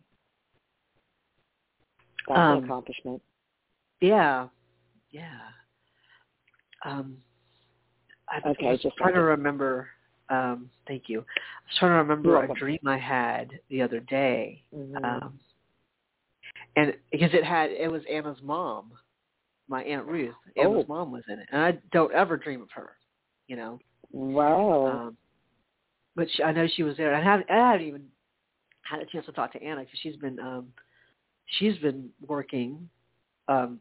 That's 2.28 2.38
Um, 2.38 2.58
an 2.58 2.64
accomplishment. 2.64 3.22
Yeah, 4.00 4.48
yeah. 5.12 5.38
Um, 6.84 7.16
I 8.28 8.48
Okay, 8.50 8.66
was 8.70 8.80
just 8.80 8.96
trying 8.96 9.14
to 9.14 9.22
remember. 9.22 9.88
Um, 10.28 10.70
thank 10.88 11.08
you. 11.08 11.20
I 11.20 11.22
was 11.22 11.78
trying 11.78 11.90
to 11.92 11.96
remember 11.96 12.42
a 12.42 12.54
dream 12.54 12.80
I 12.86 12.98
had 12.98 13.60
the 13.68 13.82
other 13.82 14.00
day, 14.00 14.62
Mhm. 14.74 15.04
um, 15.04 15.38
and 16.76 16.96
because 17.10 17.34
it 17.34 17.44
had 17.44 17.70
it 17.70 17.90
was 17.90 18.04
Anna's 18.06 18.40
mom, 18.42 18.92
my 19.68 19.82
aunt 19.84 20.06
Ruth. 20.06 20.34
Anna's 20.56 20.84
Oh. 20.88 20.88
mom 20.88 21.12
was 21.12 21.24
in 21.28 21.38
it, 21.38 21.48
and 21.52 21.60
I 21.60 21.72
don't 21.92 22.12
ever 22.12 22.36
dream 22.36 22.62
of 22.62 22.70
her, 22.72 22.96
you 23.48 23.56
know. 23.56 23.78
wow. 24.10 24.86
Um, 24.86 25.16
but 26.16 26.30
she, 26.30 26.42
I 26.42 26.52
know 26.52 26.66
she 26.66 26.82
was 26.82 26.96
there. 26.96 27.14
I 27.14 27.22
haven't, 27.22 27.50
I 27.50 27.72
haven't 27.72 27.86
even 27.86 28.10
had 28.82 29.00
a 29.00 29.06
chance 29.06 29.26
to 29.26 29.32
talk 29.32 29.52
to 29.52 29.62
Anna 29.62 29.82
because 29.82 29.98
she's 30.00 30.16
been 30.16 30.38
um, 30.40 30.72
she's 31.58 31.76
been 31.78 32.10
working 32.26 32.88
um, 33.48 33.80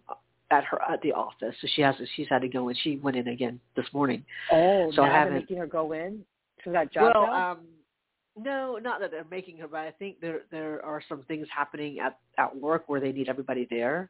at 0.52 0.64
her 0.66 0.82
at 0.82 1.02
the 1.02 1.14
office, 1.14 1.56
so 1.62 1.68
she 1.76 1.82
has 1.82 1.96
she's 2.16 2.28
had 2.30 2.42
to 2.42 2.48
go 2.48 2.70
in. 2.70 2.76
She 2.84 2.98
went 2.98 3.18
in 3.18 3.28
again 3.28 3.60
this 3.76 3.86
morning. 3.94 4.24
oh, 4.52 4.92
so 4.94 5.04
I 5.04 5.08
haven't- 5.08 5.34
making 5.36 5.58
her 5.58 5.68
go 5.68 5.94
in 5.94 6.24
to 6.64 6.72
that 6.72 6.92
job 6.94 7.14
well, 7.16 7.26
now? 7.26 7.52
um, 7.52 7.60
no, 8.38 8.78
not 8.82 9.00
that 9.02 9.12
they're 9.12 9.26
making 9.30 9.58
her, 9.58 9.68
but 9.68 9.80
I 9.80 9.92
think 9.92 10.20
there 10.22 10.42
there 10.52 10.84
are 10.86 11.02
some 11.08 11.24
things 11.24 11.48
happening 11.54 12.00
at 12.00 12.18
at 12.38 12.56
work 12.56 12.84
where 12.88 13.00
they 13.00 13.12
need 13.12 13.30
everybody 13.30 13.68
there. 13.70 14.10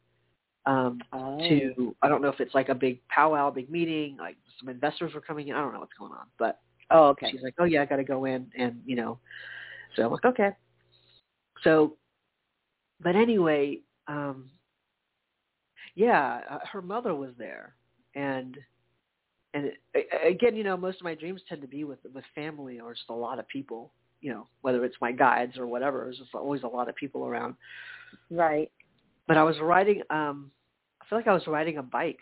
Um, 0.67 0.99
oh. 1.11 1.39
to 1.39 1.95
I 2.03 2.07
don't 2.07 2.21
know 2.21 2.27
if 2.29 2.39
it's 2.39 2.53
like 2.53 2.69
a 2.69 2.75
big 2.75 2.99
powwow, 3.07 3.49
big 3.49 3.69
meeting, 3.69 4.17
like 4.17 4.37
some 4.59 4.69
investors 4.69 5.13
were 5.13 5.21
coming 5.21 5.47
in. 5.47 5.55
I 5.55 5.61
don't 5.61 5.73
know 5.73 5.79
what's 5.79 5.93
going 5.97 6.11
on, 6.11 6.27
but 6.37 6.59
oh, 6.91 7.07
okay. 7.09 7.31
she's 7.31 7.41
like, 7.41 7.55
oh 7.59 7.63
yeah, 7.63 7.81
I 7.81 7.85
got 7.85 7.95
to 7.95 8.03
go 8.03 8.25
in, 8.25 8.47
and 8.57 8.79
you 8.85 8.95
know, 8.95 9.17
so 9.95 10.05
I'm 10.05 10.11
like, 10.11 10.25
okay. 10.25 10.51
So, 11.63 11.97
but 13.01 13.15
anyway, 13.15 13.79
um, 14.07 14.49
yeah, 15.95 16.41
uh, 16.49 16.59
her 16.71 16.81
mother 16.81 17.15
was 17.15 17.31
there, 17.37 17.75
and 18.15 18.57
and 19.53 19.71
it, 19.93 20.07
again, 20.25 20.55
you 20.55 20.63
know, 20.63 20.77
most 20.77 20.99
of 20.99 21.03
my 21.03 21.15
dreams 21.15 21.41
tend 21.47 21.61
to 21.61 21.67
be 21.67 21.83
with 21.83 21.99
with 22.13 22.23
family 22.35 22.79
or 22.79 22.93
just 22.93 23.09
a 23.09 23.13
lot 23.13 23.39
of 23.39 23.47
people. 23.47 23.91
You 24.21 24.31
know, 24.33 24.47
whether 24.61 24.85
it's 24.85 24.95
my 25.01 25.11
guides 25.11 25.57
or 25.57 25.65
whatever, 25.67 26.03
there's 26.05 26.17
just 26.19 26.35
always 26.35 26.63
a 26.63 26.67
lot 26.67 26.87
of 26.87 26.95
people 26.95 27.25
around. 27.25 27.55
Right. 28.29 28.71
But 29.27 29.37
I 29.37 29.43
was 29.43 29.59
riding, 29.59 30.01
um, 30.09 30.51
I 31.01 31.05
feel 31.09 31.17
like 31.17 31.27
I 31.27 31.33
was 31.33 31.47
riding 31.47 31.77
a 31.77 31.83
bike, 31.83 32.19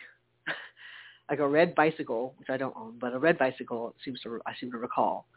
like 1.29 1.39
a 1.39 1.47
red 1.47 1.75
bicycle, 1.75 2.35
which 2.37 2.49
I 2.49 2.57
don't 2.57 2.75
own, 2.77 2.97
but 2.99 3.13
a 3.13 3.19
red 3.19 3.37
bicycle. 3.37 3.89
It 3.89 3.95
seems 4.05 4.21
to 4.21 4.39
I 4.45 4.53
seem 4.59 4.71
to 4.71 4.77
recall. 4.77 5.27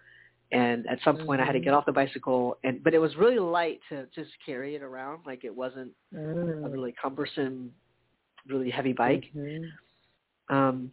And 0.53 0.87
at 0.87 0.99
some 1.03 1.17
point, 1.17 1.41
I 1.41 1.47
had 1.47 1.53
to 1.53 1.61
get 1.61 1.73
off 1.73 1.87
the 1.87 1.93
bicycle, 1.93 2.59
and 2.63 2.83
but 2.85 2.95
it 2.95 2.99
was 2.99 3.17
really 3.17 3.39
light 3.39 3.81
to 3.89 4.07
just 4.15 4.31
carry 4.45 4.77
it 4.77 4.83
around. 4.83 5.21
Like 5.27 5.45
it 5.45 5.55
wasn't 5.55 5.93
a 6.13 6.17
Mm. 6.17 6.73
really 6.73 6.95
cumbersome, 7.01 7.73
really 8.47 8.71
heavy 8.71 8.93
bike. 8.93 9.31
Mhm. 9.35 9.73
Um, 10.49 10.93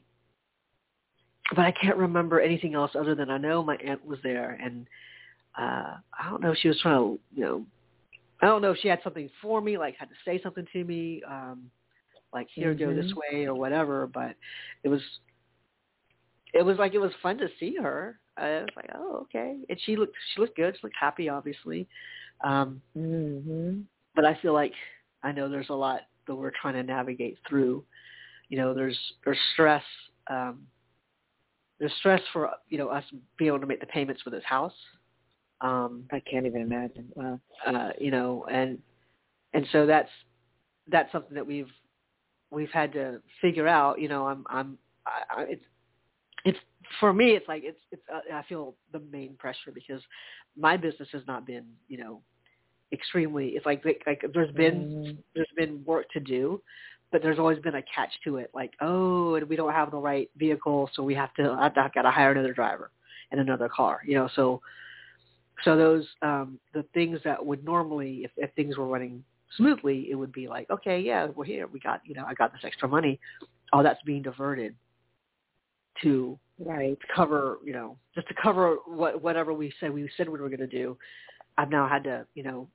but 1.56 1.66
I 1.66 1.72
can't 1.72 1.98
remember 1.98 2.40
anything 2.40 2.76
else 2.76 2.92
other 2.96 3.16
than 3.16 3.30
I 3.30 3.38
know 3.38 3.64
my 3.64 3.76
aunt 3.78 4.06
was 4.06 4.20
there, 4.22 4.52
and 4.62 4.88
uh, 5.58 5.98
I 6.18 6.30
don't 6.30 6.42
know 6.42 6.52
if 6.52 6.58
she 6.60 6.68
was 6.68 6.80
trying 6.80 7.00
to, 7.00 7.20
you 7.34 7.44
know, 7.44 7.66
I 8.42 8.46
don't 8.46 8.62
know 8.62 8.72
if 8.72 8.78
she 8.78 8.88
had 8.88 9.02
something 9.04 9.30
for 9.42 9.60
me, 9.62 9.78
like 9.78 9.96
had 9.98 10.10
to 10.10 10.16
say 10.24 10.42
something 10.42 10.66
to 10.72 10.84
me, 10.84 11.22
um, 11.28 11.70
like 12.34 12.48
here, 12.54 12.74
go 12.74 12.94
this 12.94 13.12
Mhm. 13.12 13.18
way 13.18 13.46
or 13.46 13.56
whatever. 13.56 14.08
But 14.08 14.36
it 14.84 14.90
was, 14.90 15.02
it 16.54 16.62
was 16.64 16.78
like 16.78 16.94
it 16.94 17.00
was 17.00 17.14
fun 17.22 17.38
to 17.40 17.50
see 17.60 17.76
her. 17.76 18.20
I 18.38 18.62
was 18.62 18.70
like, 18.76 18.92
oh, 18.96 19.18
okay, 19.24 19.58
and 19.68 19.80
she 19.82 19.98
looked, 19.98 20.16
she 20.34 20.42
looked 20.42 20.56
good. 20.56 20.76
She 20.76 20.82
looked 20.84 20.96
happy, 20.98 21.28
obviously. 21.28 21.88
Um, 22.42 22.82
Mhm. 22.96 23.86
but 24.16 24.26
I 24.26 24.36
feel 24.36 24.54
like 24.54 24.74
I 25.24 25.32
know 25.32 25.50
there's 25.50 25.70
a 25.70 25.74
lot 25.74 26.02
that 26.30 26.36
we're 26.36 26.52
trying 26.62 26.76
to 26.76 26.84
navigate 26.84 27.38
through. 27.48 27.84
You 28.50 28.58
know, 28.58 28.74
there's 28.74 28.98
there's 29.26 29.38
stress. 29.54 29.84
Um, 30.30 30.68
there's 31.80 31.94
stress 32.00 32.22
for 32.32 32.50
you 32.70 32.78
know 32.78 32.90
us 32.90 33.04
being 33.38 33.50
able 33.50 33.60
to 33.60 33.68
make 33.68 33.80
the 33.80 33.88
payments 33.88 34.22
for 34.22 34.30
this 34.30 34.44
house. 34.46 34.74
Um, 35.62 36.06
I 36.12 36.22
can't 36.22 36.46
even 36.46 36.62
imagine. 36.62 37.10
Wow. 37.16 37.40
uh, 37.68 37.90
you 38.00 38.12
know, 38.12 38.46
and 38.50 38.80
and 39.54 39.66
so 39.72 39.86
that's 39.86 40.10
that's 40.88 41.12
something 41.12 41.36
that 41.36 41.46
we've 41.46 41.72
we've 42.52 42.72
had 42.72 42.94
to 42.94 43.22
figure 43.42 43.68
out. 43.68 44.00
You 44.00 44.08
know, 44.08 44.28
I'm 44.28 44.46
I'm 44.50 44.78
I, 45.06 45.42
I, 45.42 45.44
it's 45.44 45.66
it's 46.46 46.60
for 47.00 47.14
me. 47.14 47.32
It's 47.32 47.48
like 47.48 47.64
it's 47.66 47.80
it's 47.92 48.04
uh, 48.14 48.36
I 48.36 48.44
feel 48.44 48.76
the 48.92 49.02
main 49.12 49.36
pressure 49.38 49.72
because 49.74 50.02
my 50.58 50.78
business 50.78 51.10
has 51.12 51.24
not 51.28 51.46
been 51.46 51.66
you 51.88 51.98
know 51.98 52.22
extremely. 52.92 53.50
It's 53.50 53.66
like 53.66 53.84
like 54.06 54.24
there's 54.34 54.52
been 54.54 54.86
Mhm. 54.86 55.18
there's 55.36 55.52
been 55.56 55.84
work 55.86 56.10
to 56.12 56.20
do, 56.20 56.62
but 57.12 57.22
there's 57.22 57.40
always 57.40 57.60
been 57.60 57.76
a 57.76 57.84
catch 57.84 58.12
to 58.24 58.38
it. 58.38 58.50
Like, 58.54 58.74
oh, 58.82 59.36
and 59.36 59.48
we 59.50 59.56
don't 59.56 59.74
have 59.74 59.92
the 59.92 59.98
right 59.98 60.30
vehicle, 60.36 60.90
so 60.94 61.04
we 61.04 61.16
have 61.16 61.34
to. 61.36 61.52
I've 61.52 61.76
got 61.76 62.02
to 62.02 62.12
hire 62.12 62.32
another 62.32 62.54
driver 62.54 62.92
and 63.32 63.40
another 63.40 63.70
car. 63.70 64.02
You 64.06 64.16
know, 64.16 64.30
so 64.36 64.62
so 65.64 65.76
those 65.76 66.08
um, 66.22 66.60
the 66.74 66.84
things 66.94 67.20
that 67.24 67.44
would 67.44 67.64
normally, 67.64 68.24
if, 68.24 68.32
if 68.38 68.54
things 68.56 68.78
were 68.78 68.88
running 68.88 69.24
smoothly, 69.58 70.10
it 70.10 70.16
would 70.16 70.32
be 70.32 70.48
like, 70.48 70.70
okay, 70.70 71.00
yeah, 71.00 71.28
we're 71.28 71.46
here. 71.46 71.68
We 71.68 71.80
got 71.80 72.02
you 72.06 72.16
know, 72.16 72.26
I 72.28 72.34
got 72.34 72.52
this 72.52 72.62
extra 72.64 72.88
money. 72.88 73.20
All 73.72 73.84
that's 73.84 74.02
being 74.04 74.22
diverted 74.22 74.76
to 76.02 76.40
Right. 76.62 76.98
cover, 77.16 77.60
you 77.64 77.72
know, 77.72 77.98
just 78.14 78.28
to 78.28 78.34
cover 78.34 78.78
what 78.86 79.22
whatever 79.22 79.54
we 79.54 79.72
said 79.80 79.94
we 79.94 80.10
said 80.18 80.28
we 80.28 80.40
were 80.40 80.50
going 80.50 80.60
to 80.60 80.68
do. 80.68 80.98
I've 81.58 81.70
now 81.70 81.88
had 81.88 82.04
to, 82.04 82.26
you 82.36 82.44
know, 82.44 82.68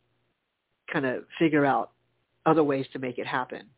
kind 0.94 1.04
of 1.06 1.24
figure 1.38 1.66
out 1.66 1.90
other 2.46 2.62
ways 2.64 2.86
to 2.92 2.98
make 3.00 3.18
it 3.18 3.26
happen, 3.26 3.68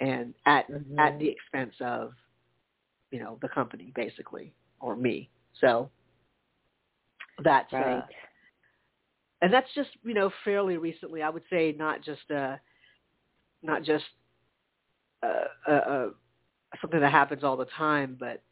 and 0.00 0.34
at 0.46 0.68
Mhm. 0.68 0.98
at 0.98 1.18
the 1.18 1.28
expense 1.28 1.74
of, 1.80 2.14
you 3.10 3.20
know, 3.20 3.38
the 3.42 3.48
company 3.48 3.92
basically 3.94 4.52
or 4.80 4.96
me. 4.96 5.28
So 5.60 5.90
that's 7.44 7.72
Right. 7.72 7.98
uh, 7.98 8.06
and 9.42 9.52
that's 9.52 9.72
just 9.74 9.90
you 10.02 10.14
know 10.14 10.30
fairly 10.44 10.78
recently. 10.78 11.22
I 11.22 11.28
would 11.28 11.44
say 11.50 11.74
not 11.78 12.02
just 12.02 12.30
uh, 12.30 12.56
not 13.62 13.82
just 13.82 14.04
uh, 15.22 15.44
uh, 15.68 15.70
uh, 15.70 16.10
something 16.80 17.00
that 17.00 17.12
happens 17.12 17.44
all 17.44 17.56
the 17.56 17.66
time, 17.76 18.16
but 18.18 18.42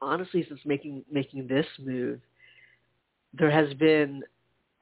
honestly, 0.00 0.44
since 0.48 0.60
making 0.64 1.04
making 1.10 1.46
this 1.46 1.66
move, 1.78 2.20
there 3.32 3.50
has 3.50 3.72
been 3.74 4.24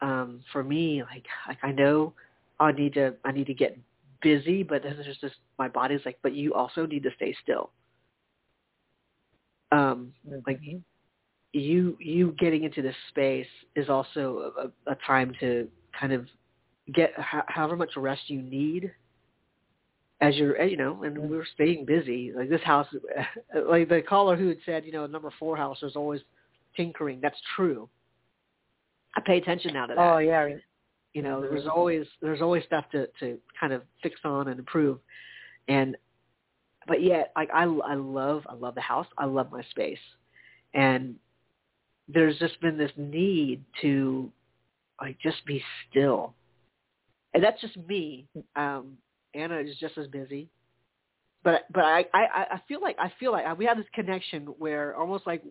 um, 0.00 0.40
for 0.52 0.62
me 0.62 1.02
like 1.02 1.24
like 1.48 1.58
I 1.62 1.72
know 1.72 2.12
I 2.60 2.72
need 2.72 2.94
to 2.94 3.14
I 3.24 3.32
need 3.32 3.46
to 3.46 3.54
get 3.54 3.78
busy, 4.22 4.62
but 4.62 4.82
then 4.82 4.96
there's 4.96 5.18
just 5.18 5.36
my 5.58 5.68
body's 5.68 6.00
like, 6.04 6.18
but 6.22 6.34
you 6.34 6.54
also 6.54 6.86
need 6.86 7.02
to 7.04 7.10
stay 7.16 7.34
still. 7.42 7.70
Um, 9.72 10.12
like 10.46 10.60
Mhm. 10.60 10.82
you 11.52 11.96
you 12.00 12.32
getting 12.38 12.64
into 12.64 12.82
this 12.82 12.96
space 13.08 13.46
is 13.76 13.88
also 13.88 14.52
a, 14.86 14.92
a 14.92 14.94
time 15.06 15.34
to 15.40 15.68
kind 15.98 16.12
of 16.12 16.26
get 16.92 17.12
ho- 17.18 17.42
however 17.48 17.76
much 17.76 17.96
rest 17.96 18.28
you 18.28 18.42
need 18.42 18.92
as 20.20 20.36
you're 20.36 20.60
you 20.62 20.76
know 20.76 21.02
and 21.02 21.16
Mhm. 21.16 21.28
we're 21.28 21.44
staying 21.46 21.84
busy 21.84 22.32
like 22.32 22.48
this 22.48 22.62
house 22.62 22.86
like 23.68 23.88
the 23.88 24.02
caller 24.02 24.36
who 24.36 24.48
had 24.48 24.58
said 24.64 24.84
you 24.84 24.92
know 24.92 25.06
number 25.06 25.30
four 25.38 25.56
house 25.56 25.78
there's 25.80 25.96
always 25.96 26.20
tinkering 26.76 27.20
that's 27.20 27.40
true 27.56 27.88
i 29.16 29.20
pay 29.20 29.38
attention 29.38 29.72
now 29.74 29.86
to 29.86 29.94
that. 29.94 30.00
Oh 30.00 30.18
yeah. 30.18 30.48
you 31.14 31.22
know 31.22 31.40
there's 31.40 31.66
always 31.66 32.06
there's 32.20 32.42
always 32.42 32.64
stuff 32.64 32.84
to 32.92 33.08
to 33.20 33.38
kind 33.58 33.72
of 33.72 33.82
fix 34.02 34.20
on 34.24 34.48
and 34.48 34.58
improve. 34.58 34.98
And 35.68 35.96
but 36.86 37.02
yet 37.02 37.32
like 37.36 37.50
i 37.52 37.64
i 37.64 37.94
love 37.94 38.42
i 38.48 38.54
love 38.54 38.74
the 38.74 38.80
house. 38.80 39.06
I 39.16 39.26
love 39.26 39.50
my 39.50 39.62
space. 39.70 39.98
And 40.74 41.16
there's 42.08 42.38
just 42.38 42.60
been 42.60 42.78
this 42.78 42.92
need 42.96 43.64
to 43.82 44.30
like 45.00 45.18
just 45.20 45.44
be 45.46 45.62
still. 45.88 46.34
And 47.34 47.42
that's 47.42 47.60
just 47.60 47.76
me. 47.76 48.26
Um 48.56 48.98
anna 49.34 49.58
is 49.58 49.76
just 49.78 49.98
as 49.98 50.06
busy. 50.08 50.48
But 51.44 51.66
but 51.72 51.84
i 51.84 52.04
i 52.12 52.46
i 52.52 52.62
feel 52.68 52.80
like 52.80 52.96
i 52.98 53.12
feel 53.18 53.32
like 53.32 53.58
we 53.58 53.64
have 53.66 53.76
this 53.76 53.86
connection 53.94 54.46
where 54.58 54.96
almost 54.96 55.26
like 55.26 55.42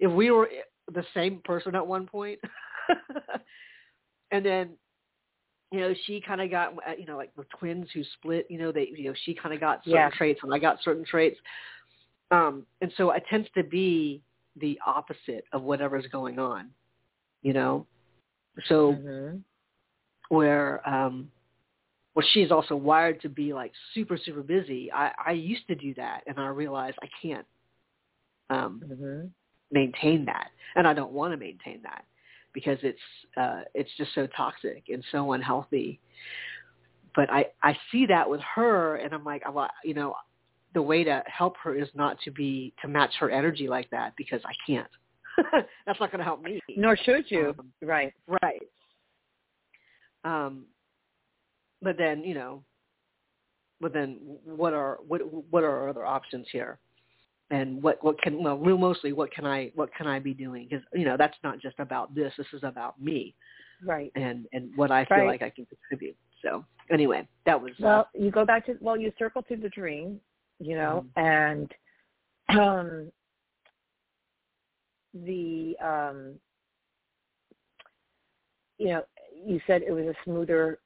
if 0.00 0.10
we 0.10 0.30
were 0.30 0.48
the 0.92 1.04
same 1.14 1.40
person 1.44 1.74
at 1.74 1.86
one 1.86 2.06
point 2.06 2.38
and 4.30 4.44
then 4.44 4.70
you 5.72 5.80
know 5.80 5.94
she 6.04 6.20
kind 6.20 6.40
of 6.40 6.50
got 6.50 6.72
uh, 6.88 6.92
you 6.98 7.06
know 7.06 7.16
like 7.16 7.34
the 7.36 7.44
twins 7.58 7.88
who 7.92 8.02
split 8.14 8.46
you 8.48 8.58
know 8.58 8.72
they 8.72 8.88
you 8.94 9.04
know 9.04 9.14
she 9.24 9.34
kind 9.34 9.54
of 9.54 9.60
got 9.60 9.82
certain 9.84 9.94
Yeah. 9.94 10.10
traits 10.10 10.40
and 10.42 10.54
i 10.54 10.58
got 10.58 10.78
certain 10.82 11.04
traits 11.04 11.38
um 12.30 12.64
and 12.80 12.92
so 12.96 13.10
it 13.10 13.24
tends 13.28 13.48
to 13.54 13.62
be 13.62 14.22
the 14.60 14.78
opposite 14.86 15.44
of 15.52 15.62
whatever's 15.62 16.06
going 16.12 16.38
on 16.38 16.70
you 17.42 17.52
know 17.52 17.86
so 18.68 18.92
Mhm. 18.92 19.42
where 20.28 20.86
um 20.88 21.30
well 22.14 22.26
she's 22.32 22.50
also 22.50 22.74
wired 22.74 23.20
to 23.20 23.28
be 23.28 23.52
like 23.52 23.72
super 23.94 24.16
super 24.16 24.42
busy 24.42 24.90
i 24.92 25.12
i 25.26 25.32
used 25.32 25.66
to 25.66 25.74
do 25.74 25.94
that 25.94 26.22
and 26.26 26.38
i 26.38 26.46
realized 26.48 26.96
i 27.02 27.08
can't 27.20 27.46
um 28.50 28.82
Mhm. 28.84 29.30
maintain 29.70 30.24
that 30.24 30.50
and 30.76 30.86
i 30.86 30.94
don't 30.94 31.12
want 31.12 31.32
to 31.32 31.36
maintain 31.36 31.80
that 31.82 32.04
because 32.56 32.78
it's 32.82 32.98
uh 33.36 33.60
it's 33.74 33.90
just 33.98 34.10
so 34.14 34.26
toxic 34.36 34.84
and 34.88 35.04
so 35.12 35.32
unhealthy 35.32 36.00
but 37.16 37.30
I 37.32 37.46
I 37.62 37.76
see 37.90 38.06
that 38.06 38.28
with 38.28 38.42
her, 38.54 38.96
and 38.96 39.12
I'm 39.14 39.24
like, 39.24 39.42
well, 39.52 39.70
you 39.82 39.94
know, 39.94 40.14
the 40.74 40.82
way 40.82 41.02
to 41.02 41.24
help 41.26 41.56
her 41.64 41.74
is 41.74 41.88
not 41.94 42.20
to 42.20 42.30
be 42.30 42.74
to 42.82 42.88
match 42.88 43.14
her 43.18 43.30
energy 43.30 43.66
like 43.66 43.90
that 43.90 44.12
because 44.16 44.42
I 44.44 44.52
can't. 44.66 44.90
That's 45.86 45.98
not 45.98 46.12
going 46.12 46.18
to 46.18 46.24
help 46.24 46.42
me. 46.42 46.60
Nor 46.76 46.96
should 46.96 47.24
you. 47.30 47.54
Um, 47.58 47.72
right. 47.82 48.12
Right. 48.42 48.62
Um, 50.24 50.66
but 51.80 51.96
then 51.96 52.22
you 52.22 52.34
know, 52.34 52.62
but 53.80 53.94
then 53.94 54.18
what 54.44 54.74
are 54.74 54.98
what 55.08 55.22
what 55.50 55.64
are 55.64 55.74
our 55.74 55.88
other 55.88 56.04
options 56.04 56.46
here? 56.52 56.78
And 57.50 57.80
what 57.82 58.02
what 58.02 58.20
can 58.22 58.42
well 58.42 58.58
real 58.58 58.76
mostly 58.76 59.12
what 59.12 59.30
can 59.30 59.46
I 59.46 59.70
what 59.76 59.94
can 59.94 60.08
I 60.08 60.18
be 60.18 60.34
doing 60.34 60.66
because 60.68 60.84
you 60.92 61.04
know 61.04 61.16
that's 61.16 61.36
not 61.44 61.60
just 61.60 61.78
about 61.78 62.12
this 62.12 62.32
this 62.36 62.46
is 62.52 62.64
about 62.64 63.00
me 63.00 63.34
Right. 63.84 64.10
and 64.16 64.46
and 64.52 64.70
what 64.76 64.90
I 64.90 65.04
feel 65.04 65.18
Right. 65.18 65.26
like 65.26 65.42
I 65.42 65.50
can 65.50 65.64
contribute 65.66 66.16
so 66.42 66.64
anyway 66.90 67.26
that 67.44 67.60
was 67.60 67.70
uh, 67.78 67.84
Well, 67.84 68.08
you 68.14 68.32
go 68.32 68.44
back 68.44 68.66
to 68.66 68.76
well, 68.80 68.96
you 68.96 69.12
circle 69.16 69.42
to 69.42 69.56
the 69.56 69.68
dream, 69.68 70.20
you 70.58 70.74
know, 70.74 71.04
and 71.16 71.70
um 72.48 73.12
the 75.14 75.76
um 75.82 76.34
you 78.78 78.88
know, 78.88 79.02
you 79.46 79.60
said 79.66 79.82
it 79.82 79.92
was 79.92 80.04
a 80.04 80.14
smoother 80.24 80.80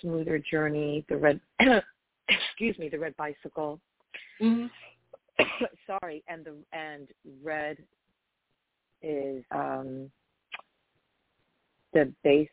smoother 0.00 0.38
journey, 0.38 1.04
the 1.08 1.16
red 1.16 1.40
excuse 2.28 2.76
me, 2.78 2.88
the 2.88 2.98
red 2.98 3.16
bicycle. 3.16 3.80
mhm. 4.42 4.68
Sorry, 5.86 6.22
and 6.28 6.44
the 6.44 6.54
and 6.72 7.08
red 7.42 7.78
is 9.02 9.44
um 9.50 10.10
the 11.92 12.12
base 12.22 12.48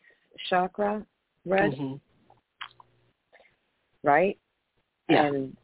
chakra 0.48 1.04
red, 1.44 1.72
Mhm. 1.72 2.00
right? 4.02 4.38
Yeah. 5.08 5.26
And 5.26 5.56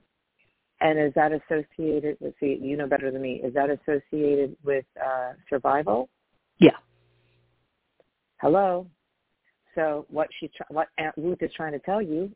and 0.80 0.98
is 0.98 1.12
that 1.14 1.32
associated 1.32 2.18
with 2.20 2.34
see 2.40 2.58
you 2.60 2.76
know 2.76 2.86
better 2.86 3.10
than 3.10 3.22
me, 3.22 3.40
is 3.42 3.54
that 3.54 3.70
associated 3.70 4.56
with 4.64 4.84
uh 5.02 5.32
survival? 5.48 6.08
Yeah. 6.58 6.76
Hello. 8.40 8.86
So 9.74 10.06
what 10.08 10.28
she 10.38 10.50
what 10.68 10.88
Aunt 10.98 11.14
Ruth 11.16 11.42
is 11.42 11.52
trying 11.54 11.72
to 11.72 11.78
tell 11.80 12.02
you, 12.02 12.30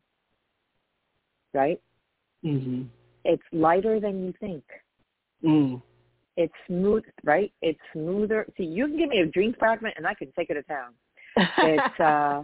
right? 1.54 1.80
Mhm. 2.44 2.88
It's 3.28 3.42
lighter 3.52 4.00
than 4.00 4.24
you 4.24 4.32
think. 4.40 4.64
Mm. 5.44 5.82
It's 6.38 6.52
smooth, 6.66 7.04
right? 7.24 7.52
It's 7.60 7.78
smoother. 7.92 8.46
See, 8.56 8.64
you 8.64 8.86
can 8.86 8.96
give 8.96 9.10
me 9.10 9.20
a 9.20 9.26
dream 9.26 9.54
fragment 9.58 9.94
and 9.98 10.06
I 10.06 10.14
can 10.14 10.32
take 10.32 10.48
it 10.50 10.54
to 10.54 10.62
town. 10.62 10.94
It's 11.58 12.00
uh 12.00 12.42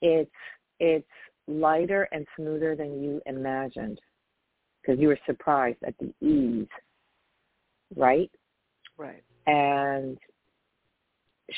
it's 0.00 0.30
it's 0.78 1.06
lighter 1.46 2.08
and 2.10 2.26
smoother 2.36 2.74
than 2.74 3.02
you 3.02 3.20
imagined 3.26 4.00
because 4.80 4.98
you 4.98 5.08
were 5.08 5.18
surprised 5.26 5.78
at 5.86 5.94
the 5.98 6.10
ease, 6.26 6.68
right? 7.96 8.30
right. 8.96 9.22
And 9.46 10.16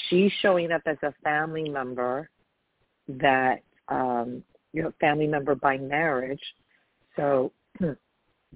she's 0.08 0.32
showing 0.40 0.72
up 0.72 0.82
as 0.86 0.96
a 1.04 1.14
family 1.22 1.68
member 1.68 2.28
that 3.06 3.62
um 3.88 4.42
you 4.72 4.82
know 4.82 4.92
family 4.98 5.28
member 5.28 5.54
by 5.54 5.76
marriage, 5.76 6.42
so 7.14 7.52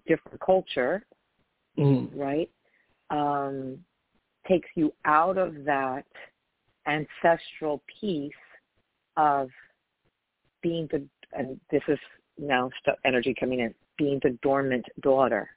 different 0.07 0.41
culture, 0.41 1.05
Mm. 1.79 2.09
right? 2.15 2.51
Um, 3.11 3.85
takes 4.47 4.69
you 4.75 4.93
out 5.05 5.39
of 5.39 5.65
that 5.65 6.07
ancestral 6.87 7.83
piece 8.01 8.33
of 9.17 9.51
being 10.63 10.87
the, 10.89 11.07
and 11.33 11.61
this 11.71 11.83
is 11.89 11.99
now 12.39 12.71
st- 12.83 12.99
energy 13.05 13.35
coming 13.35 13.61
in, 13.61 13.75
being 13.99 14.19
the 14.23 14.31
dormant 14.43 14.87
daughter. 15.01 15.51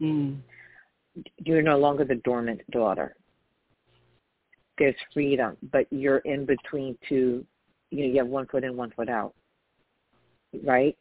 Mm. 0.00 0.40
You're 1.38 1.62
no 1.62 1.78
longer 1.78 2.04
the 2.04 2.16
dormant 2.16 2.60
daughter. 2.70 3.16
There's 4.78 4.96
freedom, 5.12 5.56
but 5.72 5.86
you're 5.90 6.18
in 6.18 6.44
between 6.44 6.98
two, 7.08 7.46
you 7.90 8.06
know, 8.06 8.12
you 8.12 8.18
have 8.18 8.26
one 8.26 8.46
foot 8.46 8.64
in, 8.64 8.76
one 8.76 8.90
foot 8.90 9.08
out, 9.08 9.34
right? 10.64 10.96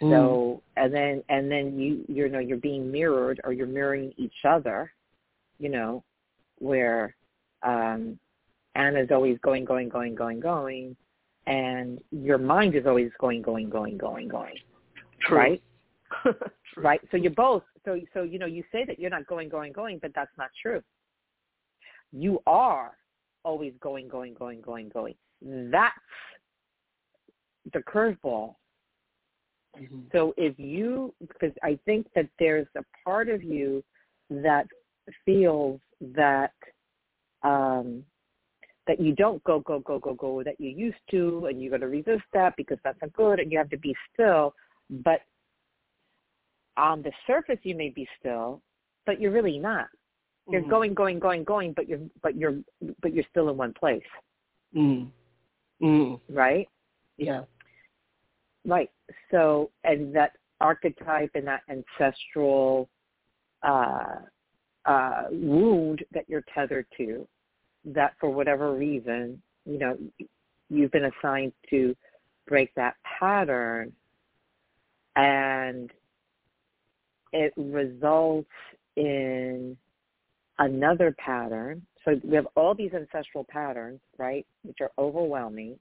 Mm. 0.00 0.10
So 0.10 0.62
and 0.76 0.92
then 0.92 1.22
and 1.28 1.50
then 1.50 1.78
you 1.78 2.04
you 2.08 2.28
know 2.28 2.38
you're 2.38 2.58
being 2.58 2.90
mirrored 2.90 3.40
or 3.44 3.52
you're 3.52 3.66
mirroring 3.66 4.12
each 4.16 4.44
other, 4.46 4.92
you 5.58 5.68
know, 5.68 6.04
where 6.58 7.14
um 7.62 8.18
Anna's 8.74 9.08
always 9.10 9.38
going, 9.42 9.64
going, 9.64 9.88
going, 9.88 10.14
going, 10.14 10.38
going, 10.38 10.96
and 11.46 11.98
your 12.10 12.36
mind 12.36 12.74
is 12.74 12.86
always 12.86 13.10
going, 13.18 13.40
going, 13.40 13.70
going, 13.70 13.96
going, 13.96 14.28
going. 14.28 14.56
True. 15.22 15.38
Right? 15.38 15.62
True. 16.22 16.34
Right? 16.76 17.00
So 17.10 17.16
you're 17.16 17.30
both 17.30 17.62
so 17.84 17.98
so 18.12 18.22
you 18.22 18.38
know, 18.38 18.46
you 18.46 18.62
say 18.70 18.84
that 18.84 18.98
you're 18.98 19.10
not 19.10 19.26
going, 19.26 19.48
going, 19.48 19.72
going, 19.72 19.98
but 20.00 20.12
that's 20.14 20.36
not 20.36 20.50
true. 20.60 20.82
You 22.12 22.40
are 22.46 22.92
always 23.44 23.72
going, 23.80 24.08
going, 24.08 24.34
going, 24.34 24.60
going, 24.60 24.90
going. 24.90 25.14
That's 25.42 25.94
the 27.72 27.80
curveball 27.80 28.56
Mhm. 29.76 30.10
So 30.12 30.34
if 30.36 30.58
you, 30.58 31.14
because 31.20 31.52
I 31.62 31.78
think 31.84 32.06
that 32.14 32.28
there's 32.38 32.66
a 32.76 32.82
part 33.04 33.28
of 33.28 33.42
you 33.42 33.84
that 34.30 34.66
feels 35.24 35.80
that 36.00 36.52
um, 37.42 38.04
that 38.86 39.00
you 39.00 39.14
don't 39.14 39.42
go 39.44 39.60
go 39.60 39.80
go 39.80 39.98
go 39.98 40.14
go 40.14 40.42
that 40.42 40.60
you 40.60 40.70
used 40.70 40.96
to, 41.10 41.46
and 41.46 41.60
you're 41.60 41.70
going 41.70 41.80
to 41.80 41.88
resist 41.88 42.24
that 42.32 42.54
because 42.56 42.78
that's 42.84 43.00
not 43.00 43.12
good, 43.12 43.40
and 43.40 43.50
you 43.52 43.58
have 43.58 43.70
to 43.70 43.78
be 43.78 43.94
still. 44.12 44.54
But 44.90 45.20
on 46.76 47.02
the 47.02 47.12
surface, 47.26 47.58
you 47.62 47.74
may 47.74 47.90
be 47.90 48.08
still, 48.18 48.62
but 49.04 49.20
you're 49.20 49.32
really 49.32 49.58
not. 49.58 49.88
You're 50.48 50.62
Mhm. 50.62 50.68
going 50.68 50.94
going 50.94 51.18
going 51.18 51.44
going, 51.44 51.72
but 51.72 51.88
you're 51.88 52.00
but 52.22 52.36
you're 52.36 52.58
but 53.00 53.12
you're 53.12 53.24
still 53.30 53.48
in 53.48 53.56
one 53.56 53.74
place, 53.74 54.06
Mm. 54.74 55.10
Mm. 55.80 56.20
right? 56.28 56.68
Yeah. 57.16 57.44
Right. 58.66 58.90
So, 59.30 59.70
and 59.84 60.14
that 60.16 60.32
archetype 60.60 61.30
and 61.34 61.46
that 61.46 61.62
ancestral 61.70 62.88
uh, 63.62 64.16
uh, 64.84 65.22
wound 65.30 66.04
that 66.12 66.24
you're 66.28 66.44
tethered 66.52 66.86
to, 66.96 67.26
that 67.84 68.14
for 68.18 68.30
whatever 68.30 68.74
reason, 68.74 69.40
you 69.64 69.78
know, 69.78 69.96
you've 70.68 70.90
been 70.90 71.10
assigned 71.20 71.52
to 71.70 71.94
break 72.48 72.74
that 72.74 72.96
pattern, 73.18 73.92
and 75.14 75.90
it 77.32 77.52
results 77.56 78.50
in 78.96 79.76
another 80.58 81.14
pattern. 81.18 81.82
So 82.04 82.20
we 82.24 82.34
have 82.36 82.46
all 82.56 82.74
these 82.74 82.92
ancestral 82.94 83.44
patterns, 83.48 84.00
right, 84.18 84.46
which 84.62 84.78
are 84.80 84.90
overwhelming 84.98 85.78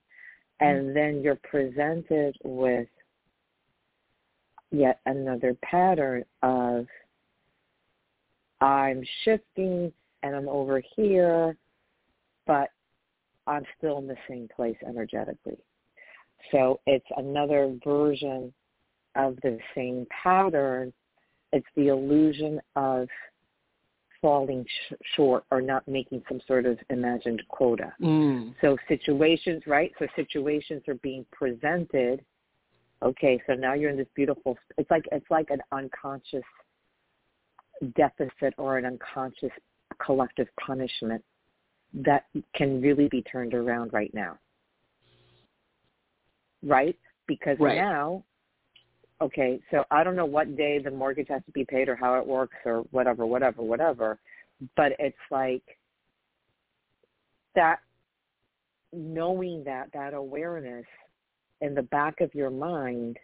Mm-hmm. 0.61 0.87
and 0.87 0.95
then 0.95 1.21
you're 1.21 1.39
presented 1.43 2.35
with 2.43 2.87
yet 4.71 4.99
another 5.05 5.55
pattern 5.63 6.23
of 6.43 6.85
I'm 8.61 9.03
shifting 9.23 9.91
and 10.23 10.35
I'm 10.35 10.47
over 10.47 10.81
here, 10.95 11.57
but 12.47 12.69
I'm 13.47 13.63
still 13.77 13.97
in 13.99 14.07
the 14.07 14.15
same 14.29 14.47
place 14.55 14.77
energetically. 14.87 15.57
So 16.51 16.79
it's 16.87 17.05
another 17.17 17.77
version 17.83 18.53
of 19.15 19.35
the 19.43 19.57
same 19.75 20.07
pattern. 20.23 20.93
It's 21.51 21.65
the 21.75 21.87
illusion 21.87 22.61
of 22.75 23.07
falling 24.25 24.65
sh- 24.65 24.93
short 25.15 25.43
or 25.51 25.61
not 25.61 25.87
making 25.87 26.19
some 26.27 26.41
sort 26.47 26.65
of 26.65 26.79
imagined 26.89 27.43
quota. 27.47 27.93
Mm. 28.01 28.55
So 28.59 28.75
situations, 28.87 29.61
right? 29.67 29.91
So 29.99 30.07
situations 30.15 30.81
are 30.87 30.95
being 30.95 31.27
presented. 31.31 32.25
Okay, 33.03 33.39
so 33.45 33.53
now 33.53 33.75
you're 33.75 33.91
in 33.91 33.97
this 33.97 34.07
beautiful. 34.15 34.57
It's 34.79 34.89
like 34.89 35.05
it's 35.11 35.29
like 35.29 35.51
an 35.51 35.61
unconscious 35.71 36.41
deficit 37.95 38.55
or 38.57 38.79
an 38.79 38.85
unconscious 38.85 39.51
collective 40.03 40.47
punishment 40.59 41.23
that 41.93 42.25
can 42.55 42.81
really 42.81 43.07
be 43.07 43.21
turned 43.21 43.53
around 43.53 43.93
right 43.93 44.11
now. 44.15 44.39
Right? 46.63 46.97
Because 47.27 47.59
Right. 47.59 47.77
now, 47.77 48.23
okay, 49.21 49.59
so 49.71 49.83
I 49.91 50.03
don't 50.03 50.15
know 50.15 50.25
what 50.25 50.57
day 50.57 50.79
the 50.79 50.91
mortgage 50.91 51.27
has 51.29 51.41
to 51.45 51.51
be 51.51 51.65
paid 51.65 51.89
or 51.89 51.95
how 51.95 52.15
it 52.19 52.25
works 52.25 52.57
or 52.65 52.79
whatever, 52.91 53.25
whatever, 53.25 53.63
whatever, 53.63 54.19
but 54.75 54.93
it's 54.99 55.15
like 55.31 55.63
that 57.55 57.79
knowing 58.91 59.63
that, 59.63 59.89
that 59.93 60.13
awareness 60.13 60.85
in 61.61 61.73
the 61.73 61.83
back 61.83 62.21
of 62.21 62.33
your 62.35 62.49
mind, 62.49 63.17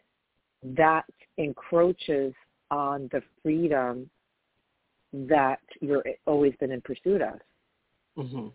that 0.64 1.06
encroaches 1.38 2.34
on 2.70 3.10
the 3.12 3.22
freedom 3.44 4.10
that 5.14 5.60
you're 5.82 6.04
always 6.26 6.54
been 6.60 6.72
in 6.72 6.82
pursuit 6.82 7.22
of, 7.22 7.42
Mhm. 8.18 8.54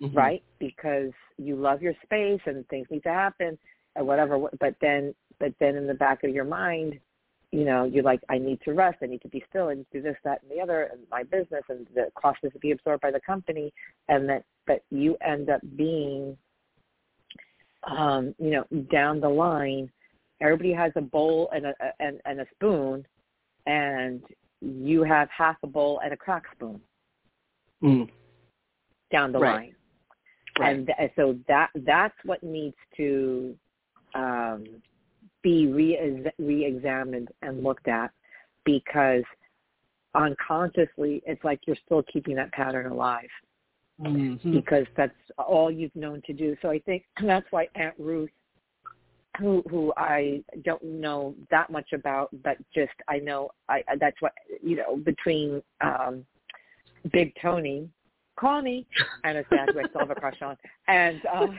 Mhm. 0.00 0.14
right? 0.14 0.42
Because 0.58 1.12
you 1.36 1.54
love 1.54 1.82
your 1.82 1.94
space 2.02 2.40
and 2.46 2.66
things 2.68 2.90
need 2.90 3.02
to 3.04 3.12
happen, 3.12 3.58
or 3.94 4.04
whatever. 4.04 4.38
But 4.58 4.78
then, 4.80 5.14
but 5.40 5.52
then 5.60 5.76
in 5.76 5.86
the 5.86 5.94
back 5.94 6.24
of 6.24 6.30
your 6.30 6.44
mind, 6.44 6.98
you 7.50 7.64
know, 7.64 7.84
you're 7.84 8.04
like, 8.04 8.20
I 8.28 8.36
need 8.38 8.60
to 8.64 8.72
rest. 8.72 8.98
I 9.02 9.06
need 9.06 9.22
to 9.22 9.28
be 9.28 9.42
still. 9.48 9.68
and 9.68 9.86
do 9.90 10.02
this, 10.02 10.16
that, 10.24 10.42
and 10.42 10.50
the 10.50 10.62
other, 10.62 10.90
and 10.92 11.00
my 11.10 11.22
business, 11.22 11.62
and 11.68 11.86
the 11.94 12.08
cost 12.14 12.38
is 12.42 12.52
to 12.52 12.58
be 12.58 12.72
absorbed 12.72 13.00
by 13.00 13.10
the 13.10 13.20
company, 13.20 13.72
and 14.08 14.28
that 14.28 14.44
that 14.66 14.82
you 14.90 15.16
end 15.26 15.48
up 15.48 15.60
being, 15.76 16.36
um, 17.84 18.34
you 18.38 18.50
know, 18.50 18.64
down 18.90 19.20
the 19.20 19.28
line. 19.28 19.90
Everybody 20.40 20.72
has 20.72 20.92
a 20.96 21.00
bowl 21.00 21.50
and 21.54 21.66
a 21.66 21.74
and, 22.00 22.20
and 22.26 22.40
a 22.40 22.46
spoon, 22.54 23.06
and 23.66 24.22
you 24.60 25.02
have 25.02 25.28
half 25.30 25.56
a 25.62 25.66
bowl 25.66 26.00
and 26.04 26.12
a 26.12 26.16
crack 26.16 26.42
spoon 26.54 26.80
mm. 27.82 28.08
down 29.10 29.32
the 29.32 29.38
right. 29.38 29.54
line. 29.54 29.74
Right. 30.58 30.76
And 30.76 30.86
th- 30.86 31.12
so 31.16 31.38
that 31.48 31.70
that's 31.86 32.16
what 32.24 32.42
needs 32.42 32.76
to 32.96 33.56
um, 34.14 34.64
be 35.42 35.66
re- 35.68 36.32
re-examined 36.38 37.28
and 37.42 37.62
looked 37.62 37.88
at 37.88 38.10
because 38.64 39.22
unconsciously 40.14 41.22
it's 41.26 41.42
like 41.44 41.60
you're 41.66 41.76
still 41.84 42.02
keeping 42.12 42.34
that 42.34 42.50
pattern 42.52 42.86
alive 42.86 43.28
mm-hmm. 44.00 44.52
because 44.52 44.86
that's 44.96 45.12
all 45.38 45.70
you've 45.70 45.94
known 45.94 46.22
to 46.26 46.32
do. 46.32 46.56
So 46.62 46.70
I 46.70 46.78
think 46.80 47.04
that's 47.22 47.46
why 47.50 47.68
Aunt 47.74 47.94
Ruth, 47.98 48.30
who 49.38 49.62
who 49.70 49.92
I 49.96 50.42
don't 50.64 50.82
know 50.82 51.34
that 51.50 51.70
much 51.70 51.92
about, 51.92 52.30
but 52.42 52.56
just 52.74 52.92
I 53.08 53.18
know 53.18 53.50
I 53.68 53.82
that's 54.00 54.20
what 54.20 54.32
you 54.62 54.76
know 54.76 54.96
between 54.96 55.62
um, 55.80 56.24
Big 57.12 57.32
Tony, 57.40 57.88
call 58.38 58.62
me, 58.62 58.86
and 59.24 59.36
his 59.36 59.46
dad 59.50 59.68
who 59.72 59.80
I 59.80 59.88
still 59.88 60.00
have 60.00 60.10
a 60.10 60.14
crush 60.16 60.42
on, 60.42 60.56
and 60.88 61.20
um, 61.32 61.58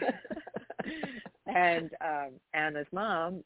and 1.55 1.89
um, 2.05 2.30
Anna's 2.53 2.88
mom, 2.91 3.43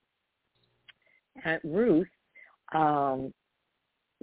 Aunt 1.44 1.62
Ruth. 1.64 2.08
Um, 2.74 3.34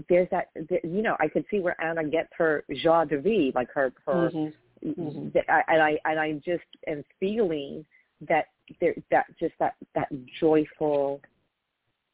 there's 0.08 0.28
that 0.30 0.48
you 0.54 1.02
know 1.02 1.16
I 1.20 1.28
could 1.28 1.44
see 1.50 1.61
where 1.61 1.80
Anna 1.82 2.04
gets 2.04 2.30
her 2.38 2.64
joie 2.82 3.04
de 3.04 3.20
vivre, 3.20 3.52
like 3.54 3.70
her 3.72 3.92
her, 4.06 4.30
mm-hmm. 4.30 4.88
Mm-hmm. 4.88 5.38
and 5.68 5.82
I 5.82 5.98
and 6.04 6.18
I 6.18 6.32
just 6.44 6.64
am 6.86 7.04
feeling 7.18 7.84
that 8.28 8.46
there 8.80 8.94
that 9.11 9.26
just 9.38 9.54
that 9.58 9.74
that 9.94 10.08
joyful 10.38 11.20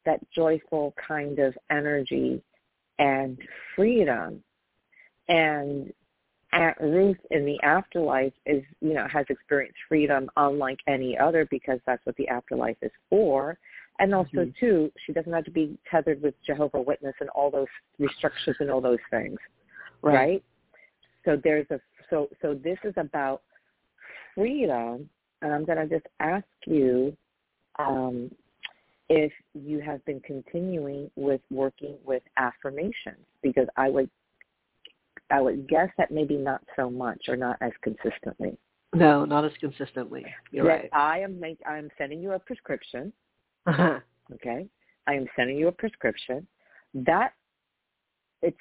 that 0.04 0.20
joyful 0.34 0.94
kind 1.06 1.38
of 1.38 1.56
energy 1.70 2.42
and 2.98 3.38
freedom 3.74 4.42
and 5.28 5.92
Aunt 6.52 6.76
Ruth 6.80 7.18
in 7.30 7.44
the 7.44 7.60
afterlife 7.62 8.32
is, 8.46 8.62
you 8.80 8.94
know, 8.94 9.06
has 9.12 9.26
experienced 9.28 9.78
freedom 9.88 10.30
unlike 10.36 10.78
any 10.86 11.18
other 11.18 11.46
because 11.50 11.80
that's 11.86 12.04
what 12.06 12.16
the 12.16 12.28
afterlife 12.28 12.76
is 12.82 12.92
for. 13.10 13.58
And 13.98 14.14
also, 14.14 14.44
Mhm. 14.44 14.56
too, 14.56 14.92
she 14.98 15.12
doesn't 15.12 15.32
have 15.32 15.44
to 15.44 15.50
be 15.50 15.78
tethered 15.90 16.20
with 16.20 16.40
Jehovah 16.42 16.80
Witness 16.80 17.14
and 17.20 17.30
all 17.30 17.50
those 17.50 17.68
restrictions 17.98 18.56
and 18.60 18.70
all 18.70 18.80
those 18.80 19.02
things, 19.10 19.38
Right. 20.02 20.14
right? 20.14 20.44
So 21.24 21.36
there's 21.36 21.70
a 21.70 21.80
so 22.10 22.28
so 22.40 22.54
this 22.54 22.78
is 22.84 22.94
about 22.96 23.42
freedom, 24.34 25.08
and 25.42 25.52
I'm 25.52 25.64
going 25.64 25.78
to 25.78 25.86
just 25.86 26.06
ask 26.20 26.46
you 26.66 27.16
um, 27.78 28.30
if 29.08 29.32
you 29.54 29.80
have 29.80 30.04
been 30.04 30.20
continuing 30.20 31.10
with 31.16 31.40
working 31.50 31.98
with 32.04 32.22
affirmations 32.36 33.24
because 33.42 33.68
I 33.76 33.88
would 33.88 34.10
I 35.30 35.40
would 35.40 35.68
guess 35.68 35.90
that 35.98 36.10
maybe 36.10 36.36
not 36.36 36.62
so 36.76 36.88
much 36.90 37.28
or 37.28 37.36
not 37.36 37.56
as 37.60 37.72
consistently. 37.82 38.56
No, 38.94 39.24
not 39.24 39.44
as 39.44 39.52
consistently. 39.58 40.24
You're 40.52 40.64
That 40.64 40.70
right. 40.70 40.90
I 40.92 41.18
am 41.18 41.40
make, 41.40 41.58
I 41.66 41.78
am 41.78 41.90
sending 41.98 42.22
you 42.22 42.32
a 42.32 42.38
prescription. 42.38 43.12
Uh-huh. 43.66 44.00
Okay, 44.34 44.66
I 45.06 45.14
am 45.14 45.26
sending 45.36 45.56
you 45.56 45.68
a 45.68 45.72
prescription 45.72 46.48
that 46.94 47.32
it 48.42 48.56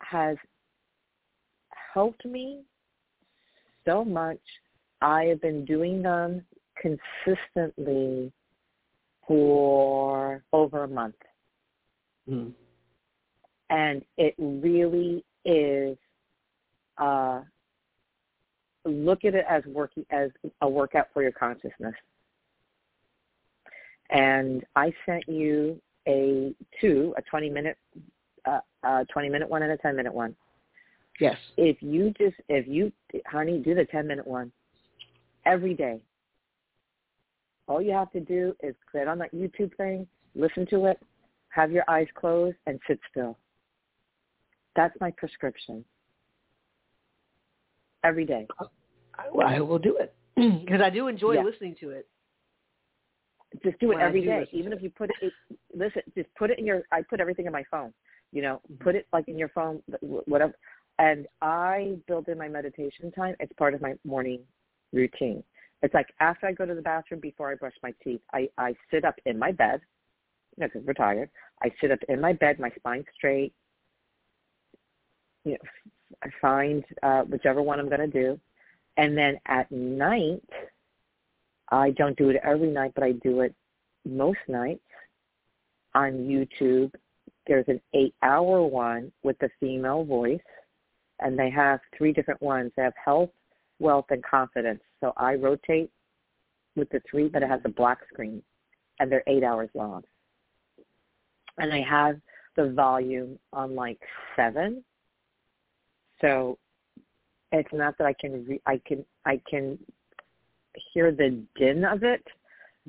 has 0.00 0.36
helped 1.92 2.24
me 2.24 2.62
so 3.84 4.04
much. 4.04 4.40
I 5.02 5.26
have 5.26 5.40
been 5.40 5.64
doing 5.64 6.02
them 6.02 6.44
consistently 6.82 8.32
for 9.24 10.42
over 10.52 10.82
a 10.82 10.88
month. 10.88 11.14
Mm. 12.28 12.52
and 13.68 14.02
it 14.16 14.34
really 14.38 15.24
is 15.44 15.96
uh, 16.98 17.42
look 18.84 19.24
at 19.24 19.34
it 19.34 19.44
as 19.48 19.62
working 19.66 20.06
as 20.10 20.30
a 20.60 20.68
workout 20.68 21.08
for 21.12 21.22
your 21.22 21.32
consciousness. 21.32 21.94
And 24.10 24.64
I 24.76 24.92
sent 25.06 25.28
you 25.28 25.80
a 26.06 26.54
two, 26.80 27.14
a 27.16 27.22
20 27.22 27.50
minute, 27.50 27.78
uh, 28.44 28.60
a 28.82 29.06
20 29.12 29.28
minute 29.28 29.48
one 29.48 29.62
and 29.62 29.72
a 29.72 29.76
10 29.78 29.96
minute 29.96 30.12
one. 30.12 30.36
Yes. 31.20 31.36
If 31.56 31.76
you 31.80 32.12
just, 32.18 32.36
if 32.48 32.66
you, 32.66 32.92
honey, 33.26 33.58
do 33.58 33.74
the 33.74 33.84
10 33.86 34.06
minute 34.06 34.26
one 34.26 34.52
every 35.46 35.74
day. 35.74 36.00
All 37.66 37.80
you 37.80 37.92
have 37.92 38.10
to 38.12 38.20
do 38.20 38.54
is 38.62 38.74
click 38.90 39.08
on 39.08 39.18
that 39.18 39.32
YouTube 39.34 39.74
thing, 39.76 40.06
listen 40.34 40.66
to 40.66 40.86
it, 40.86 41.00
have 41.48 41.72
your 41.72 41.84
eyes 41.88 42.08
closed, 42.14 42.56
and 42.66 42.78
sit 42.86 43.00
still. 43.10 43.38
That's 44.76 44.94
my 45.00 45.10
prescription. 45.12 45.84
Every 48.02 48.26
day. 48.26 48.46
I, 49.18 49.24
I 49.24 49.60
will 49.60 49.78
do 49.78 49.96
it 49.98 50.14
because 50.36 50.82
I 50.82 50.90
do 50.90 51.08
enjoy 51.08 51.34
Yeah. 51.34 51.42
listening 51.44 51.76
to 51.80 51.90
it. 51.90 52.06
Just 53.62 53.78
do 53.78 53.92
it 53.92 53.98
every 54.00 54.22
day. 54.24 54.48
Even 54.52 54.72
if 54.72 54.82
you 54.82 54.90
put 54.90 55.10
it, 55.20 55.32
listen, 55.74 56.02
just 56.16 56.28
put 56.36 56.50
it 56.50 56.58
in 56.58 56.66
your, 56.66 56.82
I 56.90 57.02
put 57.02 57.20
everything 57.20 57.46
in 57.46 57.52
my 57.52 57.64
phone. 57.70 57.92
You 58.32 58.42
know, 58.42 58.60
Mm-hmm. 58.72 58.82
put 58.82 58.96
it 58.96 59.06
like 59.12 59.28
in 59.28 59.38
your 59.38 59.50
phone, 59.50 59.80
wh- 60.00 60.26
whatever. 60.26 60.54
And 60.98 61.26
I 61.40 61.96
build 62.08 62.28
in 62.28 62.38
my 62.38 62.48
meditation 62.48 63.12
time. 63.12 63.34
It's 63.40 63.52
part 63.54 63.74
of 63.74 63.80
my 63.80 63.94
morning 64.04 64.40
routine. 64.92 65.42
It's 65.82 65.94
like 65.94 66.06
after 66.20 66.46
I 66.46 66.52
go 66.52 66.66
to 66.66 66.74
the 66.74 66.82
bathroom, 66.82 67.20
before 67.20 67.50
I 67.50 67.56
brush 67.56 67.74
my 67.82 67.92
teeth, 68.02 68.20
I, 68.32 68.48
I 68.58 68.74
sit 68.90 69.04
up 69.04 69.16
in 69.26 69.38
my 69.38 69.52
bed, 69.52 69.80
you 70.56 70.62
know, 70.62 70.68
because 70.72 70.86
we're 70.86 70.94
tired. 70.94 71.30
I 71.62 71.70
sit 71.80 71.90
up 71.90 71.98
in 72.08 72.20
my 72.20 72.32
bed, 72.32 72.58
my 72.58 72.70
spine 72.76 73.04
straight. 73.14 73.52
You 75.44 75.52
know, 75.52 75.58
I 76.22 76.28
find 76.40 76.84
uh, 77.02 77.22
whichever 77.22 77.60
one 77.62 77.78
I'm 77.78 77.88
going 77.88 78.00
to 78.00 78.06
do. 78.06 78.40
And 78.96 79.18
then 79.18 79.38
at 79.46 79.70
night, 79.70 80.42
I 81.74 81.90
don't 81.90 82.16
do 82.16 82.30
it 82.30 82.36
every 82.44 82.70
night, 82.70 82.92
but 82.94 83.04
I 83.04 83.12
do 83.12 83.40
it 83.40 83.54
most 84.04 84.38
nights 84.48 84.80
on 85.94 86.12
YouTube. 86.12 86.92
There's 87.46 87.64
an 87.68 87.80
eight-hour 87.94 88.62
one 88.62 89.12
with 89.22 89.38
the 89.40 89.50
female 89.60 90.04
voice, 90.04 90.40
and 91.20 91.38
they 91.38 91.50
have 91.50 91.80
three 91.96 92.12
different 92.12 92.40
ones. 92.40 92.70
They 92.76 92.82
have 92.84 92.94
health, 93.02 93.30
wealth, 93.80 94.06
and 94.10 94.22
confidence. 94.24 94.80
So 95.00 95.12
I 95.16 95.34
rotate 95.34 95.90
with 96.76 96.88
the 96.90 97.00
three, 97.10 97.28
but 97.28 97.42
it 97.42 97.48
has 97.48 97.60
a 97.64 97.70
black 97.70 97.98
screen, 98.12 98.42
and 99.00 99.10
they're 99.10 99.24
eight 99.26 99.42
hours 99.42 99.70
long. 99.74 100.02
And 101.58 101.72
I 101.72 101.82
have 101.82 102.20
the 102.56 102.70
volume 102.70 103.38
on 103.52 103.74
like 103.74 103.98
seven. 104.36 104.84
So 106.20 106.56
it's 107.52 107.72
not 107.72 107.98
that 107.98 108.06
I 108.06 108.12
can 108.12 108.44
re- 108.46 108.62
I 108.66 108.80
can 108.86 109.04
I 109.24 109.40
can 109.48 109.78
hear 110.92 111.12
the 111.12 111.42
din 111.56 111.84
of 111.84 112.02
it, 112.02 112.24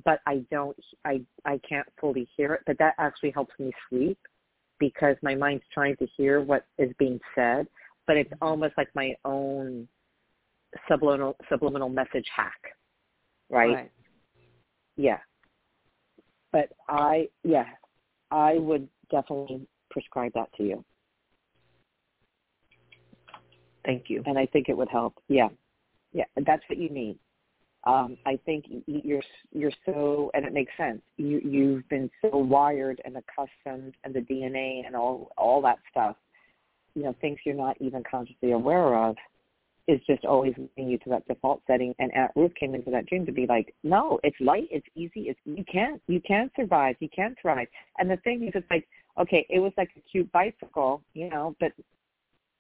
but 0.04 0.20
I 0.26 0.44
don't 0.52 0.78
I 1.06 1.22
I 1.46 1.60
can't 1.68 1.88
fully 2.00 2.28
hear 2.36 2.54
it. 2.54 2.62
But 2.66 2.78
that 2.80 2.96
actually 2.98 3.32
helps 3.32 3.54
me 3.60 3.72
sleep 3.90 4.18
because 4.80 5.16
my 5.22 5.36
mind's 5.36 5.64
trying 5.74 5.96
to 5.98 6.08
hear 6.18 6.42
what 6.42 6.66
is 6.78 6.92
being 7.00 7.20
said, 7.34 7.68
but 8.08 8.18
it's 8.18 8.30
mm-hmm. 8.32 8.48
almost 8.48 8.74
like 8.78 8.90
my 8.94 9.14
own 9.24 9.88
subliminal 10.90 11.36
subliminal 11.50 11.90
message 11.90 12.28
hack, 12.36 12.60
right? 13.50 13.92
Yeah. 14.98 15.20
But 16.52 16.70
I 16.88 17.30
yeah, 17.44 17.66
I 18.32 18.56
would 18.56 18.88
definitely 19.12 19.68
prescribe 19.90 20.32
that 20.36 20.50
to 20.58 20.64
you, 20.64 20.86
Thank 23.86 24.06
you. 24.10 24.24
and 24.26 24.38
I 24.38 24.46
think 24.48 24.70
it 24.70 24.78
would 24.78 24.90
help. 24.90 25.16
Yeah, 25.28 25.50
yeah, 26.14 26.26
that's 26.46 26.64
what 26.70 26.78
you 26.80 26.90
need. 26.90 27.20
Um, 27.86 28.18
I 28.26 28.40
think 28.46 28.66
you're 28.88 29.22
you're 29.52 29.72
so, 29.86 30.32
and 30.34 30.44
it 30.44 30.54
makes 30.54 30.72
sense. 30.76 31.02
You 31.18 31.40
you've 31.44 31.88
been 31.88 32.10
so 32.22 32.38
wired 32.38 33.00
and 33.06 33.16
accustomed, 33.18 33.94
and 34.04 34.14
the 34.14 34.22
DNA 34.22 34.86
and 34.86 34.96
all 34.96 35.32
all 35.38 35.62
that 35.62 35.78
stuff. 35.92 36.16
You 36.96 37.04
know, 37.04 37.16
things 37.22 37.38
you're 37.46 37.54
not 37.54 37.78
even 37.80 38.04
consciously 38.10 38.54
aware 38.54 38.96
of 38.96 39.16
is 39.88 40.00
just 40.08 40.26
always 40.26 40.54
leading 40.58 40.92
you 40.92 40.98
to 41.00 41.10
that 41.10 41.28
default 41.28 41.62
setting. 41.68 41.94
And 42.00 42.12
Aunt 42.16 42.32
Ruth 42.36 42.54
came 42.60 42.74
into 42.74 42.90
that 42.90 43.06
dream 43.06 43.26
to 43.28 43.32
be 43.32 43.46
like, 43.46 43.76
no, 43.84 44.20
it's 44.24 44.36
light, 44.40 44.68
it's 44.72 44.88
easy, 44.96 45.30
it's 45.30 45.40
you 45.46 45.64
can't 45.72 46.02
you 46.08 46.20
can't 46.22 46.52
survive, 46.56 46.96
you 47.00 47.10
can't 47.16 47.38
thrive. 47.40 47.68
And 48.00 48.10
the 48.10 48.18
thing 48.18 48.44
is, 48.44 48.52
it's 48.56 48.70
like, 48.72 48.88
okay, 49.20 49.46
it 49.50 49.60
was 49.60 49.74
like 49.78 49.90
a 49.96 50.02
cute 50.10 50.32
bicycle, 50.32 51.04
you 51.14 51.30
know, 51.30 51.56
but 51.60 51.72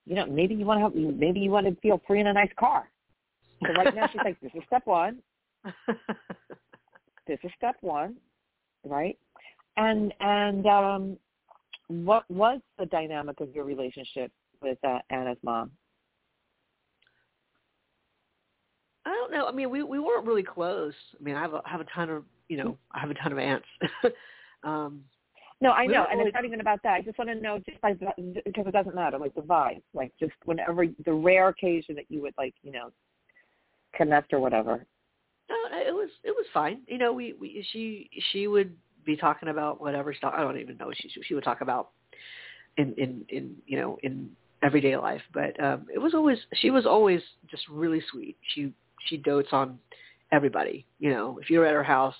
you 0.05 0.13
know, 0.13 0.27
maybe 0.27 0.53
you 0.53 0.65
want 0.65 0.93
to 0.93 0.99
maybe 0.99 1.39
you 1.39 1.49
want 1.49 1.65
to 1.65 1.75
feel 1.81 1.99
free 2.05 2.19
in 2.19 2.27
a 2.27 2.33
nice 2.33 2.51
car. 2.59 2.89
So 3.67 3.73
right 3.73 3.95
now 3.95 4.07
she's 4.11 4.21
like, 4.23 4.39
this 4.41 4.51
is 4.55 4.63
step 4.67 4.85
one. 4.85 5.19
this 7.27 7.39
is 7.43 7.51
step 7.57 7.75
one, 7.81 8.15
right? 8.83 9.17
And 9.77 10.13
and 10.19 10.65
um, 10.67 11.17
what 11.87 12.29
was 12.29 12.61
the 12.77 12.85
dynamic 12.85 13.39
of 13.39 13.53
your 13.53 13.65
relationship 13.65 14.31
with 14.61 14.77
uh, 14.83 14.99
Anna's 15.09 15.37
mom? 15.43 15.71
I 19.05 19.09
don't 19.09 19.31
know. 19.31 19.47
I 19.47 19.51
mean, 19.51 19.69
we 19.69 19.83
we 19.83 19.99
weren't 19.99 20.25
really 20.25 20.43
close. 20.43 20.93
I 21.19 21.23
mean, 21.23 21.35
I 21.35 21.41
have 21.41 21.53
a, 21.53 21.61
I 21.65 21.69
have 21.69 21.81
a 21.81 21.85
ton 21.85 22.09
of 22.09 22.23
you 22.47 22.57
know 22.57 22.77
I 22.91 22.99
have 22.99 23.09
a 23.09 23.15
ton 23.15 23.31
of 23.31 23.39
aunts. 23.39 23.67
um, 24.63 25.01
no, 25.61 25.71
I 25.71 25.85
know, 25.85 26.05
and 26.09 26.19
really- 26.19 26.29
it's 26.29 26.35
not 26.35 26.45
even 26.45 26.59
about 26.59 26.81
that. 26.83 26.93
I 26.93 27.01
just 27.01 27.17
want 27.17 27.29
to 27.29 27.35
know, 27.35 27.59
just 27.59 27.81
like 27.81 27.99
because 27.99 28.67
it 28.67 28.71
doesn't 28.73 28.95
matter, 28.95 29.17
like 29.17 29.33
the 29.35 29.41
vibe, 29.41 29.81
like 29.93 30.11
just 30.19 30.33
whenever 30.43 30.85
the 31.05 31.13
rare 31.13 31.47
occasion 31.47 31.95
that 31.95 32.05
you 32.09 32.21
would 32.21 32.33
like, 32.37 32.53
you 32.61 32.71
know, 32.71 32.91
connect 33.95 34.33
or 34.33 34.39
whatever. 34.39 34.85
No, 35.49 35.55
it 35.77 35.93
was 35.93 36.09
it 36.23 36.31
was 36.31 36.45
fine. 36.53 36.81
You 36.87 36.97
know, 36.97 37.13
we, 37.13 37.33
we 37.33 37.65
she 37.71 38.09
she 38.31 38.47
would 38.47 38.75
be 39.05 39.15
talking 39.15 39.49
about 39.49 39.79
whatever 39.79 40.13
stuff. 40.13 40.33
I 40.35 40.41
don't 40.41 40.59
even 40.59 40.77
know. 40.77 40.87
What 40.87 40.97
she 40.97 41.09
she 41.23 41.33
would 41.35 41.43
talk 41.43 41.61
about 41.61 41.89
in 42.77 42.93
in 42.97 43.25
in 43.29 43.55
you 43.65 43.79
know 43.79 43.97
in 44.03 44.29
everyday 44.63 44.97
life. 44.97 45.21
But 45.33 45.61
um 45.63 45.85
it 45.93 45.99
was 45.99 46.13
always 46.13 46.39
she 46.55 46.71
was 46.71 46.85
always 46.85 47.21
just 47.49 47.63
really 47.69 48.01
sweet. 48.11 48.37
She 48.53 48.73
she 49.07 49.17
dotes 49.17 49.49
on 49.51 49.79
everybody. 50.31 50.85
You 50.99 51.11
know, 51.11 51.39
if 51.41 51.49
you're 51.49 51.65
at 51.65 51.73
her 51.73 51.83
house, 51.83 52.15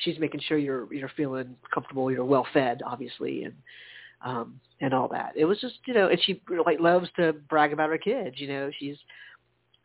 she's 0.00 0.18
making 0.18 0.40
sure 0.46 0.58
you're 0.58 0.92
you're 0.92 1.10
feeling 1.16 1.56
comfortable. 1.72 2.10
You're 2.10 2.24
well 2.24 2.46
fed, 2.52 2.82
obviously, 2.86 3.44
and 3.44 3.54
um 4.24 4.60
and 4.80 4.94
all 4.94 5.08
that. 5.08 5.32
It 5.36 5.44
was 5.44 5.60
just 5.60 5.74
you 5.86 5.94
know, 5.94 6.08
and 6.08 6.20
she 6.22 6.40
like 6.64 6.80
loves 6.80 7.08
to 7.16 7.34
brag 7.48 7.72
about 7.72 7.90
her 7.90 7.98
kids. 7.98 8.36
You 8.38 8.48
know, 8.48 8.70
she's 8.78 8.96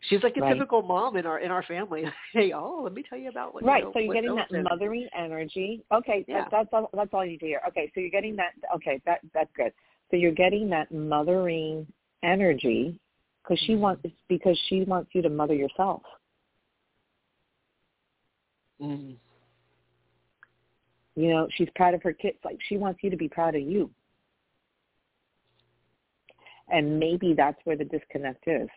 She's 0.10 0.22
like 0.24 0.38
a 0.38 0.42
Right. 0.42 0.54
typical 0.54 0.82
mom 0.82 1.18
in 1.18 1.26
our 1.26 1.40
in 1.40 1.52
our 1.52 1.64
family. 1.64 2.04
hey, 2.34 2.54
oh, 2.54 2.82
let 2.84 2.94
me 2.94 3.04
tell 3.04 3.18
you 3.18 3.30
about 3.30 3.54
what 3.54 3.64
Right. 3.64 3.80
You 3.80 3.86
know, 3.86 3.94
so 3.94 4.00
you're 4.00 4.14
getting 4.14 4.36
that 4.36 4.50
so-and-so 4.50 4.76
mothering 4.76 5.08
energy. 5.14 5.84
Okay, 5.92 6.26
Yeah. 6.28 6.42
that, 6.42 6.52
that's 6.52 6.70
all. 6.74 6.90
That's 6.94 7.14
all 7.14 7.24
you 7.26 7.32
need 7.32 7.40
to 7.40 7.46
hear. 7.48 7.62
Okay, 7.68 7.92
so 7.94 8.00
you're 8.00 8.10
getting 8.10 8.36
that. 8.36 8.54
Okay, 8.76 9.02
that 9.06 9.20
that's 9.34 9.52
good. 9.56 9.74
So 10.12 10.18
you're 10.18 10.32
getting 10.32 10.70
that 10.70 10.92
mothering 10.92 11.88
energy 12.24 13.00
because 13.44 13.60
she 13.60 13.74
Mhm. 13.74 13.80
wants 13.80 14.06
because 14.28 14.58
she 14.68 14.84
wants 14.84 15.14
you 15.14 15.22
to 15.22 15.30
mother 15.30 15.56
yourself. 15.56 16.04
Mm. 18.82 19.16
You 21.16 21.30
know, 21.30 21.48
she's 21.52 21.70
proud 21.76 21.94
of 21.94 22.04
her 22.04 22.14
kids. 22.14 22.38
Like 22.44 22.62
she 22.64 22.78
wants 22.78 23.04
you 23.04 23.10
to 23.10 23.18
be 23.18 23.30
proud 23.30 23.56
of 23.56 23.62
you. 23.62 23.90
And 26.68 27.00
maybe 27.00 27.34
that's 27.34 27.64
where 27.66 27.78
the 27.78 27.86
disconnect 27.86 28.48
is. 28.48 28.68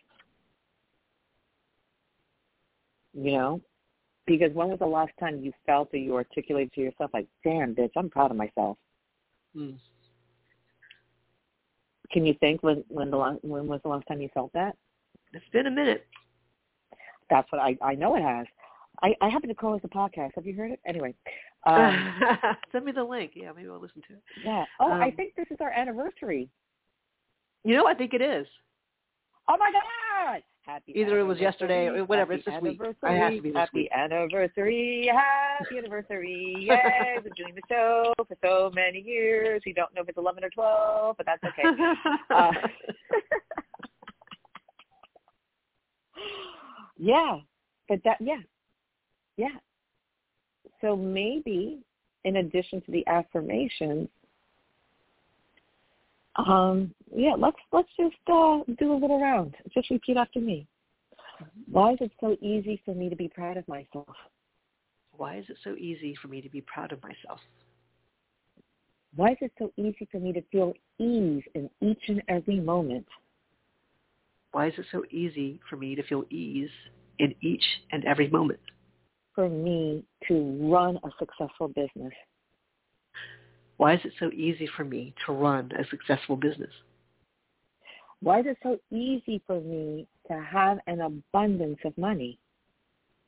You 3.13 3.31
know? 3.33 3.61
Because 4.25 4.53
when 4.53 4.69
was 4.69 4.79
the 4.79 4.85
last 4.85 5.11
time 5.19 5.41
you 5.43 5.51
felt 5.65 5.89
or 5.93 5.97
you 5.97 6.15
articulated 6.15 6.71
to 6.73 6.81
yourself 6.81 7.09
like, 7.13 7.27
damn, 7.43 7.73
bitch, 7.73 7.89
I'm 7.97 8.09
proud 8.09 8.29
of 8.31 8.37
myself? 8.37 8.77
Mm. 9.55 9.77
Can 12.11 12.25
you 12.25 12.33
think 12.39 12.63
when 12.63 12.83
when 12.87 13.11
the 13.11 13.17
when 13.41 13.67
was 13.67 13.81
the 13.83 13.89
last 13.89 14.05
time 14.07 14.21
you 14.21 14.29
felt 14.33 14.51
that? 14.53 14.75
It's 15.33 15.45
been 15.51 15.67
a 15.67 15.71
minute. 15.71 16.07
That's 17.29 17.51
what 17.51 17.61
I 17.61 17.77
I 17.81 17.95
know 17.95 18.15
it 18.15 18.21
has. 18.23 18.45
I 19.03 19.15
I 19.21 19.29
happen 19.29 19.49
to 19.49 19.55
call 19.55 19.73
this 19.73 19.81
a 19.83 19.87
podcast. 19.87 20.31
Have 20.35 20.45
you 20.45 20.55
heard 20.55 20.71
it? 20.71 20.79
Anyway, 20.87 21.13
um, 21.65 22.19
Send 22.71 22.85
me 22.85 22.91
the 22.91 23.03
link. 23.03 23.31
Yeah, 23.35 23.51
maybe 23.55 23.69
I'll 23.69 23.79
listen 23.79 24.01
to 24.07 24.13
it. 24.13 24.21
yeah. 24.43 24.65
Oh, 24.79 24.91
I 24.91 25.09
Um, 25.09 25.15
think 25.15 25.35
this 25.35 25.45
is 25.51 25.57
our 25.61 25.71
anniversary. 25.71 26.49
You 27.63 27.75
know, 27.75 27.85
I 27.87 27.93
think 27.93 28.13
it 28.13 28.21
is. 28.21 28.47
Oh 29.47 29.57
my 29.57 29.71
God! 29.71 30.41
Happy 30.71 30.93
Either 30.95 31.19
it 31.19 31.23
was 31.23 31.39
yesterday 31.39 31.87
or 31.87 32.05
whatever, 32.05 32.33
it's 32.33 32.45
this 32.45 32.53
week. 32.61 32.79
It 32.79 32.95
has 33.03 33.33
to 33.33 33.41
be 33.41 33.49
this 33.49 33.57
happy 33.57 33.79
week. 33.79 33.89
anniversary, 33.91 35.09
happy 35.11 35.79
anniversary! 35.79 36.55
Yay! 36.59 37.17
We're 37.23 37.31
doing 37.35 37.55
the 37.55 37.61
show 37.67 38.13
for 38.17 38.37
so 38.43 38.71
many 38.75 38.99
years. 38.99 39.63
We 39.65 39.73
don't 39.73 39.91
know 39.95 40.01
if 40.03 40.09
it's 40.09 40.17
eleven 40.19 40.43
or 40.43 40.51
twelve, 40.51 41.17
but 41.17 41.25
that's 41.25 41.43
okay. 41.43 41.63
Uh, 42.29 42.51
yeah, 46.97 47.37
but 47.87 47.99
that 48.05 48.17
yeah, 48.19 48.41
yeah. 49.37 49.47
So 50.81 50.95
maybe 50.95 51.79
in 52.25 52.35
addition 52.35 52.79
to 52.81 52.91
the 52.91 53.07
affirmations, 53.07 54.07
um, 56.47 56.93
yeah, 57.13 57.33
let's 57.37 57.57
let's 57.71 57.89
just 57.97 58.15
uh, 58.27 58.59
do 58.77 58.93
a 58.93 58.99
little 58.99 59.21
round. 59.21 59.55
Just 59.73 59.89
repeat 59.89 60.17
after 60.17 60.39
me. 60.39 60.67
Why 61.69 61.93
is 61.93 61.97
it 62.01 62.11
so 62.19 62.35
easy 62.41 62.81
for 62.85 62.93
me 62.93 63.09
to 63.09 63.15
be 63.15 63.29
proud 63.29 63.57
of 63.57 63.67
myself? 63.67 64.15
Why 65.15 65.37
is 65.37 65.45
it 65.49 65.57
so 65.63 65.75
easy 65.75 66.15
for 66.21 66.27
me 66.27 66.41
to 66.41 66.49
be 66.49 66.61
proud 66.61 66.91
of 66.91 67.01
myself? 67.01 67.39
Why 69.15 69.31
is 69.31 69.37
it 69.41 69.51
so 69.57 69.71
easy 69.77 70.07
for 70.11 70.19
me 70.19 70.33
to 70.33 70.41
feel 70.51 70.73
ease 70.99 71.43
in 71.55 71.69
each 71.81 72.03
and 72.07 72.21
every 72.27 72.59
moment? 72.59 73.05
Why 74.51 74.67
is 74.67 74.73
it 74.77 74.85
so 74.91 75.03
easy 75.11 75.59
for 75.69 75.77
me 75.77 75.95
to 75.95 76.03
feel 76.03 76.23
ease 76.29 76.69
in 77.19 77.35
each 77.41 77.63
and 77.91 78.05
every 78.05 78.29
moment? 78.29 78.59
For 79.35 79.49
me 79.49 80.03
to 80.27 80.69
run 80.71 80.97
a 81.03 81.09
successful 81.17 81.67
business. 81.69 82.13
Why 83.79 83.93
is 83.93 84.01
it 84.03 84.11
so 84.19 84.29
easy 84.31 84.67
for 84.75 84.83
me 84.83 85.13
to 85.25 85.31
run 85.31 85.71
a 85.71 85.85
successful 85.87 86.35
business? 86.35 86.73
Why 88.21 88.41
is 88.41 88.47
it 88.47 88.57
so 88.61 88.77
easy 88.91 89.41
for 89.47 89.61
me 89.61 90.05
to 90.27 90.37
have 90.37 90.79
an 90.85 90.99
abundance 90.99 91.79
of 91.85 91.97
money? 91.97 92.37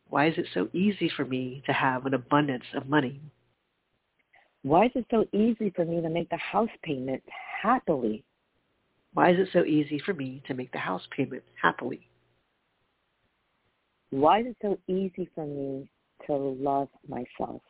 Why 0.09 0.27
is 0.27 0.33
it 0.37 0.47
so 0.53 0.67
easy 0.73 1.09
for 1.15 1.23
me 1.23 1.63
to 1.67 1.71
have 1.71 2.05
an 2.05 2.15
abundance 2.15 2.65
of 2.75 2.89
money? 2.89 3.21
Why 4.63 4.87
is 4.87 4.91
it 4.93 5.05
so 5.09 5.25
easy 5.31 5.69
for 5.73 5.85
me 5.85 6.01
to 6.01 6.09
make 6.09 6.29
the 6.29 6.35
house 6.35 6.69
payment 6.83 7.23
happily? 7.63 8.25
Why 9.13 9.31
is 9.31 9.39
it 9.39 9.47
so 9.53 9.63
easy 9.63 10.01
for 10.05 10.13
me 10.13 10.43
to 10.47 10.53
make 10.53 10.73
the 10.73 10.79
house 10.79 11.07
payment 11.15 11.43
happily? 11.61 12.09
Why 14.09 14.41
is 14.41 14.47
it 14.47 14.57
so 14.61 14.77
easy 14.89 15.29
for 15.33 15.45
me 15.45 15.89
to 16.27 16.35
love 16.35 16.89
myself? 17.07 17.61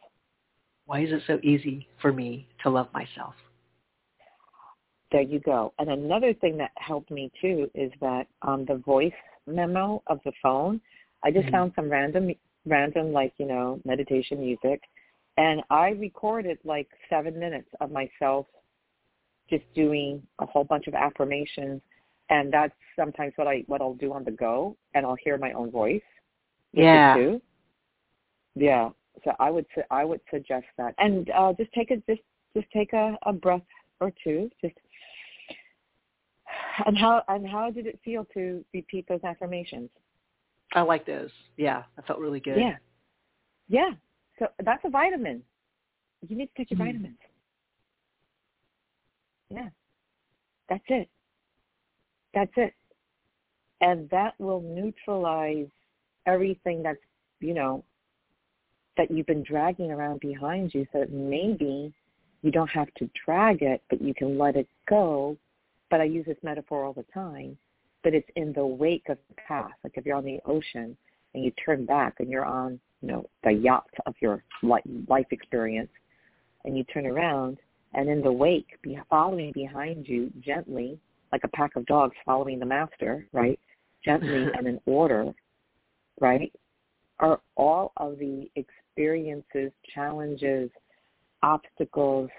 Why 0.86 1.02
is 1.02 1.12
it 1.12 1.22
so 1.28 1.40
easy 1.44 1.88
for 2.02 2.12
me 2.12 2.48
to 2.64 2.70
love 2.70 2.88
myself? 2.94 3.34
There 5.12 5.22
you 5.22 5.40
go. 5.40 5.74
And 5.78 5.90
another 5.90 6.34
thing 6.34 6.58
that 6.58 6.72
helped 6.78 7.12
me 7.12 7.32
too 7.42 7.70
is 7.74 7.92
that 8.02 8.28
on 8.42 8.66
the 8.66 8.76
voice 8.76 9.12
memo 9.46 10.02
of 10.08 10.20
the 10.24 10.32
phone, 10.42 10.80
I 11.24 11.32
just 11.32 11.48
Mhm. 11.48 11.52
found 11.52 11.74
some 11.76 11.90
random, 11.90 12.34
random 12.66 13.12
like 13.12 13.34
you 13.38 13.46
know 13.46 13.82
meditation 13.86 14.40
music, 14.40 14.82
and 15.38 15.64
I 15.70 15.90
recorded 15.90 16.60
like 16.64 16.90
seven 17.10 17.38
minutes 17.38 17.70
of 17.80 17.92
myself 17.92 18.48
just 19.50 19.72
doing 19.74 20.26
a 20.40 20.46
whole 20.46 20.64
bunch 20.64 20.88
of 20.88 20.96
affirmations, 20.96 21.82
and 22.30 22.52
that's 22.52 22.74
sometimes 22.96 23.34
what 23.36 23.48
I 23.48 23.62
what 23.68 23.82
I'll 23.82 23.96
do 23.96 24.14
on 24.14 24.24
the 24.24 24.32
go, 24.32 24.78
and 24.94 25.06
I'll 25.06 25.16
hear 25.16 25.38
my 25.38 25.52
own 25.52 25.72
voice. 25.72 26.02
Yeah. 26.74 27.16
Yeah. 28.56 28.90
So 29.24 29.32
I 29.40 29.50
would 29.52 29.66
su- 29.76 29.82
I 29.92 30.06
would 30.06 30.22
suggest 30.32 30.66
that, 30.78 30.96
and 30.98 31.30
uh, 31.32 31.54
just 31.58 31.72
take 31.74 31.92
a 31.92 31.98
just 32.08 32.22
just 32.56 32.68
take 32.72 32.94
a, 32.94 33.18
a 33.24 33.34
breath 33.34 33.62
or 34.00 34.12
two. 34.24 34.50
Just 34.62 34.76
and 36.86 36.98
how 36.98 37.24
and 37.28 37.48
how 37.48 37.70
did 37.70 37.86
it 37.88 38.00
feel 38.04 38.26
to 38.34 38.64
repeat 38.74 39.06
those 39.08 39.24
affirmations? 39.24 39.90
I 40.74 40.82
like 40.82 41.06
those. 41.06 41.30
Yeah, 41.58 41.84
I 41.98 42.02
felt 42.04 42.20
really 42.20 42.40
good. 42.40 42.58
Yeah, 42.58 42.78
yeah. 43.70 43.92
So 44.40 44.48
that's 44.64 44.84
a 44.86 44.90
vitamin. 44.90 45.44
You 46.28 46.38
need 46.38 46.48
to 46.48 46.54
take 46.58 46.72
your 46.72 46.80
Mhm. 46.80 46.86
vitamins. 46.86 47.18
Yeah, 49.50 49.70
that's 50.70 50.84
it. 50.88 51.10
That's 52.34 52.52
it, 52.56 52.74
and 53.82 54.10
that 54.10 54.40
will 54.40 54.62
neutralize 54.62 55.68
everything 56.26 56.82
that's 56.84 57.00
you 57.40 57.54
know 57.54 57.84
that 59.02 59.10
you've 59.10 59.26
been 59.26 59.42
dragging 59.42 59.92
around 59.92 60.20
behind 60.20 60.76
you 60.76 60.86
so 60.94 61.00
that 61.00 61.12
maybe 61.12 61.92
you 62.44 62.52
don't 62.52 62.70
have 62.70 62.94
to 62.94 63.10
drag 63.26 63.64
it, 63.64 63.82
but 63.90 64.00
you 64.00 64.14
can 64.14 64.38
let 64.38 64.56
it 64.56 64.68
go. 64.88 65.36
But 65.90 66.02
I 66.02 66.04
use 66.04 66.28
this 66.28 66.38
metaphor 66.44 66.86
all 66.86 66.94
the 66.94 67.06
time, 67.12 67.58
but 68.04 68.14
it's 68.14 68.30
in 68.36 68.54
the 68.54 68.66
wake 68.66 69.10
of 69.10 69.18
the 69.30 69.36
path. 69.36 69.72
Like 69.84 69.94
if 69.96 70.06
you're 70.06 70.16
on 70.16 70.24
the 70.24 70.40
ocean 70.46 70.96
and 71.34 71.44
you 71.44 71.52
turn 71.66 71.84
back 71.84 72.16
and 72.20 72.30
you're 72.30 72.46
on, 72.46 72.80
you 73.02 73.08
know, 73.08 73.26
the 73.44 73.52
yacht 73.52 73.90
of 74.06 74.14
your 74.22 74.44
life 74.62 75.26
experience 75.32 75.90
and 76.64 76.78
you 76.78 76.84
turn 76.84 77.08
around 77.08 77.58
and 77.96 78.08
in 78.08 78.22
the 78.22 78.32
wake, 78.32 78.78
be 78.84 79.00
following 79.10 79.52
behind 79.52 80.08
you 80.08 80.32
gently, 80.46 81.00
like 81.32 81.44
a 81.44 81.50
pack 81.50 81.76
of 81.76 81.88
dogs 81.88 82.16
following 82.24 82.60
the 82.60 82.68
master, 82.68 83.26
right? 83.34 83.60
Gently 84.06 84.46
and 84.56 84.68
in 84.68 84.80
order, 84.86 85.34
right? 86.20 86.54
Are 87.20 87.42
all 87.56 87.94
of 87.98 88.20
the 88.20 88.50
experiences, 88.56 88.81
challenges, 89.94 90.70
obstacles, 91.44 92.30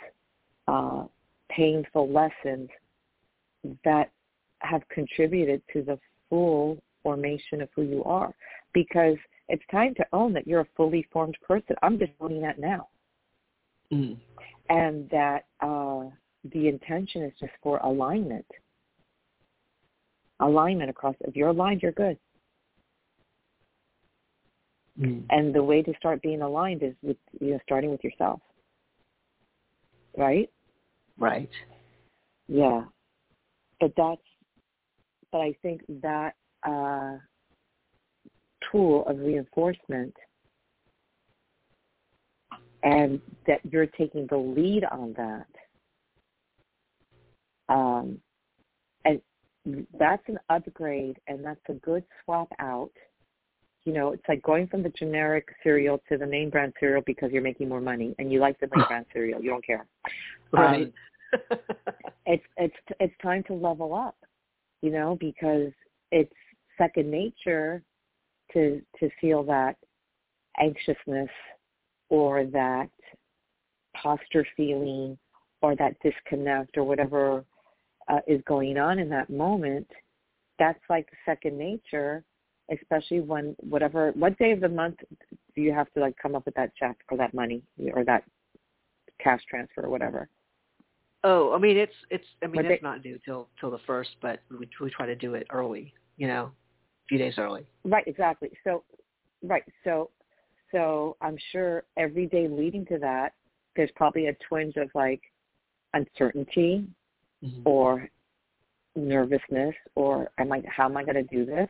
uh, 0.69 1.05
painful 1.51 2.11
lessons 2.11 2.69
that 3.85 4.11
have 4.61 4.83
contributed 4.89 5.63
to 5.73 5.83
the 5.83 5.99
full 6.31 6.79
formation 7.03 7.61
of 7.61 7.69
who 7.75 7.83
you 7.83 8.05
are. 8.05 8.33
Because 8.73 9.17
It's 9.49 9.63
time 9.71 9.95
to 9.97 10.07
own 10.13 10.33
that 10.33 10.47
you're 10.47 10.61
a 10.61 10.69
fully 10.77 11.07
formed 11.13 11.37
person. 11.47 11.77
I'm 11.83 11.99
just 11.99 12.13
owning 12.21 12.41
that 12.43 12.59
now. 12.59 12.89
Mm. 13.93 14.17
And 14.71 15.11
that 15.11 15.45
uh, 15.61 16.05
the 16.53 16.69
intention 16.69 17.23
is 17.23 17.33
just 17.39 17.53
for 17.63 17.79
alignment. 17.79 18.47
Alignment 20.41 20.89
across. 20.89 21.15
If 21.21 21.37
you're 21.37 21.49
aligned, 21.49 21.83
you're 21.83 21.93
good. 21.93 22.17
Mm. 25.01 25.25
And 25.31 25.55
the 25.55 25.63
way 25.63 25.83
to 25.83 25.93
start 25.99 26.21
being 26.23 26.43
aligned 26.43 26.83
is 26.83 26.95
with 27.03 27.17
you 27.41 27.53
know 27.53 27.59
starting 27.65 27.91
with 27.91 28.05
yourself. 28.05 28.41
Right? 30.17 30.51
Right. 31.19 31.49
Yeah. 32.47 32.85
But 33.81 33.93
that's 33.97 34.21
but 35.31 35.41
I 35.41 35.55
think 35.63 35.83
that 36.03 36.35
uh, 36.67 37.17
tool 38.71 39.05
of 39.07 39.19
reinforcement 39.19 40.15
and 42.83 43.21
that 43.47 43.61
you're 43.71 43.87
taking 43.87 44.27
the 44.29 44.37
lead 44.37 44.85
on 44.85 45.15
that. 45.17 45.47
Um, 47.75 48.19
and 49.05 49.21
that's 49.99 50.23
an 50.29 50.39
upgrade 50.51 51.19
and 51.29 51.45
that's 51.45 51.61
a 51.69 51.75
good 51.75 52.05
swap 52.25 52.49
out. 52.59 52.93
You 53.85 53.93
know, 53.93 54.13
it's 54.13 54.23
like 54.29 54.43
going 54.43 54.69
from 54.69 54.83
the 54.83 54.91
generic 54.91 55.49
cereal 55.63 56.01
to 56.09 56.17
the 56.17 56.27
name 56.27 56.51
brand 56.51 56.73
cereal 56.79 57.03
because 57.05 57.33
you're 57.33 57.43
making 57.43 57.69
more 57.69 57.81
money 57.81 58.15
and 58.19 58.31
you 58.31 58.39
like 58.39 58.59
the 58.61 58.69
name 58.75 58.85
brand 58.89 59.07
cereal. 59.13 59.43
You 59.43 59.51
don't 59.51 59.67
care. 59.67 59.87
Right. 60.53 60.93
Um, 61.33 61.59
it's 62.27 62.45
it's 62.57 62.75
it's 63.01 63.15
time 63.23 63.43
to 63.45 63.55
level 63.55 63.95
up, 63.95 64.17
you 64.83 64.91
know, 64.91 65.17
because 65.19 65.73
it's 66.11 66.33
second 66.79 67.11
nature 67.11 67.83
to 68.53 68.81
to 69.01 69.09
feel 69.21 69.43
that 69.45 69.77
anxiousness 70.61 71.31
or 72.09 72.45
that 72.45 72.91
posture 74.01 74.47
feeling 74.57 75.19
or 75.63 75.75
that 75.77 75.97
disconnect 76.03 76.77
or 76.77 76.85
whatever 76.85 77.45
uh, 78.09 78.21
is 78.27 78.41
going 78.47 78.77
on 78.79 78.99
in 78.99 79.09
that 79.09 79.31
moment 79.31 79.87
that's 80.59 80.81
like 80.89 81.09
second 81.25 81.59
nature 81.59 82.23
especially 82.71 83.21
when 83.21 83.55
whatever 83.61 84.13
what 84.13 84.39
day 84.39 84.53
of 84.53 84.61
the 84.61 84.69
month 84.69 84.97
do 85.55 85.61
you 85.61 85.73
have 85.73 85.93
to 85.93 86.01
like 86.01 86.15
come 86.21 86.35
up 86.35 86.45
with 86.47 86.55
that 86.55 86.75
check 86.77 86.97
or 87.11 87.17
that 87.17 87.35
money 87.35 87.63
or 87.95 88.05
that 88.05 88.25
cash 89.19 89.41
transfer 89.49 89.83
or 89.83 89.91
whatever 89.91 90.29
oh, 91.25 91.53
I 91.53 91.59
mean 91.59 91.77
it's 91.77 91.93
it's 92.11 92.27
I 92.43 92.47
mean 92.47 92.57
But 92.63 92.65
it's 92.67 92.83
they- 92.83 92.89
not 92.89 93.03
due 93.03 93.19
till 93.25 93.49
till 93.61 93.71
the 93.71 93.79
first, 93.87 94.11
but 94.21 94.41
we 94.51 94.69
we 94.81 94.91
try 94.91 95.07
to 95.07 95.15
do 95.15 95.35
it 95.35 95.47
early, 95.51 95.93
you 96.17 96.27
know, 96.27 96.45
a 96.47 97.07
few 97.09 97.19
days 97.19 97.35
early. 97.39 97.65
Right, 97.85 98.07
exactly. 98.07 98.51
So, 98.65 98.85
right, 99.43 99.63
so, 99.85 100.11
so 100.71 101.17
I'm 101.21 101.37
sure 101.51 101.85
every 101.97 102.27
day 102.27 102.49
leading 102.49 102.85
to 102.87 102.99
that, 102.99 103.35
there's 103.77 103.91
probably 103.95 104.27
a 104.29 104.35
twinge 104.49 104.77
of 104.77 104.91
like 104.95 105.23
uncertainty 105.95 106.87
Mhm. 107.43 107.63
or 107.65 108.09
nervousness 108.95 109.75
or 109.95 110.31
am 110.39 110.53
I, 110.53 110.63
how 110.69 110.85
am 110.85 110.97
I 110.97 111.03
going 111.05 111.15
to 111.17 111.23
do 111.25 111.45
this? 111.45 111.69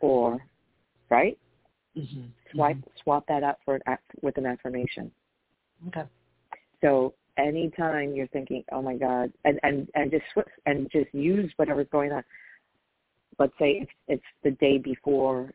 Or, 0.00 0.44
right? 1.10 1.38
Mhm. 1.96 2.30
Swipe, 2.52 2.78
swap 3.02 3.26
that 3.28 3.42
out 3.42 3.58
for 3.64 3.80
an, 3.86 3.98
with 4.22 4.36
an 4.38 4.46
affirmation. 4.46 5.10
Okay. 5.88 6.04
So 6.80 7.14
anytime 7.36 8.14
you're 8.14 8.28
thinking, 8.28 8.64
oh 8.72 8.82
my 8.82 8.96
God, 8.96 9.32
and, 9.44 9.58
and, 9.62 9.88
and 9.94 10.10
just 10.10 10.24
switch 10.32 10.48
and 10.66 10.90
just 10.90 11.12
use 11.14 11.52
whatever's 11.56 11.88
going 11.90 12.12
on. 12.12 12.22
Let's 13.38 13.52
say 13.58 13.78
it's, 13.82 13.92
it's 14.08 14.24
the 14.42 14.50
day 14.52 14.78
before 14.78 15.52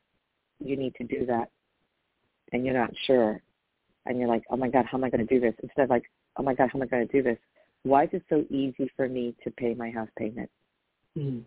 you 0.59 0.77
need 0.77 0.95
to 0.95 1.03
do 1.03 1.25
that 1.25 1.49
and 2.53 2.65
you're 2.65 2.77
not 2.77 2.91
sure 3.05 3.41
and 4.05 4.17
you're 4.19 4.27
like, 4.27 4.43
oh 4.49 4.57
my 4.57 4.69
God, 4.69 4.85
how 4.85 4.97
am 4.97 5.03
I 5.03 5.09
going 5.09 5.25
to 5.25 5.33
do 5.33 5.39
this? 5.39 5.53
Instead 5.61 5.83
of 5.83 5.89
like, 5.89 6.09
oh 6.37 6.43
my 6.43 6.53
God, 6.53 6.69
how 6.71 6.79
am 6.79 6.83
I 6.83 6.87
going 6.87 7.07
to 7.07 7.11
do 7.11 7.23
this? 7.23 7.37
Why 7.83 8.03
is 8.03 8.09
it 8.13 8.23
so 8.29 8.45
easy 8.49 8.89
for 8.95 9.09
me 9.09 9.35
to 9.43 9.51
pay 9.51 9.73
my 9.73 9.89
house 9.91 10.09
payment? 10.17 10.49
Mhm. 11.17 11.43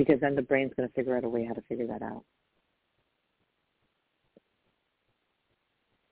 Because 0.00 0.18
then 0.18 0.34
the 0.34 0.40
brain's 0.40 0.72
going 0.78 0.88
to 0.88 0.94
figure 0.94 1.14
out 1.14 1.24
a 1.24 1.28
way 1.28 1.44
how 1.44 1.52
to 1.52 1.60
figure 1.68 1.86
that 1.86 2.00
out. 2.00 2.24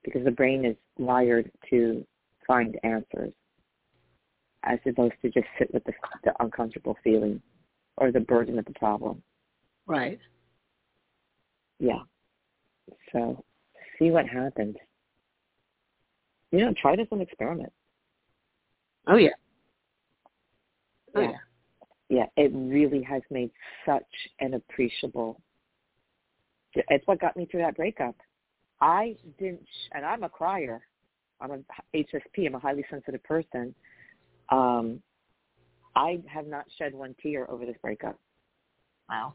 Because 0.04 0.26
the 0.26 0.30
brain 0.30 0.66
is 0.66 0.76
wired 0.98 1.50
to 1.70 2.06
find 2.46 2.78
answers 2.84 3.32
as 4.64 4.78
opposed 4.86 5.14
to 5.22 5.30
just 5.30 5.46
sit 5.58 5.72
with 5.72 5.84
the, 5.84 5.94
the 6.22 6.34
uncomfortable 6.40 6.98
feeling 7.02 7.40
or 7.96 8.12
the 8.12 8.20
burden 8.20 8.58
of 8.58 8.66
the 8.66 8.74
problem. 8.74 9.22
Right. 9.86 10.18
Yeah. 11.78 12.00
So 13.10 13.42
see 13.98 14.10
what 14.10 14.28
happens. 14.28 14.76
You 16.52 16.58
know, 16.58 16.74
try 16.78 16.94
this 16.94 17.06
as 17.10 17.16
an 17.16 17.22
experiment. 17.22 17.72
Oh 19.06 19.16
yeah. 19.16 19.30
Oh 21.14 21.22
Yeah. 21.22 21.30
yeah. 21.30 21.47
Yeah, 22.08 22.26
it 22.36 22.50
really 22.54 23.02
has 23.02 23.22
made 23.30 23.50
such 23.84 24.02
an 24.40 24.54
appreciable. 24.54 25.40
It's 26.74 27.06
what 27.06 27.20
got 27.20 27.36
me 27.36 27.46
through 27.46 27.60
that 27.60 27.76
breakup. 27.76 28.16
I 28.80 29.16
didn't, 29.38 29.66
and 29.92 30.04
I'm 30.04 30.22
a 30.22 30.28
crier. 30.28 30.80
I'm 31.40 31.50
a 31.50 31.58
HSP. 31.94 32.46
I'm 32.46 32.54
a 32.54 32.58
highly 32.58 32.84
sensitive 32.90 33.22
person. 33.24 33.74
Um, 34.50 35.02
I 35.96 36.20
have 36.26 36.46
not 36.46 36.64
shed 36.78 36.94
one 36.94 37.14
tear 37.22 37.50
over 37.50 37.66
this 37.66 37.76
breakup. 37.82 38.18
Wow. 39.08 39.34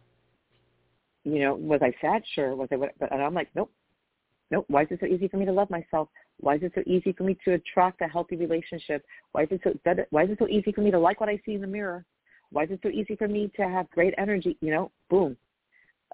You 1.24 1.40
know, 1.40 1.56
was 1.56 1.82
I 1.82 1.94
sad? 2.02 2.24
Sure. 2.34 2.56
Was 2.56 2.70
I? 2.72 2.78
But 2.78 3.12
and 3.12 3.22
I'm 3.22 3.34
like, 3.34 3.50
nope, 3.56 3.72
nope. 4.52 4.66
Why 4.68 4.84
is 4.84 4.88
it 4.92 5.00
so 5.00 5.06
easy 5.06 5.28
for 5.28 5.38
me 5.38 5.46
to 5.46 5.52
love 5.52 5.70
myself? 5.70 6.10
Why 6.40 6.56
is 6.56 6.64
it 6.64 6.72
so 6.76 6.82
easy 6.86 7.14
for 7.14 7.24
me 7.24 7.38
to 7.46 7.54
attract 7.54 8.02
a 8.02 8.08
healthy 8.08 8.36
relationship? 8.36 9.06
Why 9.32 9.44
is 9.44 9.50
it 9.52 9.62
so? 9.64 9.74
Why 10.10 10.24
is 10.24 10.32
it 10.32 10.40
so 10.40 10.48
easy 10.48 10.72
for 10.72 10.82
me 10.82 10.92
to 10.92 11.00
like 11.00 11.20
what 11.20 11.30
I 11.30 11.40
see 11.46 11.54
in 11.54 11.62
the 11.62 11.68
mirror? 11.68 12.06
Why 12.54 12.64
is 12.64 12.72
it 12.72 12.80
so 12.84 12.90
easy 12.90 13.16
for 13.16 13.28
me 13.28 13.52
to 13.58 13.64
have 13.64 13.90
great 13.90 14.14
energy? 14.18 14.58
You 14.62 14.72
know, 14.72 14.92
boom. 15.10 15.36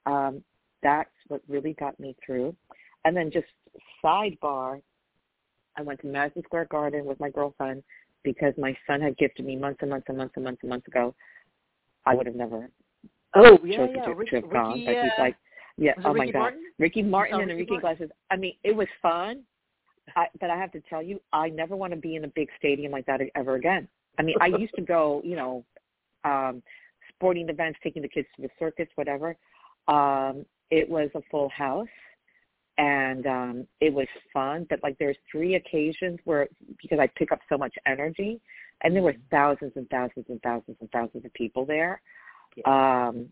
Um, 0.06 0.44
that's 0.82 1.10
what 1.28 1.42
really 1.48 1.74
got 1.74 2.00
me 2.00 2.16
through. 2.26 2.56
And 3.06 3.16
then 3.16 3.30
just 3.32 3.48
sidebar, 4.04 4.82
I 5.78 5.82
went 5.82 6.02
to 6.02 6.08
Madison 6.08 6.44
Square 6.44 6.68
Garden 6.72 7.06
with 7.06 7.20
my 7.20 7.30
girlfriend 7.30 7.84
because 8.24 8.54
my 8.58 8.76
son 8.88 9.02
had 9.02 9.18
gifted 9.18 9.46
me 9.46 9.56
months 9.56 9.80
and 9.82 9.90
months 9.90 10.06
and 10.08 10.18
months 10.18 10.34
and 10.36 10.44
months 10.44 10.60
and 10.64 10.70
months 10.70 10.88
ago. 10.88 11.14
I 12.06 12.16
would 12.16 12.26
have 12.26 12.36
never 12.36 12.70
Oh 13.36 13.60
yeah, 13.64 13.86
yeah. 13.94 14.06
to, 14.06 14.14
Ricky, 14.16 14.30
to 14.32 14.36
have 14.38 14.52
gone. 14.52 14.74
Ricky, 14.74 14.86
but 14.86 14.96
he's 15.04 15.12
like, 15.20 15.36
yeah, 15.78 15.92
oh 16.04 16.14
my 16.14 16.22
Ricky 16.22 16.32
god, 16.32 16.40
Martin? 16.40 16.64
Ricky 16.80 17.02
Martin 17.04 17.36
saw 17.36 17.42
and 17.42 17.50
Ricky 17.50 17.62
Enrique? 17.62 17.76
Iglesias. 17.76 18.10
I 18.32 18.36
mean, 18.38 18.54
it 18.64 18.76
was 18.76 18.88
fun. 19.02 19.44
I, 20.16 20.26
but 20.42 20.50
I 20.50 20.58
have 20.58 20.72
to 20.72 20.82
tell 20.90 21.04
you, 21.04 21.22
I 21.32 21.50
never 21.50 21.76
want 21.76 21.94
to 21.94 22.00
be 22.00 22.16
in 22.16 22.24
a 22.24 22.28
big 22.30 22.50
stadium 22.58 22.92
like 22.92 23.06
that 23.06 23.22
ever 23.36 23.56
again. 23.56 23.88
I 24.18 24.24
mean, 24.24 24.36
I 24.42 24.48
used 24.48 24.74
to 24.76 24.82
go, 24.82 25.22
you 25.24 25.36
know, 25.36 25.64
um, 26.24 26.62
sporting 27.10 27.50
events, 27.50 27.80
taking 27.84 28.02
the 28.02 28.08
kids 28.08 28.28
to 28.36 28.42
the 28.42 28.50
circus, 28.60 28.88
whatever. 28.96 29.36
Um, 29.88 30.46
it 30.72 30.88
was 30.90 31.10
a 31.16 31.22
full 31.32 31.50
house, 31.50 31.88
and 32.78 33.26
um, 33.26 33.68
it 33.82 33.94
was 33.94 34.08
fun. 34.34 34.68
But 34.70 34.80
like, 34.84 34.98
there's 35.00 35.18
three 35.32 35.56
occasions 35.56 36.20
where 36.26 36.48
because 36.82 37.00
I 37.00 37.08
pick 37.18 37.32
up 37.32 37.40
so 37.50 37.58
much 37.58 37.74
energy, 37.86 38.40
and 38.82 38.96
there 38.96 39.04
were 39.04 39.16
thousands 39.32 39.74
and 39.76 39.90
thousands 39.90 40.26
and 40.30 40.42
thousands 40.42 40.78
and 40.80 40.90
thousands 40.92 41.26
of 41.26 41.34
people 41.34 41.66
there. 41.66 42.02
Um, 42.66 43.28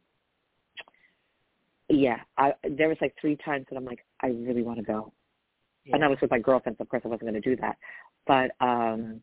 yeah, 1.90 2.18
I 2.38 2.54
there 2.70 2.90
was 2.90 2.98
like 3.02 3.16
three 3.20 3.38
times 3.38 3.66
that 3.70 3.78
I'm 3.78 3.86
like, 3.86 4.06
I 4.22 4.28
really 4.28 4.64
want 4.64 4.80
to 4.80 4.84
go 4.84 5.14
and 5.94 6.04
I 6.04 6.08
was 6.08 6.18
with 6.22 6.32
my 6.32 6.40
girlfriend, 6.40 6.78
so 6.78 6.84
of 6.84 6.90
course 6.90 7.04
I 7.06 7.08
wasn't 7.08 7.30
going 7.30 7.42
to 7.42 7.56
do 7.56 7.56
that. 7.62 7.78
But 8.26 8.52
um, 8.66 9.22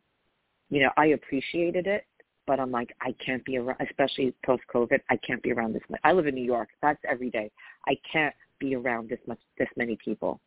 you 0.71 0.83
know, 0.83 0.91
I 0.97 1.07
appreciated 1.07 1.87
it, 1.87 2.07
but 2.47 2.61
I'm 2.61 2.70
like, 2.70 2.95
I 3.01 3.14
can't 3.24 3.45
be 3.45 3.59
around, 3.59 3.78
especially 3.80 4.34
post 4.45 4.62
COVID. 4.72 5.01
I 5.11 5.16
can't 5.16 5.42
be 5.42 5.53
around 5.53 5.74
this 5.74 5.82
much. 5.88 6.01
I 6.05 6.12
live 6.12 6.26
in 6.26 6.34
New 6.34 6.45
York. 6.45 6.68
That's 6.82 7.01
every 7.09 7.30
day. 7.30 7.51
I 7.86 7.97
can't 8.11 8.34
be 8.59 8.74
around 8.74 9.09
this 9.09 9.18
much, 9.26 9.38
this 9.59 9.68
many 9.76 9.97
people. 10.03 10.40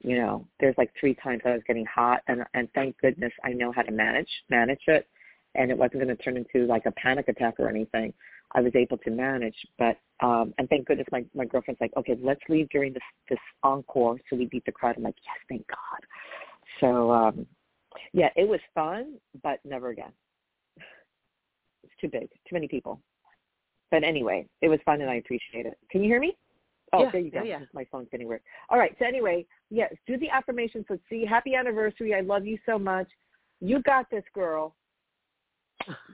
You 0.00 0.16
know, 0.16 0.46
there's 0.58 0.74
like 0.78 0.90
three 0.98 1.14
times 1.14 1.42
I 1.44 1.52
was 1.52 1.62
getting 1.66 1.86
hot, 1.86 2.22
and 2.26 2.42
and 2.54 2.68
thank 2.74 2.98
goodness 2.98 3.32
I 3.44 3.52
know 3.52 3.72
how 3.72 3.82
to 3.82 3.92
manage 3.92 4.28
manage 4.50 4.80
it, 4.88 5.06
and 5.54 5.70
it 5.70 5.78
wasn't 5.78 6.02
going 6.02 6.08
to 6.08 6.16
turn 6.16 6.36
into 6.36 6.66
like 6.66 6.86
a 6.86 6.92
panic 6.92 7.28
attack 7.28 7.54
or 7.58 7.68
anything. 7.68 8.12
I 8.54 8.60
was 8.60 8.72
able 8.74 8.98
to 8.98 9.10
manage, 9.10 9.54
but 9.78 9.96
um, 10.20 10.52
and 10.58 10.68
thank 10.68 10.86
goodness 10.86 11.06
my 11.12 11.24
my 11.34 11.44
girlfriend's 11.44 11.80
like, 11.80 11.92
okay, 11.96 12.16
let's 12.20 12.40
leave 12.48 12.68
during 12.70 12.92
this 12.92 13.02
this 13.28 13.38
encore 13.62 14.18
so 14.28 14.36
we 14.36 14.46
beat 14.46 14.64
the 14.66 14.72
crowd. 14.72 14.96
I'm 14.96 15.04
like, 15.04 15.14
yes, 15.24 15.36
thank 15.48 15.66
God. 15.68 16.00
So 16.80 17.12
um, 17.12 17.46
yeah, 18.12 18.28
it 18.36 18.48
was 18.48 18.60
fun, 18.74 19.14
but 19.42 19.60
never 19.64 19.90
again. 19.90 20.12
It's 21.84 21.92
too 22.00 22.08
big, 22.08 22.28
too 22.30 22.54
many 22.54 22.68
people. 22.68 23.00
But 23.90 24.04
anyway, 24.04 24.46
it 24.62 24.68
was 24.68 24.80
fun 24.84 25.00
and 25.00 25.10
I 25.10 25.16
appreciate 25.16 25.66
it. 25.66 25.74
Can 25.90 26.02
you 26.02 26.08
hear 26.08 26.20
me? 26.20 26.36
Oh, 26.92 27.04
Yeah, 27.04 27.10
there 27.10 27.20
you 27.20 27.30
go. 27.30 27.42
yeah, 27.42 27.58
yeah. 27.60 27.66
My 27.72 27.86
phone's 27.90 28.08
getting 28.10 28.28
weird. 28.28 28.40
All 28.68 28.78
right. 28.78 28.94
So 28.98 29.04
anyway, 29.06 29.46
yes, 29.70 29.92
do 30.06 30.18
the 30.18 30.28
affirmations. 30.30 30.84
Let's 30.88 31.02
see. 31.08 31.24
Happy 31.24 31.54
anniversary. 31.54 32.14
I 32.14 32.20
love 32.20 32.46
you 32.46 32.58
so 32.66 32.78
much. 32.78 33.08
You 33.60 33.82
got 33.82 34.10
this, 34.10 34.24
girl. 34.34 34.74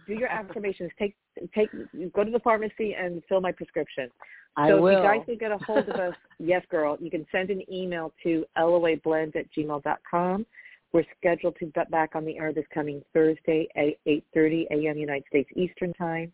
do 0.07 0.15
your 0.15 0.29
affirmations. 0.29 0.91
Take 0.99 1.15
take 1.55 1.69
go 2.15 2.25
to 2.25 2.31
the 2.31 2.39
pharmacy 2.41 2.95
and 2.95 3.23
fill 3.29 3.41
my 3.41 3.53
prescription. 3.53 4.09
I 4.57 4.71
so 4.71 4.81
will. 4.81 4.89
if 4.89 4.97
you 4.99 5.03
guys 5.03 5.21
can 5.27 5.39
get 5.39 5.53
a 5.53 5.59
hold 5.59 5.89
of 5.89 5.97
us, 5.97 6.15
yes, 6.39 6.63
girl, 6.71 6.97
you 7.01 7.11
can 7.11 7.27
send 7.31 7.51
an 7.51 7.63
email 7.73 8.13
to 8.23 8.45
loablend 8.57 9.37
at 9.37 9.47
gmail 9.57 9.83
dot 9.83 10.01
com. 10.09 10.47
We're 10.93 11.05
scheduled 11.19 11.57
to 11.61 11.67
be 11.67 11.73
back 11.91 12.15
on 12.15 12.25
the 12.25 12.39
air 12.39 12.53
this 12.53 12.65
coming 12.73 13.03
Thursday 13.13 13.69
at 13.77 13.95
8.30 14.07 14.67
a.m. 14.71 14.97
United 14.97 15.25
States 15.29 15.51
Eastern 15.55 15.93
Time. 15.95 16.33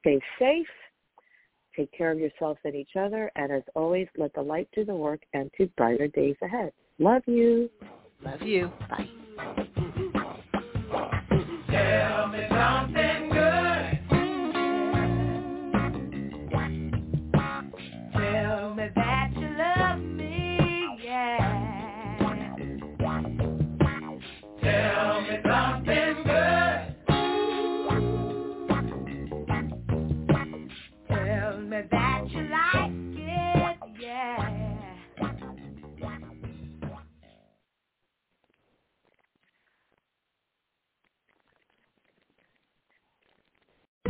Stay 0.00 0.20
safe. 0.38 0.66
Take 1.76 1.92
care 1.92 2.10
of 2.10 2.18
yourselves 2.18 2.58
and 2.64 2.74
each 2.74 2.96
other. 2.98 3.30
And 3.36 3.52
as 3.52 3.62
always, 3.74 4.08
let 4.16 4.32
the 4.34 4.42
light 4.42 4.68
do 4.74 4.84
the 4.84 4.94
work 4.94 5.20
and 5.32 5.50
to 5.58 5.66
brighter 5.76 6.08
days 6.08 6.36
ahead. 6.42 6.72
Love 6.98 7.22
you. 7.26 7.70
Love 8.24 8.42
you. 8.42 8.70
Bye. 8.88 9.08